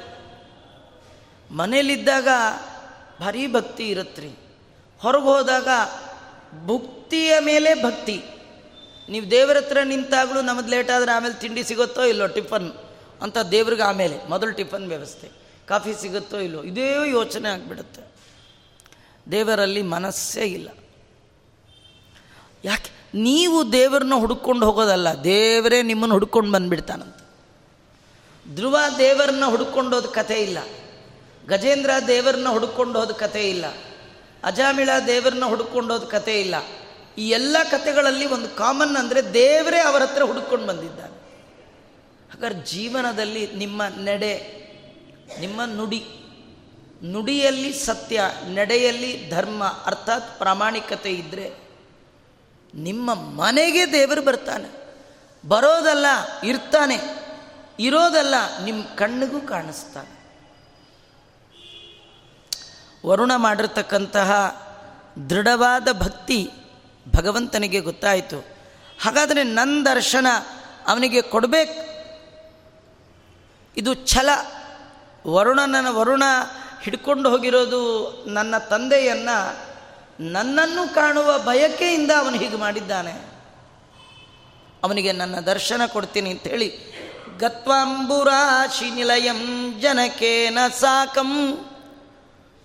ಮನೇಲಿದ್ದಾಗ 1.51 2.29
ಭಾರಿ 3.21 3.53
ಭಕ್ತಿ 3.53 3.89
ಇರುತ್ತೆ 3.89 4.31
ಹೊರಗೆ 4.99 5.25
ಹೋದಾಗ 5.25 5.69
ಭಕ್ತಿಯ 6.67 7.39
ಮೇಲೆ 7.41 7.75
ಭಕ್ತಿ. 7.75 8.25
ನೀವು 9.09 9.31
ದೇವರ 9.31 9.57
ಹತ್ರ 9.57 9.79
ನಿಂತಾಗಲೂ 9.85 10.41
ನಮ್ದು 10.41 10.69
ಲೇಟ್ 10.69 10.91
ಆದರೆ 10.91 11.13
ಆಮೇಲೆ 11.13 11.35
ತಿಂಡಿ 11.35 11.65
ಸಿಗುತ್ತೋ 11.65 12.03
ಇಲ್ಲೋ 12.03 12.27
ಟಿಫನ್ 12.27 12.73
ಅಂತ 13.23 13.39
ದೇವ್ರಿಗೆ 13.39 13.83
ಆಮೇಲೆ, 13.83 14.29
ಮೊದಲು 14.29 14.51
ಟಿಫನ್ 14.51 14.89
ವ್ಯವಸ್ಥೆ. 14.89 15.31
ಕಾಫಿ 15.67 15.95
ಸಿಗುತ್ತೋ 16.01 16.39
ಇಲ್ಲೋ, 16.39 16.63
ಇದೇ 16.63 17.11
ಯೋಚನೆ 17.11 17.49
ಆಗಿಬಿಡುತ್ತೆ. 17.49 18.01
ದೇವರಲ್ಲಿ 19.31 19.83
ಮನಸ್ಸೇ 19.83 20.41
ಇಲ್ಲ. 20.41 20.69
ಯಾಕೆ? 22.65 22.91
ನೀವು 23.15 23.73
ದೇವರನ್ನ 23.73 24.15
ಹುಡುಕೊಂಡು 24.15 24.67
ಹೋಗೋದಲ್ಲ, 24.67 25.09
ದೇವರೇ 25.25 25.83
ನಿಮ್ಮನ್ನು 25.83 26.15
ಹುಡ್ಕೊಂಡು 26.15 26.53
ಬಂದುಬಿಡ್ತಾನಂತ. 26.53 27.17
ಧ್ರುವ 28.55 28.79
ದೇವರನ್ನ 28.99 29.45
ಹುಡುಕೊಂಡೋದ 29.47 30.07
ಕಥೆ 30.07 30.35
ಇಲ್ಲ. 30.35 30.59
ಗಜೇಂದ್ರ 31.49 31.91
ದೇವರನ್ನ 32.07 32.49
ಹುಡ್ಕೊಂಡು 32.49 32.99
ಹೋದ 32.99 33.11
ಕಥೆ 33.11 33.51
ಇಲ್ಲ. 33.51 33.65
ಅಜಾಮಿಳ 34.45 34.91
ದೇವರನ್ನ 35.07 35.45
ಹುಡುಕೊಂಡೋದ 35.45 36.05
ಕಥೆ 36.05 36.41
ಇಲ್ಲ. 36.41 36.55
ಈ 37.19 37.29
ಎಲ್ಲ 37.29 37.57
ಕಥೆಗಳಲ್ಲಿ 37.71 38.27
ಒಂದು 38.27 38.49
ಕಾಮನ್ 38.49 38.97
ಅಂದರೆ 38.97 39.35
ದೇವರೇ 39.35 39.81
ಅವರ 39.81 40.03
ಹತ್ರ 40.03 40.23
ಹುಡುಕೊಂಡು 40.23 40.67
ಬಂದಿದ್ದಾನೆ. 40.67 41.25
ಹಾಗಾದ್ರೆ 42.33 42.67
ಜೀವನದಲ್ಲಿ 42.67 43.53
ನಿಮ್ಮ 43.55 43.83
ನಡೆ, 43.85 44.65
ನಿಮ್ಮ 45.41 45.61
ನುಡಿ, 45.65 46.07
ನುಡಿಯಲ್ಲಿ 47.05 47.73
ಸತ್ಯ, 47.73 48.21
ನಡೆಯಲ್ಲಿ 48.45 49.31
ಧರ್ಮ, 49.31 49.65
ಅರ್ಥಾತ್ 49.65 50.39
ಪ್ರಾಮಾಣಿಕತೆ 50.39 51.11
ಇದ್ದರೆ 51.11 51.53
ನಿಮ್ಮ 52.75 53.15
ಮನೆಗೆ 53.15 53.93
ದೇವರು 53.93 54.23
ಬರ್ತಾನೆ. 54.23 54.99
ಬರೋದಲ್ಲ, 55.49 56.07
ಇರ್ತಾನೆ. 56.45 57.25
ಇರೋದಲ್ಲ 57.81 58.35
ನಿಮ್ಮ 58.65 58.85
ಕಣ್ಣಿಗೂ 58.85 59.41
ಕಾಣಿಸ್ತಾನೆ. 59.41 60.25
ವರುಣ 63.07 63.33
ಮಾಡಿರ್ತಕ್ಕಂತಹ 63.37 64.33
ದೃಢವಾದ 65.31 65.89
ಭಕ್ತಿ 65.93 66.51
ಭಗವಂತನಿಗೆ 67.09 67.81
ಗೊತ್ತಾಯಿತು. 67.81 68.39
ಹಾಗಾದರೆ 69.03 69.43
ನನ್ನ 69.43 69.87
ದರ್ಶನ 69.95 70.27
ಅವನಿಗೆ 70.87 71.23
ಕೊಡಬೇಕು. 71.23 71.95
ಇದು 73.77 73.95
ಛಲ. 73.95 74.29
ವರುಣನ 75.27 75.87
ವರುಣ 75.89 76.23
ಹಿಡ್ಕೊಂಡು 76.83 77.31
ಹೋಗಿರೋದು 77.31 78.11
ನನ್ನ 78.29 78.59
ತಂದೆಯನ್ನು 78.59 79.59
ನನ್ನನ್ನು 80.21 80.95
ಕಾಣುವ 80.95 81.39
ಬಯಕೆಯಿಂದ 81.39 82.11
ಅವನು 82.11 82.37
ಹೀಗೆ 82.37 82.57
ಮಾಡಿದ್ದಾನೆ. 82.57 83.13
ಅವನಿಗೆ 84.85 85.13
ನನ್ನ 85.13 85.35
ದರ್ಶನ 85.35 85.81
ಕೊಡ್ತೀನಿ 85.87 86.31
ಅಂಥೇಳಿ 86.31 86.95
ಗತ್ವಾಂಬುರಾಶಿ 87.39 88.91
ನಿಲಯಂ 88.91 89.75
ಜನಕೇನ 89.81 90.59
ಸಾಕಂ. 90.81 91.59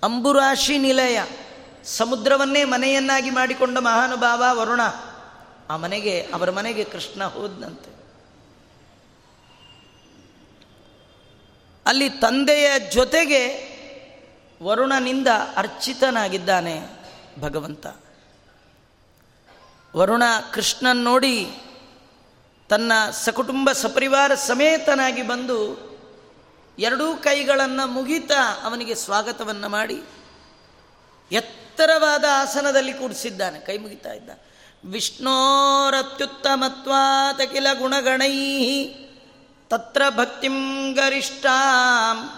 ಅಂಬುರಾಶಿ 0.04 0.78
ನಿಲಯ. 0.78 1.20
ಸಮುದ್ರವನ್ನೇ 1.86 2.64
ಮನೆಯನ್ನಾಗಿ 2.64 3.30
ಮಾಡಿಕೊಂಡ 3.30 3.78
ಮಹಾನುಭಾವ 3.78 4.44
ವರುಣ 4.52 4.82
ಆ 5.70 5.78
ಮನೆಗೆ, 5.78 6.22
ಅವರ 6.34 6.52
ಮನೆಗೆ 6.52 6.84
ಕೃಷ್ಣ 6.84 7.24
ಹೋದ್ನಂತೆ. 7.24 8.00
ಅಲ್ಲಿ 11.86 12.10
ತಂದೆಯ 12.10 12.72
ಜೊತೆಗೆ 12.92 13.70
ವರುಣನಿಂದ 14.64 15.28
ಅರ್ಚಿತನಾಗಿದ್ದಾನೆ 15.56 16.82
ಭಗವಂತ. 17.40 17.88
ವರುಣ 19.96 20.24
ಕೃಷ್ಣನ್ 20.54 20.98
ನೋಡಿ 20.98 21.52
ತನ್ನ 22.70 22.92
ಸಕುಟುಂಬ 23.12 23.72
ಸಪರಿವಾರ 23.72 24.36
ಸಮೇತನಾಗಿ 24.36 25.22
ಬಂದು 25.22 25.90
ಎರಡೂ 26.80 27.16
ಕೈಗಳನ್ನು 27.16 27.88
ಮುಗಿತಾ 27.88 28.62
ಅವನಿಗೆ 28.64 28.96
ಸ್ವಾಗತವನ್ನು 28.96 29.70
ಮಾಡಿ 29.70 30.04
ಎತ್ತರವಾದ 31.80 32.26
ಆಸನದಲ್ಲಿ 32.32 32.94
ಕೂಡಿಸಿದ್ದಾನೆ, 32.94 33.60
ಕೈ 33.60 33.78
ಮುಗಿತಾ 33.78 34.14
ಇದ್ದ. 34.14 34.30
ವಿಷ್ಣೋರತ್ಯುತ್ತಮತ್ವಾತಕಿಲ 34.86 37.68
ಗುಣಗಣೈ 37.74 38.36
ತತ್ರ 39.70 40.02
ಭಕ್ತಿಂ 40.10 40.94
ಗರಿಷ್ಠಾಂ. 40.94 42.30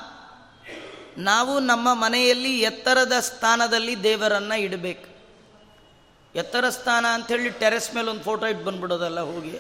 ನಾವು 1.24 1.60
ನಮ್ಮ 1.60 1.94
ಮನೆಯಲ್ಲಿ 1.94 2.60
ಎತ್ತರದ 2.60 3.20
ಸ್ಥಾನದಲ್ಲಿ 3.20 4.04
ದೇವರನ್ನು 4.04 4.60
ಇಡಬೇಕು. 4.60 5.16
ಎತ್ತರ 6.36 6.70
ಸ್ಥಾನ 6.70 7.06
ಅಂಥೇಳಿ 7.14 7.50
ಟೆರೆಸ್ 7.50 7.96
ಮೇಲೆ 7.96 8.10
ಒಂದು 8.10 8.24
ಫೋಟೋ 8.24 8.46
ಇಟ್ಟು 8.46 8.66
ಬಂದ್ಬಿಡೋದಲ್ಲ 8.66 9.22
ಹೋಗಿ. 9.22 9.60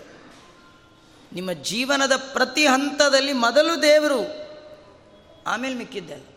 ನಿಮ್ಮ 1.34 1.52
ಜೀವನದ 1.52 2.12
ಪ್ರತಿ 2.34 2.68
ಹಂತದಲ್ಲಿ 2.68 3.34
ಮೊದಲು 3.34 3.82
ದೇವರು, 3.82 4.52
ಆಮೇಲೆ 5.48 5.76
ಮಿಕ್ಕಿದ್ದೆ 5.76 6.32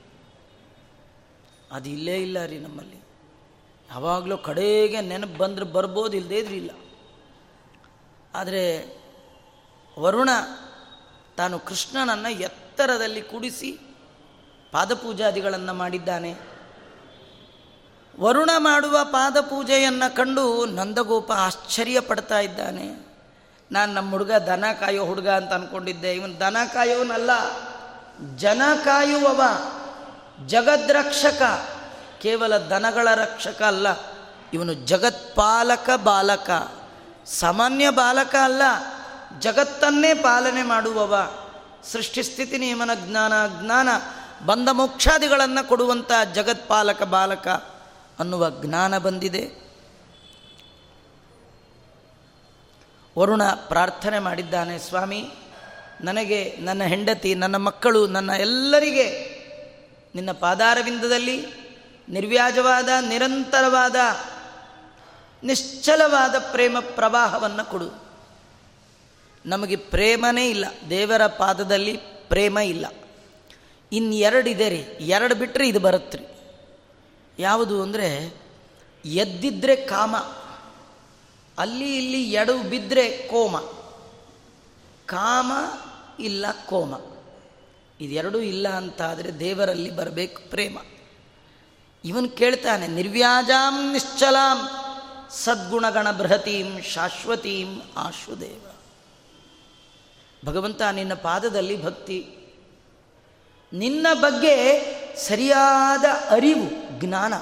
ಅದು 1.73 1.89
ಇಲ್ಲೇ 1.89 2.17
ಇಲ್ಲ 2.17 2.47
ರೀ 2.47 2.59
ನಮ್ಮಲ್ಲಿ. 2.59 3.04
ಯಾವಾಗಲೂ 3.95 4.39
ಕಡೆಗೆ 4.39 5.01
ನೆನಪು 5.01 5.39
ಬಂದರೆ 5.39 5.65
ಬರ್ಬೋದು 5.65 6.17
ಇಲ್ಲದೇ 6.17 6.39
ಇಲ್ಲ. 6.39 6.71
ಆದರೆ 8.35 8.65
ವರುಣ 9.99 10.29
ತಾನು 11.37 11.59
ಕೃಷ್ಣನನ್ನು 11.59 12.31
ಎತ್ತರದಲ್ಲಿ 12.31 13.23
ಕೂಡಿಸಿ 13.23 13.73
ಪಾದಪೂಜಾದಿಗಳನ್ನು 14.73 15.75
ಮಾಡಿದ್ದಾನೆ. 15.75 16.33
ವರುಣ 18.21 18.51
ಮಾಡುವ 18.57 18.99
ಪಾದಪೂಜೆಯನ್ನು 19.05 20.17
ಕಂಡು 20.17 20.67
ನಂದಗೋಪ 20.67 21.33
ಆಶ್ಚರ್ಯ 21.33 22.01
ಪಡ್ತಾ 22.01 22.41
ಇದ್ದಾನೆ. 22.41 23.07
ನಾನು 23.73 23.93
ನಮ್ಮ 23.93 24.11
ಹುಡುಗ 24.11 24.33
ದನ 24.33 24.65
ಕಾಯೋ 24.81 25.05
ಹುಡುಗ 25.05 25.29
ಅಂತ 25.29 25.53
ಅಂದ್ಕೊಂಡಿದ್ದೆ 25.53 26.13
ಇವನು 26.13 26.41
ದನ 26.41 26.57
ಕಾಯೋನಲ್ಲ, 26.75 27.31
ಜನ 28.37 28.63
ಕಾಯುವವ, 28.85 29.43
ಜಗದ್ರಕ್ಷಕ. 30.47 31.43
ಕೇವಲ 32.25 32.57
ದನಗಳ 32.57 33.09
ರಕ್ಷಕ 33.15 33.63
ಅಲ್ಲ, 33.63 33.87
ಇವನು 34.53 34.75
ಜಗತ್ಪಾಲಕ 34.75 35.91
ಬಾಲಕ, 36.05 36.51
ಸಾಮಾನ್ಯ 37.27 37.91
ಬಾಲಕ 37.91 38.35
ಅಲ್ಲ, 38.43 38.63
ಜಗತ್ತನ್ನೇ 39.39 40.15
ಪಾಲನೆ 40.15 40.63
ಮಾಡುವವ. 40.63 41.13
ಸೃಷ್ಟಿಸ್ಥಿತಿ 41.93 42.59
ನಿಯಮನ 42.59 42.91
ಜ್ಞಾನ 42.95 43.33
ಜ್ಞಾನ, 43.61 43.89
ಬಂದ 44.47 44.69
ಮೋಕ್ಷಾದಿಗಳನ್ನು 44.73 45.69
ಕೊಡುವಂಥ 45.69 46.13
ಜಗತ್ಪಾಲಕ 46.35 47.03
ಬಾಲಕ 47.03 47.49
ಅನ್ನುವ 48.19 48.51
ಜ್ಞಾನ 48.51 48.99
ಬಂದಿದೆ. 48.99 49.43
ವರುಣ 53.19 53.43
ಪ್ರಾರ್ಥನೆ 53.69 54.19
ಮಾಡಿದ್ದಾನೆ, 54.19 54.79
ಸ್ವಾಮಿ, 54.79 55.21
ನನಗೆ 56.01 56.41
ನನ್ನ 56.61 56.83
ಹೆಂಡತಿ, 56.85 57.35
ನನ್ನ 57.35 57.57
ಮಕ್ಕಳು, 57.57 58.07
ನನ್ನ 58.07 58.31
ಎಲ್ಲರಿಗೆ 58.31 59.07
ನಿನ್ನ 60.15 60.33
ಪಾದಾರವಿಂದದಲ್ಲಿ 60.33 61.64
ನಿರ್ವ್ಯಾಜವಾದ, 62.09 62.89
ನಿರಂತರವಾದ, 63.01 63.95
ನಿಶ್ಚಲವಾದ 65.43 66.35
ಪ್ರೇಮ 66.53 66.77
ಪ್ರವಾಹವನ್ನು 66.81 67.71
ಕೊಡು. 67.71 68.05
ನಮಗೆ 69.47 69.77
ಪ್ರೇಮನೇ 69.77 70.51
ಇಲ್ಲ. 70.51 70.65
ದೇವರ 70.91 71.27
ಪಾದದಲ್ಲಿ 71.27 71.97
ಪ್ರೇಮ 72.29 72.59
ಇಲ್ಲ. 72.59 72.87
ಇನ್ನೆರಡಿದೆ 73.93 74.69
ರೀ 74.69 74.77
ಎರಡು 75.01 75.35
ಬಿಟ್ಟರೆ 75.35 75.69
ಇದು 75.69 75.81
ಬರುತ್ತೆ 75.81 76.19
ಯಾವುದು 77.39 77.83
ಅಂದರೆ, 77.83 78.37
ಎದ್ದಿದ್ರೆ 79.05 79.77
ಕಾಮ, 79.77 80.17
ಅಲ್ಲಿ 81.59 81.97
ಇಲ್ಲಿ 81.97 82.33
ಎಡವು 82.33 82.63
ಬಿದ್ದರೆ 82.63 83.11
ಕೋಮ. 83.11 83.59
ಕಾಮ 85.07 85.53
ಇಲ್ಲ 86.21 86.47
ಕೋಮ. 86.67 86.95
ಇದೆರಡೂ 88.01 88.39
ಇಲ್ಲ 88.39 88.69
ಅಂತಾದರೆ 88.69 89.39
ದೇವರಲ್ಲಿ 89.39 89.91
ಬರಬೇಕು 89.91 90.51
ಪ್ರೇಮ. 90.51 90.79
ಇವನು 92.05 92.29
ಕೇಳ್ತಾನೆ, 92.29 92.87
ನಿರ್ವ್ಯಾಜಾಂ 92.87 93.93
ನಿಶ್ಚಲಾಂ, 93.93 94.71
ಸದ್ಗುಣಗಣ 95.31 96.11
ಬೃಹತೀಂ, 96.11 96.83
ಶಾಶ್ವತೀಂ 96.83 97.81
ಆಶುದೇವ 97.97 98.67
ಭಗವಂತ, 100.47 100.83
ನಿನ್ನ 100.83 101.15
ಪಾದದಲ್ಲಿ 101.15 101.85
ಭಕ್ತಿ. 101.85 102.37
ನಿನ್ನ 103.73 104.07
ಬಗ್ಗೆ 104.13 104.57
ಸರಿಯಾದ 105.17 106.05
ಅರಿವು, 106.31 107.01
ಜ್ಞಾನ. 107.01 107.35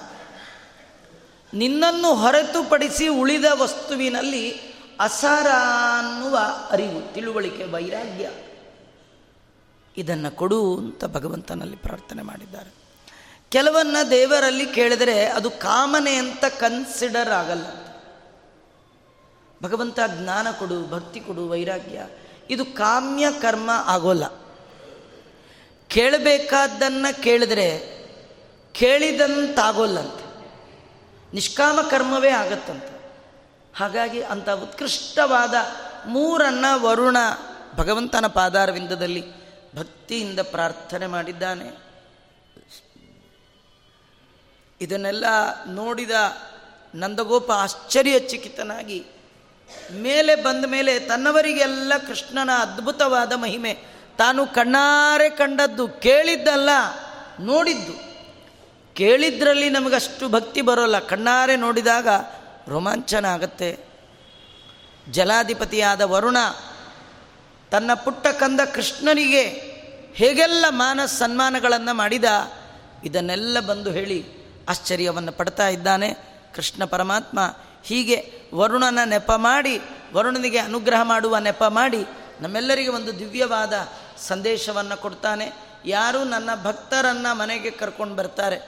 ನಿನ್ನನ್ನು 1.54 2.14
ಹೊರತುಪಡಿಸಿ 2.14 3.08
ಉಳಿದ 3.08 3.44
ವಸ್ತುವಿನಲ್ಲಿ 3.54 4.50
ಅಸಾರ 5.00 5.46
ಅನ್ನುವ 5.98 6.38
ಅರಿವು, 6.70 7.14
ತಿಳುವಳಿಕೆ, 7.14 7.64
ವೈರಾಗ್ಯ. 7.64 8.30
ಇದನ್ನು 9.96 10.36
ಕೊಡು 10.36 10.76
ಅಂತ 10.76 11.04
ಭಗವಂತನಲ್ಲಿ 11.04 11.76
ಪ್ರಾರ್ಥನೆ 11.76 12.22
ಮಾಡಿದ್ದಾರೆ. 12.22 12.81
ಕೆಲವನ್ನ 13.52 13.96
ದೇವರಲ್ಲಿ 14.10 14.66
ಕೇಳಿದರೆ 14.66 15.26
ಅದು 15.26 15.50
ಕಾಮನೆ 15.50 16.14
ಅಂತ 16.14 16.44
ಕನ್ಸಿಡರ್ 16.44 17.28
ಆಗಲ್ಲ. 17.28 17.64
ಭಗವಂತ 19.62 20.00
ಜ್ಞಾನ 20.06 20.50
ಕೊಡು, 20.50 20.90
ಭಕ್ತಿ 20.90 21.20
ಕೊಡು, 21.20 21.48
ವೈರಾಗ್ಯ. 21.48 22.06
ಇದು 22.50 22.64
ಕಾಮ್ಯ 22.64 23.26
ಕರ್ಮ 23.42 23.70
ಆಗೋಲ್ಲ. 23.86 24.24
ಕೇಳಬೇಕಾದ್ದನ್ನು 25.88 27.22
ಕೇಳಿದ್ರೆ 27.22 27.78
ಕೇಳಿದಂತಾಗೋಲ್ಲಂತೆ. 28.72 30.46
ನಿಷ್ಕಾಮ 31.34 31.80
ಕರ್ಮವೇ 31.90 32.30
ಆಗತ್ತಂತೆ. 32.30 33.12
ಹಾಗಾಗಿ 33.76 34.22
ಅಂಥ 34.22 34.48
ಉತ್ಕೃಷ್ಟವಾದ 34.48 35.54
ಮೂರನ್ನ 36.06 36.64
ವರುಣ 36.74 37.16
ಭಗವಂತನ 37.76 38.26
ಪಾದಾರವಿಂದದಲ್ಲಿ 38.26 39.24
ಭಕ್ತಿಯಿಂದ 39.76 40.40
ಪ್ರಾರ್ಥನೆ 40.40 41.06
ಮಾಡಿದ್ದಾನೆ. 41.06 41.91
ಇದನ್ನೆಲ್ಲ 44.82 45.24
ನೋಡಿದ 45.66 46.10
ನಂದಗೋಪ 46.94 47.50
ಆಶ್ಚರ್ಯಚಕಿತನಾಗಿ, 47.52 49.04
ಮೇಲೆ 49.92 50.34
ಬಂದ 50.34 50.64
ಮೇಲೆ 50.64 50.98
ತನ್ನವರಿಗೆಲ್ಲ 50.98 51.92
ಕೃಷ್ಣನ 52.06 52.50
ಅದ್ಭುತವಾದ 52.50 53.32
ಮಹಿಮೆ, 53.32 53.72
ತಾನು 54.18 54.46
ಕಣ್ಣಾರೆ 54.46 55.30
ಕಂಡದ್ದು 55.30 55.88
ಕೇಳಿದ್ದಲ್ಲ, 55.88 56.70
ನೋಡಿದ್ದು. 57.40 57.94
ಕೇಳಿದ್ರಲ್ಲಿ 58.94 59.70
ನಮಗಷ್ಟು 59.70 60.28
ಭಕ್ತಿ 60.28 60.60
ಬರೋಲ್ಲ, 60.60 60.98
ಕಣ್ಣಾರೆ 60.98 61.56
ನೋಡಿದಾಗ 61.56 62.08
ರೋಮಾಂಚನ 62.68 63.24
ಆಗತ್ತೆ 63.24 63.70
ಜಲಾಧಿಪತಿಯಾದ 65.10 66.00
ವರುಣ 66.00 66.36
ತನ್ನ 67.70 67.94
ಪುಟ್ಟ 67.94 68.26
ಕಂದ 68.26 68.60
ಕೃಷ್ಣನಿಗೆ 68.74 69.44
ಹೇಗೆಲ್ಲ 70.14 70.64
ಮಾನ 70.68 71.00
ಸನ್ಮಾನಗಳನ್ನು 71.04 71.94
ಮಾಡಿದ, 71.94 72.24
ಇದನ್ನೆಲ್ಲ 73.04 73.60
ಬಂದು 73.60 73.90
ಹೇಳಿ 73.90 74.41
ಆಶ್ಚರ್ಯವನ್ನು 74.68 75.32
ಪಡ್ತಾ 75.32 75.68
ಇದ್ದಾನೆ. 75.68 76.08
ಕೃಷ್ಣ 76.54 76.84
ಪರಮಾತ್ಮ 76.84 77.38
ಹೀಗೆ 77.84 78.16
ವರುಣನ 78.54 78.98
ನೆಪ 79.04 79.32
ಮಾಡಿ, 79.36 79.80
ವರುಣನಿಗೆ 80.14 80.58
ಅನುಗ್ರಹ 80.58 81.00
ಮಾಡುವ 81.02 81.38
ನೆಪ 81.38 81.64
ಮಾಡಿ 81.68 82.02
ನಮ್ಮೆಲ್ಲರಿಗೆ 82.40 82.88
ಒಂದು 82.88 83.18
ದಿವ್ಯವಾದ 83.18 83.72
ಸಂದೇಶವನ್ನು 84.28 85.00
ಕೊಡ್ತಾನೆ. 85.00 85.52
ಯಾರು 85.86 86.24
ನನ್ನ 86.24 86.50
ಭಕ್ತರನ್ನು 86.64 87.36
ಮನೆಗೆ 87.38 87.70
ಕರ್ಕೊಂಡು 87.70 88.14
ಬರ್ತಾರೆ, 88.14 88.58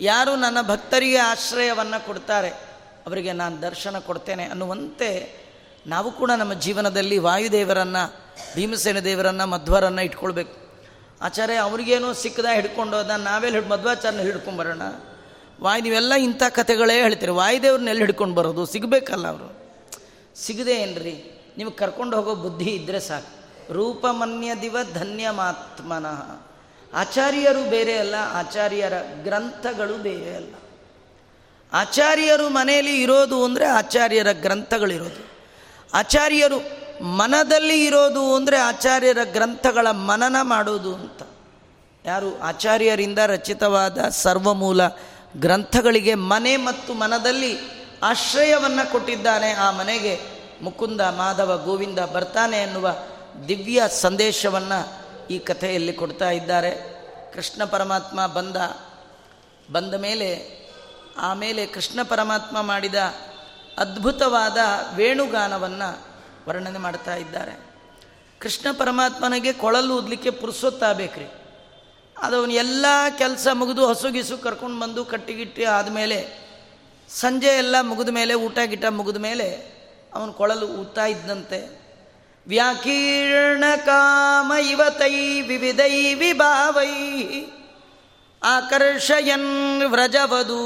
ಯಾರು 0.00 0.36
ನನ್ನ 0.36 0.58
ಭಕ್ತರಿಗೆ 0.62 1.16
ಆಶ್ರಯವನ್ನು 1.16 2.06
ಕೊಡ್ತಾರೆ, 2.06 2.50
ಅವರಿಗೆ 3.06 3.32
ನಾನು 3.32 3.62
ದರ್ಶನ 3.62 3.98
ಕೊಡ್ತೇನೆ 3.98 4.44
ಅನ್ನುವಂತೆ 4.44 5.10
ನಾವು 5.86 6.12
ಕೂಡ 6.12 6.30
ನಮ್ಮ 6.36 6.54
ಜೀವನದಲ್ಲಿ 6.54 7.18
ವಾಯುದೇವರನ್ನು, 7.18 8.02
ಭೀಮಸೇನ 8.54 8.98
ದೇವರನ್ನು, 8.98 9.46
ಮಧ್ವರನ್ನು 9.46 10.02
ಇಟ್ಕೊಳ್ಬೇಕು. 10.02 10.56
ಆಚಾರ್ಯ, 11.22 11.54
ಅವ್ರಿಗೇನೋ 11.54 12.12
ಸಿಕ್ಕದ 12.12 12.46
ಹಿಡ್ಕೊಂಡು 12.54 12.96
ನಾವೆಲ್ಲ 13.22 13.56
ಹಿಡ್ 13.56 13.68
ಮಧ್ವಾಚಾರ್ಯನ 13.68 14.20
ಹಿಡ್ಕೊಂಬರೋಣ 14.20 14.82
ವಾಯು, 15.60 15.82
ನೀವೆಲ್ಲ 15.82 16.14
ಇಂಥ 16.14 16.42
ಕಥೆಗಳೇ 16.48 17.02
ಹೇಳ್ತೀರಿ. 17.02 17.32
ವಾಯುದೇವ್ರನ್ನ 17.32 17.88
ಎಲ್ಲಿ 17.88 18.02
ಹಿಡ್ಕೊಂಡು 18.02 18.34
ಬರೋದು? 18.34 18.66
ಸಿಗಬೇಕಲ್ಲ 18.66 19.28
ಅವರು. 19.28 19.72
ಸಿಗದೆ 20.36 20.72
ಏನ್ರಿ? 20.72 21.40
ನಿಮಗೆ 21.56 21.74
ಕರ್ಕೊಂಡು 21.74 22.16
ಹೋಗೋ 22.16 22.34
ಬುದ್ಧಿ 22.34 22.70
ಇದ್ದರೆ 22.70 23.00
ಸಾಕು. 23.00 23.38
ರೂಪಮನ್ಯ 23.72 24.54
ದಿವ 24.54 24.76
ಧನ್ಯಮಾತ್ಮನಃ. 24.94 26.46
ಆಚಾರ್ಯರು 26.94 27.70
ಬೇರೆ 27.70 27.98
ಅಲ್ಲ, 27.98 28.14
ಆಚಾರ್ಯರ 28.32 28.92
ಗ್ರಂಥಗಳು 29.22 30.02
ಬೇರೆ 30.02 30.34
ಅಲ್ಲ. 30.34 30.54
ಆಚಾರ್ಯರು 31.72 32.48
ಮನೆಯಲ್ಲಿ 32.48 33.02
ಇರೋದು 33.02 33.44
ಅಂದರೆ 33.44 33.66
ಆಚಾರ್ಯರ 33.66 34.32
ಗ್ರಂಥಗಳಿರೋದು. 34.32 35.28
ಆಚಾರ್ಯರು 35.94 36.88
ಮನದಲ್ಲಿ 37.04 37.84
ಇರೋದು 37.84 38.34
ಅಂದರೆ 38.34 38.56
ಆಚಾರ್ಯರ 38.56 39.18
ಗ್ರಂಥಗಳ 39.32 39.90
ಮನನ 39.90 40.36
ಮಾಡೋದು 40.42 40.94
ಅಂತ. 40.94 41.22
ಯಾರು? 42.04 42.40
ಆಚಾರ್ಯರಿಂದ 42.40 43.18
ರಚಿತವಾದ 43.18 44.08
ಸರ್ವಮೂಲ 44.08 44.80
ಗ್ರಂಥಗಳಿಗೆ 45.36 46.14
ಮನೆ 46.14 46.56
ಮತ್ತು 46.56 46.94
ಮನದಲ್ಲಿ 46.94 47.58
ಆಶ್ರಯವನ್ನು 48.02 48.92
ಕೊಟ್ಟಿದ್ದಾನೆ. 48.92 49.52
ಆ 49.52 49.70
ಮನೆಗೆ 49.70 50.20
ಮುಕುಂದ 50.62 51.00
ಮಾಧವ 51.00 51.62
ಗೋವಿಂದ 51.64 51.98
ಬರ್ತಾನೆ 51.98 52.62
ಎನ್ನುವ 52.62 52.96
ದಿವ್ಯ 53.48 53.82
ಸಂದೇಶವನ್ನು 53.88 55.08
ಈ 55.30 55.38
ಕಥೆಯಲ್ಲಿ 55.38 55.92
ಕೊಡ್ತಾ 55.92 56.30
ಇದ್ದಾರೆ. 56.30 56.70
ಕೃಷ್ಣ 57.34 57.64
ಪರಮಾತ್ಮ 57.64 58.26
ಬಂದ 58.26 58.56
ಬಂದ 59.72 59.94
ಮೇಲೆ 59.94 60.58
ಆಮೇಲೆ 61.18 61.66
ಕೃಷ್ಣ 61.66 62.02
ಪರಮಾತ್ಮ 62.02 62.62
ಮಾಡಿದ 62.62 62.94
ಅದ್ಭುತವಾದ 63.78 64.56
ವೇಣುಗಾನವನ್ನು 64.94 66.06
ವರ್ಣನೆ 66.48 66.78
ಮಾಡ್ತಾ 66.78 67.14
ಇದ್ದಾರೆ. 67.16 67.66
ಕೃಷ್ಣ 68.40 68.66
ಪರಮಾತ್ಮನಿಗೆ 68.72 69.52
ಕೊಳಲು 69.52 69.96
ಊದಲಿಕ್ಕೆ 69.96 70.30
ಪುರುಸೊತ್ತಾಗಬೇಕ್ರಿ. 70.30 71.24
ಅದು 72.22 72.36
ಅವನು 72.36 72.52
ಎಲ್ಲ 72.52 72.86
ಕೆಲಸ 73.18 73.48
ಮುಗಿದು 73.52 73.86
ಹಸುಗಿಸು 73.86 74.38
ಕರ್ಕೊಂಡು 74.38 74.80
ಬಂದು 74.80 75.04
ಕಟ್ಟಿಗಿಟ್ಟಿ 75.04 75.64
ಆದಮೇಲೆ 75.64 76.48
ಸಂಜೆ 77.08 77.46
ಎಲ್ಲ 77.46 77.80
ಮುಗಿದ 77.80 78.08
ಮೇಲೆ 78.08 78.34
ಊಟ 78.34 78.58
ಗಿಟ 78.64 78.84
ಮುಗಿದ 78.84 79.16
ಮೇಲೆ 79.16 79.78
ಅವನು 80.14 80.32
ಕೊಳಲು 80.32 80.66
ಊತಾ 80.66 81.06
ಇದ್ದಂತೆ. 81.06 81.88
ವ್ಯಾಕೀರ್ಣ 82.46 83.64
ಕಾಮ 83.86 84.52
ಇವತೈ 84.70 85.40
ವಿವಿಧೈ 85.40 86.14
ವಿಭಾವೈ. 86.14 86.90
ಆಕರ್ಷಯನ್ 88.42 89.82
ವ್ರಜವಧೂ 89.86 90.60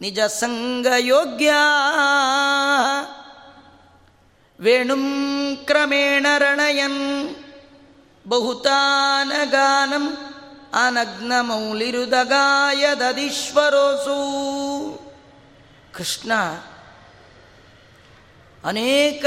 ನಿಜ 0.00 0.20
ಸಂಗಯೋಗ್ಯ 0.20 1.52
ವೇಣುಂ 4.60 5.60
ಕ್ರಮೇಣ 5.64 6.26
ರಣಯನ್ 6.38 7.34
ಬಹುತಾನಗಾನಂ 8.28 10.29
ಅನಗ್ನ 10.74 11.32
ಮೌಲಿರುದಗಾಯದೀಶ್ವರೋಸು 11.40 12.50
ಕೃಷ್ಣ 15.94 16.32
ಅನೇಕ 18.64 19.24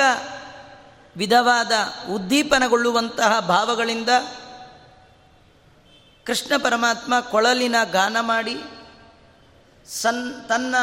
ವಿಧವಾದ 1.18 1.72
ಉದ್ದೀಪನಗೊಳ್ಳುವಂತಹ 2.10 3.40
ಭಾವಗಳಿಂದ 3.40 4.10
ಕೃಷ್ಣ 6.26 6.54
ಪರಮಾತ್ಮ 6.58 7.20
ಕೊಳಲಿನ 7.20 7.76
ಗಾನ 7.92 8.18
ಮಾಡಿ 8.20 8.56
ಸನ್ 9.88 10.48
ತನ್ನ 10.50 10.76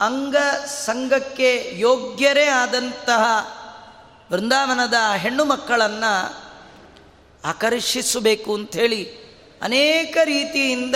ಅಂಗ 0.00 0.36
ಸಂಘಕ್ಕೆ 0.64 1.72
ಯೋಗ್ಯರೇ 1.76 2.44
ಆದಂತಹ 2.44 3.24
ವೃಂದಾವನದ 4.32 4.94
ಹೆಣ್ಣು 5.16 5.44
ಮಕ್ಕಳನ್ನು 5.44 6.46
ಆಕರ್ಷಿಸಬೇಕು 7.44 8.54
ಅಂಥೇಳಿ 8.54 9.25
ಅನೇಕ 9.62 10.16
ರೀತಿಯಿಂದ 10.24 10.94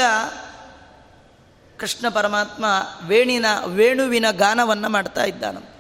ಕೃಷ್ಣ 1.78 2.08
ಪರಮಾತ್ಮ 2.08 2.64
ವೇಣಿನ, 3.06 3.46
ವೇಣುವಿನ 3.66 4.24
ಗಾನವನ್ನು 4.30 4.88
ಮಾಡ್ತಾ 4.88 5.24
ಇದ್ದಾನೆ 5.24 5.70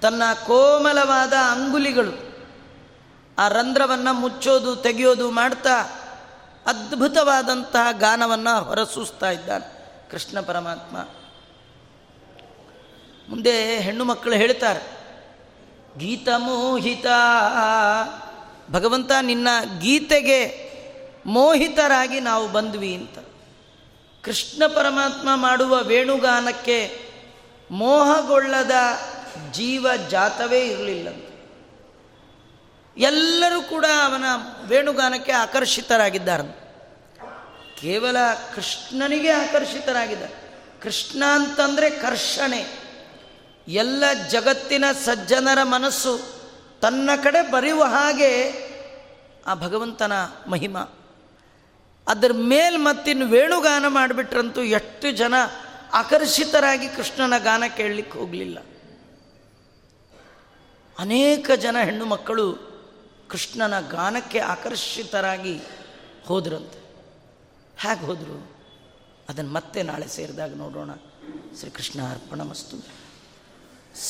ತನ್ನ 0.00 0.22
ಕೋಮಲವಾದ 0.46 1.32
ಅಂಗುಲಿಗಳು 1.32 2.34
ಆ 3.38 3.48
ರಂಧ್ರವನ್ನು 3.48 4.12
ಮುಚ್ಚೋದು, 4.12 4.76
ತೆಗೆಯೋದು 4.76 5.30
ಮಾಡ್ತಾ 5.30 5.82
ಅದ್ಭುತವಾದಂತಹ 6.66 7.86
ಗಾನವನ್ನು 7.92 8.62
ಹೊರಸೂಸ್ತಾ 8.62 9.30
ಇದ್ದಾನೆ 9.30 9.66
ಕೃಷ್ಣ 10.10 10.40
ಪರಮಾತ್ಮ. 10.40 10.96
ಮುಂದೆ 13.28 13.78
ಹೆಣ್ಣು 13.80 14.04
ಮಕ್ಕಳು 14.04 14.34
ಹೇಳ್ತಾರೆ, 14.34 14.82
ಗೀತ 15.98 16.28
ಮೋಹಿತ, 16.36 17.06
ಭಗವಂತ 18.70 19.12
ನಿನ್ನ 19.22 19.48
ಗೀತೆಗೆ 19.78 20.73
ಮೋಹಿತರಾಗಿ 21.26 22.20
ನಾವು 22.20 22.48
ಬಂದ್ವಿ 22.48 22.94
ಅಂತ. 22.94 23.18
ಕೃಷ್ಣ 24.24 24.62
ಪರಮಾತ್ಮ 24.66 25.28
ಮಾಡುವ 25.34 25.82
ವೇಣುಗಾನಕ್ಕೆ 25.82 27.10
ಮೋಹಗೊಳ್ಳದ 27.70 28.72
ಜೀವ 29.52 29.86
ಜಾತವೇ 30.10 30.60
ಇರಲಿಲ್ಲ. 30.68 31.08
ಎಲ್ಲರೂ 32.96 33.62
ಕೂಡ 33.62 33.84
ಅವನ 34.04 34.24
ವೇಣುಗಾನಕ್ಕೆ 34.66 35.32
ಆಕರ್ಷಿತರಾಗಿದ್ದಾರೆ. 35.32 36.64
ಕೇವಲ 37.80 38.16
ಕೃಷ್ಣನಿಗೆ 38.54 39.30
ಆಕರ್ಷಿತರಾಗಿದ್ದಾರೆ. 39.30 40.60
ಕೃಷ್ಣ 40.82 41.24
ಅಂತಂದರೆ 41.32 41.90
ಕರ್ಷಣೆ. 41.90 42.84
ಎಲ್ಲ 43.68 44.12
ಜಗತ್ತಿನ 44.30 44.84
ಸಜ್ಜನರ 45.04 45.62
ಮನಸ್ಸು 45.62 46.18
ತನ್ನ 46.82 47.10
ಕಡೆ 47.22 47.50
ಬರೆಯುವ 47.50 47.84
ಹಾಗೆ 47.84 48.64
ಆ 49.46 49.54
ಭಗವಂತನ 49.54 50.12
ಮಹಿಮ. 50.48 50.76
ಅದರ 52.08 52.30
ಮೇಲೆ 52.34 52.76
ಮತ್ತಿನ್ನು 52.76 53.26
ವೇಣುಗಾನ 53.26 53.84
ಮಾಡಿಬಿಟ್ರಂತೂ 53.88 54.62
ಎಷ್ಟು 54.62 55.10
ಜನ 55.10 55.34
ಆಕರ್ಷಿತರಾಗಿ 55.92 56.88
ಕೃಷ್ಣನ 56.88 57.38
ಗಾನ 57.38 57.64
ಕೇಳಲಿಕ್ಕೆ 57.76 58.18
ಹೋಗಲಿಲ್ಲ. 58.18 58.58
ಅನೇಕ 60.98 61.50
ಜನ 61.56 61.76
ಹೆಣ್ಣು 61.84 62.04
ಮಕ್ಕಳು 62.04 62.74
ಕೃಷ್ಣನ 63.30 63.80
ಗಾನಕ್ಕೆ 63.80 64.38
ಆಕರ್ಷಿತರಾಗಿ 64.38 65.60
ಹೋದ್ರಂತೆ. 66.26 66.84
ಹೇಗೆ 67.78 68.06
ಹೋದರು? 68.06 68.56
ಅದನ್ನು 69.28 69.52
ಮತ್ತೆ 69.52 69.82
ನಾಳೆ 69.82 70.08
ಸೇರಿದಾಗ 70.08 70.56
ನೋಡೋಣ. 70.56 70.90
ಶ್ರೀಕೃಷ್ಣ 71.58 72.02
ಅರ್ಪಣಮಸ್ತು. 72.02 72.76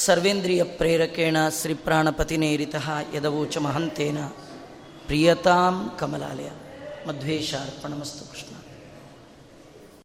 ಸರ್ವೇಂದ್ರಿಯ 0.05 0.65
ಪ್ರೇರಕೇಣ 0.65 1.37
ಶ್ರೀ 1.61 1.75
ಪ್ರಾಣಪತಿನೇರಿತ 1.75 2.75
ಯದವೋಚ 3.15 3.59
ಮಹಂತೇನ. 3.59 4.25
ಪ್ರಿಯತಾಂ 5.07 5.97
ಕಮಲಾಲಯ. 5.99 6.51
मध्वेशार्पणमस्तु 7.09 8.25
कृष्ण। 8.33 8.54